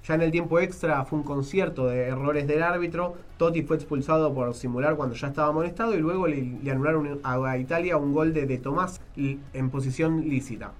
Ya 0.03 0.15
en 0.15 0.21
el 0.21 0.31
tiempo 0.31 0.59
extra 0.59 1.05
fue 1.05 1.19
un 1.19 1.25
concierto 1.25 1.87
de 1.87 2.07
errores 2.07 2.47
del 2.47 2.63
árbitro. 2.63 3.15
Totti 3.37 3.61
fue 3.61 3.75
expulsado 3.75 4.33
por 4.33 4.53
simular 4.55 4.95
cuando 4.95 5.15
ya 5.15 5.27
estaba 5.27 5.49
amonestado 5.49 5.95
y 5.95 5.99
luego 5.99 6.27
le, 6.27 6.71
anularon 6.71 7.19
a 7.23 7.57
Italia 7.57 7.97
un 7.97 8.13
gol 8.13 8.33
de, 8.33 8.45
de 8.47 8.57
Tomás 8.57 8.99
en 9.15 9.69
posición 9.69 10.27
lícita. 10.27 10.71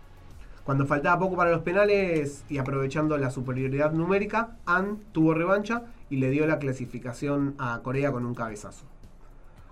Cuando 0.63 0.85
faltaba 0.85 1.19
poco 1.19 1.35
para 1.35 1.51
los 1.51 1.61
penales 1.61 2.45
y 2.47 2.59
aprovechando 2.59 3.17
la 3.17 3.31
superioridad 3.31 3.93
numérica, 3.93 4.57
An 4.65 4.99
tuvo 5.11 5.33
revancha 5.33 5.83
y 6.09 6.17
le 6.17 6.29
dio 6.29 6.45
la 6.45 6.59
clasificación 6.59 7.55
a 7.57 7.79
Corea 7.83 8.11
con 8.11 8.25
un 8.25 8.35
cabezazo. 8.35 8.85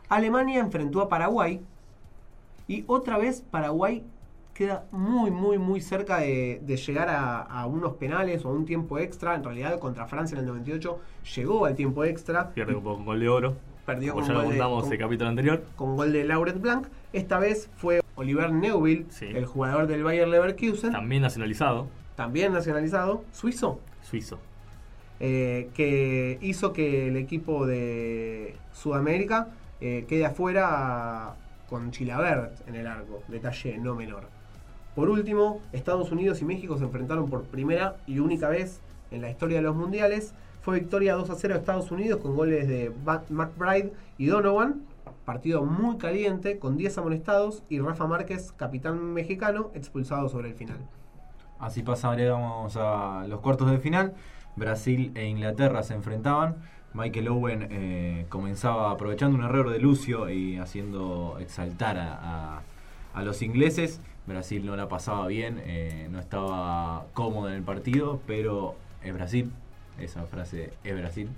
Alemania 0.10 0.60
enfrentó 0.60 1.02
a 1.02 1.10
Paraguay 1.10 1.62
y 2.68 2.84
otra 2.88 3.18
vez 3.18 3.42
Paraguay 3.52 4.04
queda 4.60 4.84
muy, 4.92 5.32
muy, 5.32 5.58
muy 5.58 5.80
cerca 5.80 6.18
de, 6.18 6.60
llegar 6.86 7.08
a, 7.10 7.66
unos 7.66 7.94
penales 7.94 8.44
o 8.44 8.50
a 8.50 8.52
un 8.52 8.66
tiempo 8.66 9.00
extra. 9.00 9.34
En 9.34 9.42
realidad, 9.42 9.80
contra 9.80 10.06
Francia 10.06 10.36
en 10.36 10.42
el 10.42 10.48
98 10.48 11.00
llegó 11.34 11.66
al 11.66 11.78
tiempo 11.78 12.04
extra. 12.04 12.50
Pierde 12.50 12.74
con 12.74 13.06
gol 13.06 13.22
de 13.22 13.30
oro. 13.30 13.56
Perdió 13.86 14.16
con 14.16 14.26
ya 14.26 14.34
gol 14.34 14.50
de, 14.90 14.96
el 14.96 15.00
capítulo 15.00 15.30
anterior. 15.30 15.64
Con 15.78 15.96
gol 15.96 16.12
de 16.12 16.26
Lauret 16.26 16.60
Blanc. 16.60 16.88
Esta 17.14 17.40
vez 17.40 17.70
fue 17.78 18.02
Oliver 18.18 18.52
Neuville, 18.52 19.06
el 19.22 19.46
jugador 19.46 19.88
del 19.88 20.04
Bayer 20.04 20.28
Leverkusen. 20.28 20.92
También 20.92 21.22
nacionalizado. 21.22 21.88
También 22.18 22.52
nacionalizado. 22.52 23.24
Suizo. 23.32 23.80
Suizo. 24.02 24.40
Eh, 25.22 25.70
que 25.74 26.38
hizo 26.42 26.74
que 26.74 27.08
el 27.08 27.16
equipo 27.16 27.66
de 27.66 28.58
Sudamérica 28.74 29.48
eh, 29.80 30.04
quede 30.06 30.26
afuera 30.26 31.36
con 31.70 31.92
Chilabert 31.92 32.68
en 32.68 32.76
el 32.76 32.88
arco. 32.88 33.24
Detalle 33.30 33.78
no 33.78 33.96
menor. 33.96 34.39
Por 35.00 35.10
último, 35.10 35.62
Estados 35.72 36.12
Unidos 36.12 36.42
y 36.42 36.46
México 36.46 36.78
se 36.78 36.84
enfrentaron 36.84 37.30
por 37.30 37.44
primera 37.44 37.96
y 38.06 38.20
única 38.20 38.50
vez 38.50 38.82
en 39.12 39.22
la 39.22 39.30
historia 39.30 39.56
de 39.56 39.64
los 39.64 39.74
mundiales. 39.74 40.34
Fue 40.60 40.78
victoria 40.78 41.16
2 41.16 41.30
a 41.30 41.36
0 41.36 41.54
de 41.54 41.60
Estados 41.62 41.90
Unidos 41.90 42.20
con 42.20 42.36
goles 42.36 42.68
de 42.68 42.92
McBride 43.30 43.94
y 44.18 44.26
Donovan. 44.26 44.82
Partido 45.24 45.64
muy 45.64 45.98
caliente, 46.00 46.60
con 46.60 46.76
10 46.76 46.98
amonestados 46.98 47.64
y 47.70 47.80
Rafa 47.80 48.08
Márquez, 48.08 48.52
capitán 48.52 49.14
mexicano, 49.14 49.72
expulsado 49.74 50.28
sobre 50.28 50.50
el 50.50 50.56
final. 50.56 50.80
Así 51.60 51.82
pasaríamos 51.82 52.76
a 52.76 53.26
los 53.30 53.40
cuartos 53.40 53.72
de 53.72 53.78
final. 53.78 54.16
Brasil 54.58 55.14
e 55.16 55.28
Inglaterra 55.28 55.82
se 55.82 55.94
enfrentaban. 55.94 56.58
Michael 56.94 57.30
Owen 57.30 57.68
eh, 57.72 58.26
comenzaba 58.28 58.92
aprovechando 58.92 59.38
un 59.38 59.46
error 59.46 59.70
de 59.70 59.80
Lucio 59.80 60.30
y 60.30 60.58
haciendo 60.58 61.38
exaltar 61.40 61.98
a 61.98 63.24
los 63.24 63.42
ingleses. 63.42 64.02
Brasil 64.30 64.66
no 64.66 64.76
la 64.76 64.88
pasaba 64.88 65.28
bien, 65.28 65.62
eh, 65.66 66.08
no 66.12 66.20
estaba 66.20 67.06
cómodo 67.14 67.50
en 67.50 67.56
el 67.56 67.64
partido, 67.64 68.22
pero 68.26 68.76
es 69.04 69.14
Brasil. 69.14 69.52
Esa 70.00 70.24
frase 70.24 70.72
es 70.86 70.96
Brasil. 70.98 71.30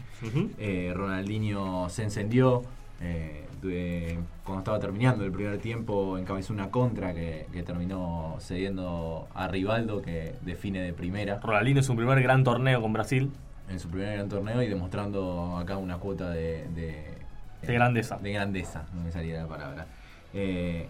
Eh, 0.59 0.91
Ronaldinho 0.95 1.89
se 1.89 2.03
encendió. 2.03 2.61
eh, 3.03 3.47
de- 3.63 4.19
cuando 4.43 4.59
estaba 4.59 4.79
terminando 4.79 5.25
el 5.25 5.31
primer 5.31 5.57
tiempo, 5.57 6.19
encabezó 6.19 6.53
una 6.53 6.69
contra 6.69 7.15
que, 7.15 7.47
que 7.51 7.63
terminó 7.63 8.35
cediendo 8.39 9.27
a 9.33 9.47
Rivaldo, 9.47 10.03
que 10.03 10.35
define 10.43 10.81
de 10.81 10.93
primera 10.93 11.39
Ronaldinho 11.41 11.79
es 11.79 11.85
su 11.87 11.95
primer 11.95 12.21
gran 12.21 12.43
torneo 12.43 12.79
con 12.79 12.93
Brasil. 12.93 13.31
en 13.69 13.79
su 13.79 13.87
primer 13.89 14.13
gran 14.13 14.29
torneo 14.29 14.61
y 14.61 14.67
demostrando 14.67 15.57
acá 15.57 15.77
una 15.77 15.97
cuota 15.97 16.29
de, 16.29 16.67
de, 16.75 17.05
De 17.65 17.73
grandeza. 17.73 18.17
De 18.17 18.33
grandeza, 18.33 18.85
no 18.93 19.01
me 19.01 19.11
salía 19.11 19.41
la 19.41 19.47
palabra. 19.47 19.87
Eh, 20.35 20.87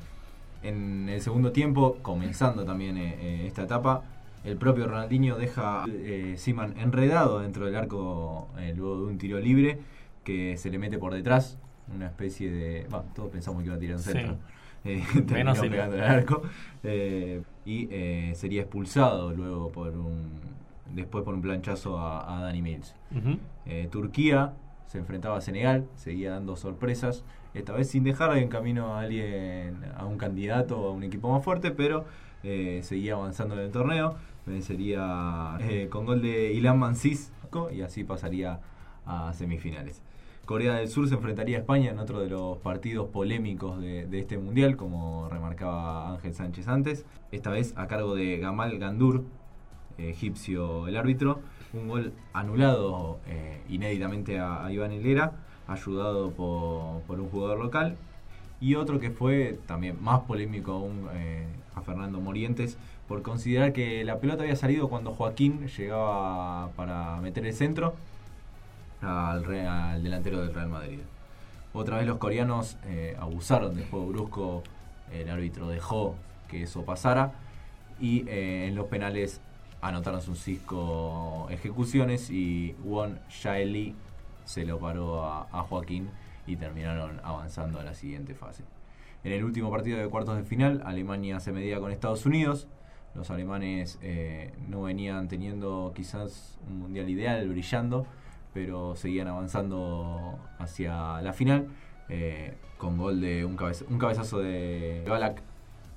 en 0.64 1.10
el 1.10 1.22
segundo 1.22 1.52
tiempo, 1.52 1.98
comenzando 2.02 2.64
también 2.66 2.98
eh, 2.98 3.16
eh, 3.20 3.48
esta 3.48 3.64
etapa, 3.64 4.04
el 4.44 4.58
propio 4.58 4.88
Ronaldinho 4.88 5.38
deja 5.38 5.86
eh, 5.88 6.36
Siman 6.38 6.78
enredado 6.80 7.40
dentro 7.40 7.66
del 7.66 7.76
arco 7.76 8.48
eh, 8.60 8.74
luego 8.76 8.98
de 8.98 9.04
un 9.12 9.18
tiro 9.18 9.40
libre 9.40 9.80
que 10.24 10.58
se 10.58 10.70
le 10.70 10.78
mete 10.80 10.98
por 10.98 11.14
detrás, 11.14 11.58
una 11.96 12.08
especie 12.08 12.52
de... 12.52 12.88
Bueno, 12.90 13.06
todos 13.16 13.30
pensamos 13.32 13.62
que 13.62 13.68
iba 13.68 13.76
a 13.76 13.80
tirar 13.80 13.98
un 13.98 14.02
Sí. 14.04 14.12
centro. 14.12 14.38
Eh, 14.84 15.04
Menos 15.32 15.60
pegando 15.60 15.96
el 15.96 16.04
arco 16.04 16.42
y 17.66 17.88
sería 18.34 18.62
expulsado 18.62 19.32
luego 19.32 19.72
por 19.72 19.90
un 19.90 20.30
después 20.96 21.24
por 21.24 21.34
un 21.36 21.42
planchazo 21.42 21.98
a, 22.00 22.38
a 22.38 22.42
Danny 22.42 22.62
Mills. 22.62 22.96
Turquía 23.92 24.54
se 24.88 24.98
enfrentaba 24.98 25.38
a 25.38 25.42
Senegal, 25.42 25.86
seguía 25.96 26.32
dando 26.32 26.56
sorpresas, 26.56 27.24
esta 27.54 27.74
vez 27.74 27.90
sin 27.90 28.04
dejar 28.04 28.38
en 28.38 28.50
camino 28.50 28.96
a 28.96 29.02
alguien, 29.02 29.78
a 29.96 30.06
un 30.06 30.18
candidato 30.18 30.80
o 30.80 30.90
a 30.90 30.92
un 30.92 31.04
equipo 31.04 31.32
más 31.32 31.44
fuerte, 31.44 31.72
pero 31.72 32.06
eh, 32.44 32.82
seguía 32.84 33.14
avanzando 33.14 33.56
en 33.56 33.62
el 33.62 33.72
torneo. 33.72 34.16
Vencería 34.46 35.58
eh, 35.62 35.88
con 35.90 36.06
gol 36.06 36.22
de 36.22 36.54
Ilan 36.54 36.80
Mansis 36.80 37.32
y 37.74 37.82
así 37.82 38.04
pasaría 38.04 38.60
a 39.06 39.34
semifinales. 39.34 40.02
Corea 40.46 40.76
del 40.76 40.90
Sur 40.90 41.08
se 41.08 41.16
enfrentaría 41.16 41.58
a 41.58 41.60
España 41.62 41.92
en 41.92 42.00
otro 42.00 42.20
de 42.20 42.30
los 42.30 42.58
partidos 42.58 43.10
polémicos 43.10 43.80
de, 43.80 44.08
este 44.20 44.38
mundial, 44.38 44.76
como 44.76 45.30
remarcaba 45.30 46.12
Ángel 46.12 46.34
Sánchez 46.34 46.68
antes. 46.68 47.06
Esta 47.32 47.52
vez 47.52 47.74
a 47.78 47.88
cargo 47.88 48.16
de 48.16 48.38
Gamal 48.38 48.78
Gandur, 48.80 49.24
egipcio 49.98 50.88
el 50.88 50.98
árbitro. 50.98 51.40
Un 51.74 51.88
gol 51.88 52.14
anulado 52.34 53.20
eh, 53.28 53.62
inéditamente 53.70 54.40
a, 54.40 54.66
a 54.66 54.72
Iván 54.72 54.92
Hilera, 54.92 55.34
ayudado 55.68 56.32
por, 56.32 57.02
por 57.02 57.20
un 57.20 57.30
jugador 57.30 57.60
local. 57.60 57.96
Y 58.60 58.76
otro 58.76 59.00
que 59.00 59.10
fue 59.10 59.60
también 59.66 59.98
más 60.02 60.22
polémico 60.22 60.74
aún 60.74 61.08
eh, 61.14 61.48
a 61.76 61.82
Fernando 61.82 62.20
Morientes, 62.20 62.78
por 63.08 63.24
considerar 63.24 63.74
que 63.74 64.04
la 64.04 64.20
pelota 64.20 64.44
había 64.44 64.56
salido 64.56 64.88
cuando 64.88 65.14
Joaquín 65.14 65.68
llegaba 65.68 66.70
para 66.76 67.18
meter 67.22 67.46
el 67.46 67.54
centro 67.54 67.96
al, 69.02 69.44
al 69.68 70.04
delantero 70.04 70.42
del 70.42 70.54
Real 70.54 70.70
Madrid. 70.70 71.00
Otra 71.74 71.98
vez 71.98 72.06
los 72.06 72.18
coreanos 72.18 72.78
eh, 72.86 73.16
abusaron 73.20 73.76
del 73.76 73.88
juego 73.88 74.08
brusco, 74.08 74.64
el 75.12 75.30
árbitro 75.30 75.68
dejó 75.68 76.16
que 76.48 76.64
eso 76.64 76.84
pasara 76.84 77.34
y 78.00 78.28
eh, 78.28 78.68
en 78.68 78.76
los 78.76 78.88
penales 78.88 79.42
anotaron 79.82 80.22
sus 80.22 80.40
cinco 80.40 81.48
ejecuciones 81.50 82.30
y 82.30 82.76
Won 82.84 83.20
Shaeli 83.30 83.96
se 84.52 84.66
lo 84.66 84.80
paró 84.80 85.24
a, 85.24 85.64
Joaquín 85.64 86.10
y 86.46 86.58
terminaron 86.58 87.22
avanzando 87.24 87.80
a 87.80 87.84
la 87.84 87.94
siguiente 87.94 88.36
fase. 88.36 88.64
En 89.24 89.32
el 89.32 89.44
último 89.44 89.72
partido 89.72 89.98
de 89.98 90.08
cuartos 90.10 90.36
de 90.36 90.44
final, 90.44 90.82
Alemania 90.86 91.40
se 91.40 91.52
medía 91.54 91.80
con 91.80 91.92
Estados 91.92 92.26
Unidos. 92.26 92.68
Los 93.16 93.30
alemanes 93.30 93.98
eh, 94.02 94.52
no 94.68 94.82
venían 94.82 95.28
teniendo 95.28 95.94
quizás 95.96 96.60
un 96.68 96.80
mundial 96.80 97.10
ideal, 97.10 97.48
brillando, 97.48 98.06
pero 98.54 98.96
seguían 98.96 99.28
avanzando 99.28 100.38
hacia 100.60 101.22
la 101.22 101.32
final 101.32 101.68
eh, 102.10 102.56
con 102.78 102.98
gol 102.98 103.22
de 103.22 103.46
un, 103.46 103.58
un 103.90 104.00
cabezazo 104.00 104.40
de 104.40 105.06
Balak 105.08 105.42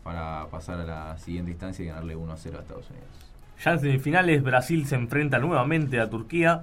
para 0.05 0.46
pasar 0.48 0.78
a 0.80 0.84
la 0.84 1.18
siguiente 1.18 1.50
instancia 1.50 1.84
y 1.84 1.88
ganarle 1.88 2.16
1-0 2.16 2.28
a 2.28 2.61
Estados 2.61 2.90
Unidos. 2.90 3.34
Ya 3.64 3.72
en 3.72 3.80
semifinales, 3.80 4.42
Brasil 4.42 4.86
se 4.86 4.94
enfrenta 4.94 5.38
nuevamente 5.38 5.98
a 5.98 6.09
Turquía. 6.09 6.62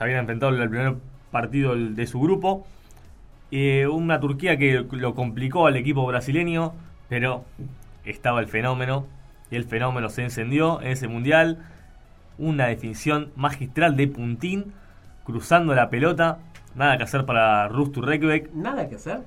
Se 0.00 0.04
habían 0.04 0.20
enfrentado 0.20 0.54
en 0.54 0.62
el 0.62 0.70
primer 0.70 0.94
partido 1.30 1.76
de 1.76 2.06
su 2.06 2.20
grupo. 2.20 2.66
Eh, 3.50 3.86
una 3.86 4.18
Turquía 4.18 4.56
que 4.56 4.86
lo 4.92 5.14
complicó 5.14 5.66
al 5.66 5.76
equipo 5.76 6.06
brasileño, 6.06 6.72
pero 7.10 7.44
estaba 8.06 8.40
el 8.40 8.46
fenómeno. 8.46 9.04
Y 9.50 9.56
el 9.56 9.64
fenómeno 9.64 10.08
se 10.08 10.22
encendió 10.22 10.80
en 10.80 10.92
ese 10.92 11.06
mundial. 11.06 11.58
Una 12.38 12.68
definición 12.68 13.30
magistral 13.36 13.94
de 13.94 14.08
puntín, 14.08 14.72
cruzando 15.24 15.74
la 15.74 15.90
pelota. 15.90 16.38
Nada 16.74 16.96
que 16.96 17.02
hacer 17.02 17.26
para 17.26 17.68
Rustu 17.68 18.00
Reykjavik. 18.00 18.54
Nada 18.54 18.88
que 18.88 18.94
hacer. 18.94 19.20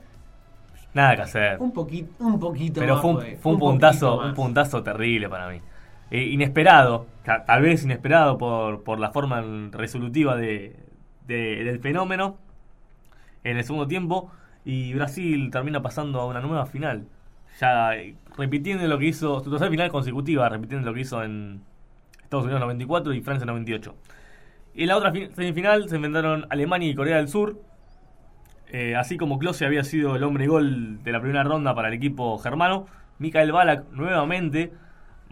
Nada 0.95 1.15
que 1.17 1.21
hacer. 1.21 1.61
Un 1.61 1.71
poquito, 1.71 2.09
un 2.17 2.39
poquito 2.39 2.79
Pero 2.79 2.95
más, 2.95 3.01
fue 3.03 3.11
un, 3.11 3.17
fue 3.19 3.27
un 3.27 3.59
poquito 3.59 3.59
puntazo, 3.59 4.21
un 4.21 4.33
puntazo 4.33 4.81
terrible 4.81 5.29
para 5.29 5.49
mí. 5.49 5.61
Eh, 6.11 6.23
inesperado, 6.25 7.07
ta- 7.23 7.45
tal 7.45 7.61
vez 7.63 7.83
inesperado 7.83 8.37
por, 8.37 8.83
por 8.83 8.99
la 8.99 9.11
forma 9.11 9.41
resolutiva 9.71 10.35
de, 10.35 10.75
de- 11.27 11.63
del 11.63 11.79
fenómeno 11.79 12.37
en 13.43 13.57
el 13.57 13.63
segundo 13.63 13.87
tiempo. 13.87 14.31
Y 14.65 14.93
Brasil 14.93 15.49
termina 15.51 15.81
pasando 15.81 16.21
a 16.21 16.25
una 16.25 16.39
nueva 16.39 16.65
final. 16.65 17.05
Ya 17.59 17.95
eh, 17.95 18.15
repitiendo 18.37 18.87
lo 18.87 18.97
que 18.97 19.05
hizo, 19.07 19.43
su 19.43 19.49
tercera 19.49 19.69
final 19.71 19.91
consecutiva, 19.91 20.47
repitiendo 20.49 20.85
lo 20.89 20.93
que 20.93 21.01
hizo 21.01 21.23
en 21.23 21.61
Estados 22.21 22.45
Unidos 22.45 22.61
94 22.61 23.13
y 23.13 23.21
Francia 23.21 23.45
98. 23.45 23.95
En 24.75 24.87
la 24.87 24.97
otra 24.97 25.11
fi- 25.11 25.29
semifinal 25.35 25.89
se 25.89 25.95
enfrentaron 25.95 26.47
Alemania 26.49 26.89
y 26.89 26.95
Corea 26.95 27.17
del 27.17 27.27
Sur. 27.27 27.59
Eh, 28.67 28.95
así 28.95 29.17
como 29.17 29.37
Klose 29.37 29.65
había 29.65 29.83
sido 29.83 30.15
el 30.15 30.23
hombre 30.23 30.47
gol 30.47 31.03
de 31.03 31.11
la 31.11 31.19
primera 31.21 31.43
ronda 31.43 31.75
para 31.75 31.89
el 31.89 31.93
equipo 31.93 32.37
germano, 32.39 32.87
Mikael 33.19 33.51
Balak 33.51 33.91
nuevamente 33.91 34.71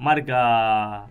marca 0.02 1.06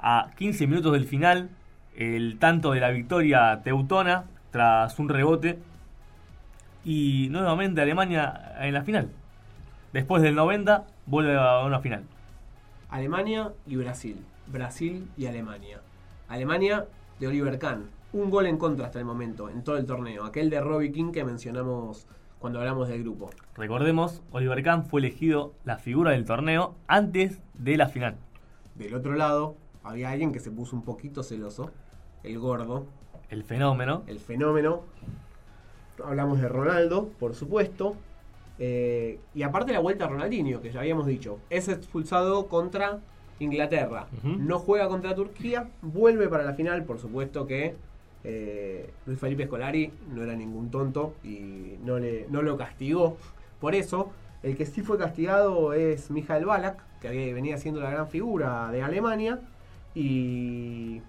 a 0.00 0.30
15 0.36 0.66
minutos 0.66 0.92
del 0.92 1.04
final 1.04 1.48
el 1.94 2.38
tanto 2.40 2.72
de 2.72 2.80
la 2.80 2.90
victoria 2.90 3.60
teutona 3.62 4.24
tras 4.50 4.98
un 4.98 5.08
rebote 5.08 5.60
y 6.84 7.28
nuevamente 7.30 7.80
Alemania 7.80 8.56
en 8.58 8.74
la 8.74 8.82
final. 8.82 9.10
Después 9.92 10.22
del 10.22 10.34
90 10.34 10.84
vuelve 11.06 11.38
a 11.38 11.64
una 11.64 11.78
final. 11.78 12.02
Alemania 12.90 13.52
y 13.64 13.76
Brasil. 13.76 14.16
Brasil 14.48 15.08
y 15.16 15.26
Alemania. 15.26 15.80
Alemania 16.28 16.86
de 17.20 17.28
Oliver 17.28 17.60
Kahn. 17.60 17.90
Un 18.12 18.28
gol 18.28 18.46
en 18.46 18.58
contra 18.58 18.86
hasta 18.86 18.98
el 18.98 19.04
momento, 19.04 19.48
en 19.48 19.62
todo 19.62 19.76
el 19.76 19.86
torneo. 19.86 20.24
Aquel 20.24 20.50
de 20.50 20.60
Robbie 20.60 20.90
King 20.90 21.12
que 21.12 21.24
mencionamos 21.24 22.08
cuando 22.40 22.58
hablamos 22.58 22.88
del 22.88 23.04
grupo. 23.04 23.30
Recordemos, 23.54 24.20
Oliver 24.32 24.64
Kahn 24.64 24.84
fue 24.86 25.00
elegido 25.00 25.54
la 25.64 25.78
figura 25.78 26.10
del 26.10 26.24
torneo 26.24 26.74
antes 26.88 27.40
de 27.54 27.76
la 27.76 27.86
final. 27.86 28.16
Del 28.82 28.94
otro 28.94 29.14
lado, 29.14 29.56
había 29.82 30.10
alguien 30.10 30.32
que 30.32 30.40
se 30.40 30.50
puso 30.50 30.76
un 30.76 30.82
poquito 30.82 31.22
celoso. 31.22 31.70
El 32.22 32.38
gordo, 32.38 32.86
El 33.30 33.42
fenómeno. 33.44 34.02
el 34.06 34.20
fenómeno. 34.20 34.82
Hablamos 36.04 36.40
de 36.40 36.48
Ronaldo, 36.48 37.08
por 37.18 37.34
supuesto. 37.34 37.96
Eh, 38.58 39.18
y 39.34 39.42
aparte 39.42 39.72
la 39.72 39.80
vuelta 39.80 40.04
a 40.04 40.08
Ronaldinho, 40.08 40.60
que 40.60 40.70
ya 40.72 40.80
habíamos 40.80 41.06
dicho. 41.06 41.38
Es 41.50 41.68
expulsado 41.68 42.46
contra 42.48 43.00
Inglaterra. 43.38 44.06
No 44.22 44.58
juega 44.58 44.88
contra 44.88 45.14
Turquía. 45.14 45.68
Vuelve 45.82 46.28
para 46.28 46.44
la 46.44 46.54
final, 46.54 46.84
por 46.84 46.98
supuesto 46.98 47.46
que 47.46 47.74
eh, 48.24 48.90
Luis 49.06 49.18
Felipe 49.18 49.46
Scolari 49.46 49.92
no 50.14 50.22
era 50.22 50.34
ningún 50.36 50.70
tonto 50.70 51.14
y 51.24 51.76
no, 51.84 51.98
le, 51.98 52.26
no 52.30 52.42
lo 52.42 52.56
castigó. 52.56 53.16
Por 53.60 53.74
eso, 53.74 54.10
el 54.42 54.56
que 54.56 54.66
sí 54.66 54.82
fue 54.82 54.98
castigado 54.98 55.72
es 55.72 56.10
Michael 56.10 56.44
Balak, 56.46 56.82
que 57.00 57.32
venía 57.34 57.56
siendo 57.58 57.80
la 57.80 57.90
gran 57.90 58.08
figura 58.08 58.70
de 58.70 58.82
Alemania. 58.82 59.40
Y 59.94 61.02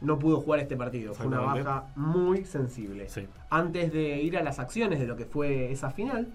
no 0.00 0.18
pudo 0.18 0.40
jugar 0.40 0.60
este 0.60 0.76
partido. 0.76 1.12
Fue 1.14 1.26
una 1.26 1.40
baja 1.64 1.86
muy 1.96 2.44
sensible. 2.44 3.08
Sí. 3.08 3.26
Antes 3.50 3.92
de 3.92 4.22
ir 4.22 4.38
a 4.38 4.42
las 4.42 4.58
acciones 4.58 4.98
de 5.00 5.06
lo 5.06 5.16
que 5.16 5.24
fue 5.26 5.70
esa 5.72 5.90
final, 5.90 6.28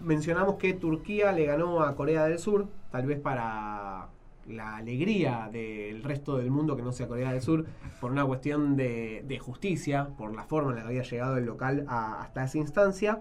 mencionamos 0.00 0.56
que 0.56 0.72
Turquía 0.74 1.32
le 1.32 1.46
ganó 1.46 1.80
a 1.82 1.94
Corea 1.96 2.24
del 2.26 2.38
Sur, 2.38 2.66
tal 2.90 3.06
vez 3.06 3.20
para 3.20 4.06
la 4.48 4.76
alegría 4.76 5.48
del 5.50 6.02
resto 6.02 6.36
del 6.36 6.50
mundo 6.50 6.76
que 6.76 6.82
no 6.82 6.92
sea 6.92 7.08
Corea 7.08 7.32
del 7.32 7.40
Sur 7.40 7.64
por 8.00 8.10
una 8.12 8.26
cuestión 8.26 8.76
de, 8.76 9.24
de 9.26 9.38
justicia, 9.38 10.08
por 10.18 10.34
la 10.34 10.44
forma 10.44 10.70
en 10.70 10.76
la 10.76 10.82
que 10.82 10.88
había 10.88 11.02
llegado 11.02 11.36
el 11.38 11.46
local 11.46 11.84
a- 11.88 12.20
hasta 12.22 12.44
esa 12.44 12.58
instancia. 12.58 13.20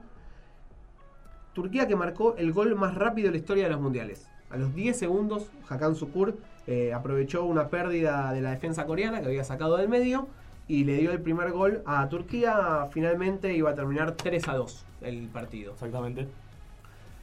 Turquía 1.53 1.87
que 1.87 1.95
marcó 1.95 2.35
el 2.37 2.51
gol 2.51 2.75
más 2.75 2.95
rápido 2.95 3.27
de 3.27 3.33
la 3.33 3.37
historia 3.37 3.63
de 3.65 3.69
los 3.69 3.79
mundiales. 3.81 4.27
A 4.49 4.57
los 4.57 4.73
10 4.75 4.97
segundos, 4.97 5.49
Hakan 5.69 5.95
Sukur 5.95 6.37
eh, 6.67 6.93
aprovechó 6.93 7.43
una 7.43 7.67
pérdida 7.69 8.31
de 8.31 8.41
la 8.41 8.51
defensa 8.51 8.85
coreana 8.85 9.21
que 9.21 9.27
había 9.27 9.43
sacado 9.43 9.77
del 9.77 9.89
medio 9.89 10.27
y 10.67 10.83
le 10.83 10.97
dio 10.97 11.11
el 11.11 11.21
primer 11.21 11.51
gol 11.51 11.81
a 11.85 12.07
Turquía. 12.09 12.87
Finalmente 12.91 13.53
iba 13.53 13.71
a 13.71 13.75
terminar 13.75 14.13
3 14.13 14.47
a 14.47 14.55
2 14.55 14.85
el 15.01 15.27
partido. 15.27 15.73
Exactamente. 15.73 16.27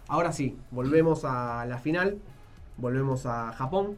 Ahora 0.08 0.32
sí, 0.32 0.58
volvemos 0.70 1.24
a 1.24 1.64
la 1.66 1.78
final, 1.78 2.18
volvemos 2.76 3.26
a 3.26 3.52
Japón. 3.52 3.96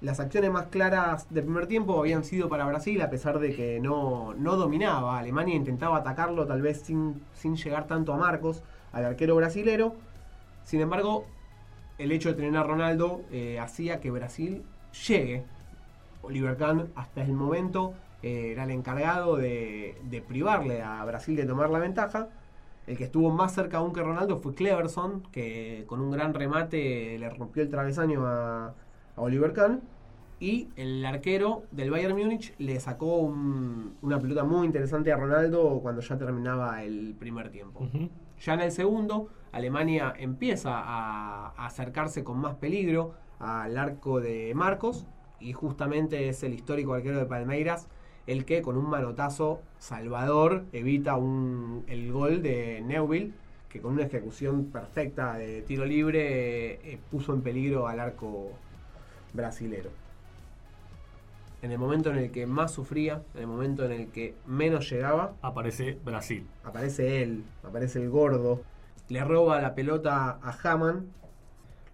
Las 0.00 0.20
acciones 0.20 0.50
más 0.50 0.66
claras 0.66 1.32
del 1.32 1.44
primer 1.44 1.66
tiempo 1.66 1.98
habían 1.98 2.24
sido 2.24 2.48
para 2.48 2.66
Brasil, 2.66 3.00
a 3.00 3.10
pesar 3.10 3.38
de 3.38 3.54
que 3.54 3.80
no, 3.80 4.34
no 4.34 4.56
dominaba. 4.56 5.18
Alemania 5.18 5.54
intentaba 5.54 5.98
atacarlo, 5.98 6.46
tal 6.46 6.60
vez 6.60 6.82
sin, 6.82 7.22
sin 7.32 7.56
llegar 7.56 7.86
tanto 7.86 8.12
a 8.12 8.16
Marcos, 8.16 8.62
al 8.94 9.04
arquero 9.04 9.36
brasilero. 9.36 9.94
Sin 10.62 10.80
embargo, 10.80 11.26
el 11.98 12.12
hecho 12.12 12.30
de 12.30 12.34
tener 12.36 12.56
a 12.56 12.62
Ronaldo 12.62 13.22
eh, 13.30 13.58
hacía 13.60 14.00
que 14.00 14.10
Brasil 14.10 14.62
llegue. 15.06 15.44
Oliver 16.22 16.56
Kahn 16.56 16.88
hasta 16.94 17.22
el 17.22 17.32
momento 17.34 17.92
eh, 18.22 18.52
era 18.52 18.64
el 18.64 18.70
encargado 18.70 19.36
de, 19.36 20.24
privarle 20.26 20.82
a 20.82 21.04
Brasil 21.04 21.36
de 21.36 21.44
tomar 21.44 21.68
la 21.70 21.78
ventaja. 21.78 22.28
El 22.86 22.96
que 22.96 23.04
estuvo 23.04 23.30
más 23.30 23.54
cerca 23.54 23.78
aún 23.78 23.92
que 23.92 24.02
Ronaldo 24.02 24.38
fue 24.38 24.54
Cleverson, 24.54 25.22
que 25.32 25.84
con 25.86 26.00
un 26.00 26.10
gran 26.10 26.34
remate 26.34 27.18
le 27.18 27.30
rompió 27.30 27.62
el 27.62 27.70
travesaño 27.70 28.26
a, 28.26 28.74
Oliver 29.16 29.52
Kahn. 29.52 29.80
Y 30.40 30.68
el 30.76 31.04
arquero 31.06 31.62
del 31.70 31.90
Bayern 31.90 32.16
Múnich 32.16 32.54
le 32.58 32.78
sacó 32.80 33.18
un- 33.18 33.94
una 34.02 34.18
pelota 34.18 34.44
muy 34.44 34.66
interesante 34.66 35.12
a 35.12 35.16
Ronaldo 35.16 35.78
cuando 35.80 36.00
ya 36.02 36.18
terminaba 36.18 36.82
el 36.82 37.14
primer 37.18 37.50
tiempo. 37.50 37.88
Ya 38.44 38.52
en 38.52 38.60
el 38.60 38.72
segundo, 38.72 39.28
Alemania 39.52 40.12
empieza 40.18 40.72
a, 40.74 41.54
acercarse 41.64 42.24
con 42.24 42.38
más 42.38 42.56
peligro 42.56 43.14
al 43.38 43.78
arco 43.78 44.20
de 44.20 44.52
Marcos 44.54 45.06
y 45.40 45.54
justamente 45.54 46.28
es 46.28 46.42
el 46.42 46.52
histórico 46.52 46.92
arquero 46.92 47.18
de 47.18 47.24
Palmeiras 47.24 47.88
el 48.26 48.44
que 48.44 48.60
con 48.60 48.76
un 48.76 48.90
manotazo 48.90 49.62
salvador 49.78 50.64
evita 50.72 51.16
un- 51.16 51.84
el 51.86 52.12
gol 52.12 52.42
de 52.42 52.82
Neuville 52.84 53.32
que 53.70 53.80
con 53.80 53.94
una 53.94 54.02
ejecución 54.04 54.66
perfecta 54.66 55.34
de 55.38 55.62
tiro 55.62 55.86
libre 55.86 56.74
eh, 56.92 56.98
puso 57.10 57.32
en 57.32 57.40
peligro 57.40 57.88
al 57.88 57.98
arco 57.98 58.50
brasilero. 59.32 59.88
En 61.64 61.72
el 61.72 61.78
momento 61.78 62.10
en 62.10 62.18
el 62.18 62.30
que 62.30 62.46
más 62.46 62.72
sufría, 62.72 63.22
en 63.34 63.40
el 63.40 63.46
momento 63.46 63.86
en 63.86 63.92
el 63.92 64.08
que 64.10 64.34
menos 64.46 64.90
llegaba, 64.90 65.32
Aparece 65.40 65.98
Brasil. 66.04 66.46
aparece 66.62 67.22
él, 67.22 67.42
aparece 67.66 68.02
el 68.02 68.10
gordo, 68.10 68.60
le 69.08 69.24
roba 69.24 69.62
la 69.62 69.74
pelota 69.74 70.38
a 70.42 70.54
Haman, 70.62 71.06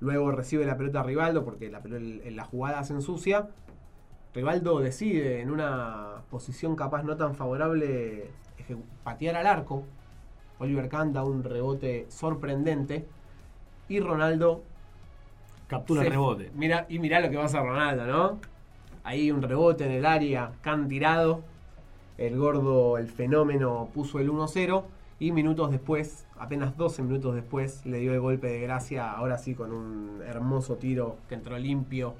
luego 0.00 0.32
recibe 0.32 0.66
la 0.66 0.76
pelota 0.76 0.98
a 0.98 1.02
Rivaldo 1.04 1.44
porque 1.44 1.70
la, 1.70 1.80
en 1.84 2.34
la 2.34 2.42
jugada 2.44 2.82
se 2.82 2.94
ensucia. 2.94 3.46
Rivaldo 4.34 4.80
decide 4.80 5.40
en 5.40 5.52
una 5.52 6.16
posición 6.30 6.74
capaz 6.74 7.04
no 7.04 7.16
tan 7.16 7.36
favorable 7.36 8.28
patear 9.04 9.36
al 9.36 9.46
arco. 9.46 9.84
Oliver 10.58 10.88
Kahn 10.88 11.12
da 11.12 11.22
un 11.22 11.44
rebote 11.44 12.06
sorprendente 12.08 13.06
y 13.88 14.00
Ronaldo 14.00 14.64
Captura 15.68 16.00
se- 16.00 16.08
el 16.08 16.12
rebote. 16.12 16.50
Mira, 16.56 16.86
y 16.88 16.98
mirá 16.98 17.20
lo 17.20 17.30
que 17.30 17.36
pasa 17.36 17.60
a 17.60 17.62
Ronaldo, 17.62 18.04
¿no? 18.06 18.40
Ahí 19.04 19.30
un 19.30 19.42
rebote 19.42 19.84
en 19.86 19.92
el 19.92 20.06
área, 20.06 20.52
can 20.62 20.88
tirado. 20.88 21.42
El 22.18 22.36
gordo, 22.36 22.98
el 22.98 23.08
fenómeno, 23.08 23.88
puso 23.94 24.18
el 24.20 24.30
1-0. 24.30 24.84
Y 25.18 25.32
minutos 25.32 25.70
después, 25.70 26.26
apenas 26.38 26.76
12 26.76 27.02
minutos 27.02 27.34
después, 27.34 27.84
le 27.86 27.98
dio 27.98 28.12
el 28.14 28.20
golpe 28.20 28.46
de 28.48 28.60
gracia. 28.60 29.10
Ahora 29.10 29.38
sí, 29.38 29.54
con 29.54 29.72
un 29.72 30.20
hermoso 30.26 30.76
tiro 30.76 31.16
que 31.28 31.34
entró 31.34 31.58
limpio 31.58 32.14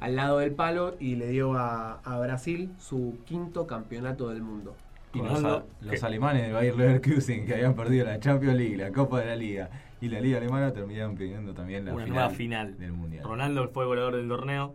al 0.00 0.16
lado 0.16 0.38
del 0.38 0.52
palo. 0.52 0.94
Y 1.00 1.16
le 1.16 1.28
dio 1.28 1.54
a, 1.54 1.94
a 2.04 2.18
Brasil 2.20 2.70
su 2.78 3.18
quinto 3.24 3.66
campeonato 3.66 4.28
del 4.28 4.42
mundo. 4.42 4.74
Y 5.14 5.18
los, 5.18 5.44
a- 5.44 5.62
los 5.82 6.02
alemanes 6.04 6.42
del 6.42 6.52
Bayer 6.52 6.74
Leverkusen 6.76 7.44
que 7.46 7.54
habían 7.54 7.74
perdido 7.74 8.06
la 8.06 8.18
Champions 8.18 8.56
League, 8.56 8.76
la 8.76 8.90
Copa 8.92 9.20
de 9.20 9.26
la 9.26 9.36
Liga 9.36 9.68
y 10.00 10.08
la 10.08 10.20
Liga 10.20 10.38
Alemana 10.38 10.72
terminaron 10.72 11.14
pidiendo 11.16 11.52
también 11.52 11.84
la 11.84 11.92
Una 11.92 12.04
final, 12.04 12.14
nueva 12.18 12.30
final. 12.34 12.78
del 12.78 12.92
Mundial. 12.92 13.22
Ronaldo 13.24 13.68
fue 13.68 13.84
goleador 13.84 14.16
del 14.16 14.26
torneo. 14.26 14.72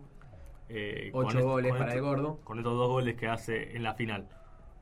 Eh, 0.70 1.09
Ocho 1.13 1.39
con 1.39 1.47
goles 1.47 1.72
con 1.72 1.80
para 1.80 1.91
esto- 1.93 1.99
el 2.03 2.05
gordo. 2.09 2.39
Con 2.43 2.57
estos 2.59 2.74
dos 2.78 2.88
goles 2.89 3.15
que 3.15 3.28
hace 3.28 3.76
en 3.76 3.84
la 3.84 3.93
final. 3.93 4.28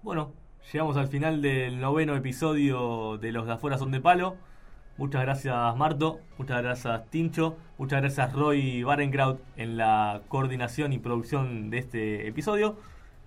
Bueno, 0.03 0.31
llegamos 0.71 0.97
al 0.97 1.07
final 1.07 1.41
del 1.41 1.79
noveno 1.79 2.15
episodio 2.15 3.17
de 3.17 3.31
Los 3.31 3.45
de 3.47 3.53
afuera 3.53 3.77
son 3.77 3.91
de 3.91 4.01
palo. 4.01 4.35
Muchas 4.97 5.21
gracias 5.23 5.75
Marto, 5.75 6.19
muchas 6.37 6.61
gracias 6.63 7.09
Tincho, 7.09 7.57
muchas 7.77 7.99
gracias 8.01 8.31
Roy 8.31 8.81
Barenkraut 8.83 9.41
en 9.57 9.75
la 9.75 10.21
coordinación 10.29 10.93
y 10.93 10.99
producción 10.99 11.69
de 11.69 11.79
este 11.79 12.27
episodio. 12.27 12.77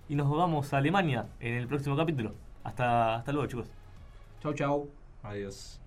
Y 0.09 0.15
nos 0.15 0.29
vamos 0.35 0.73
a 0.73 0.77
Alemania 0.77 1.27
en 1.39 1.53
el 1.53 1.67
próximo 1.67 1.95
capítulo. 1.95 2.33
Hasta, 2.63 3.17
hasta 3.17 3.31
luego 3.31 3.47
chicos. 3.47 3.67
Chau, 4.41 4.53
chau. 4.53 4.89
Adiós. 5.21 5.79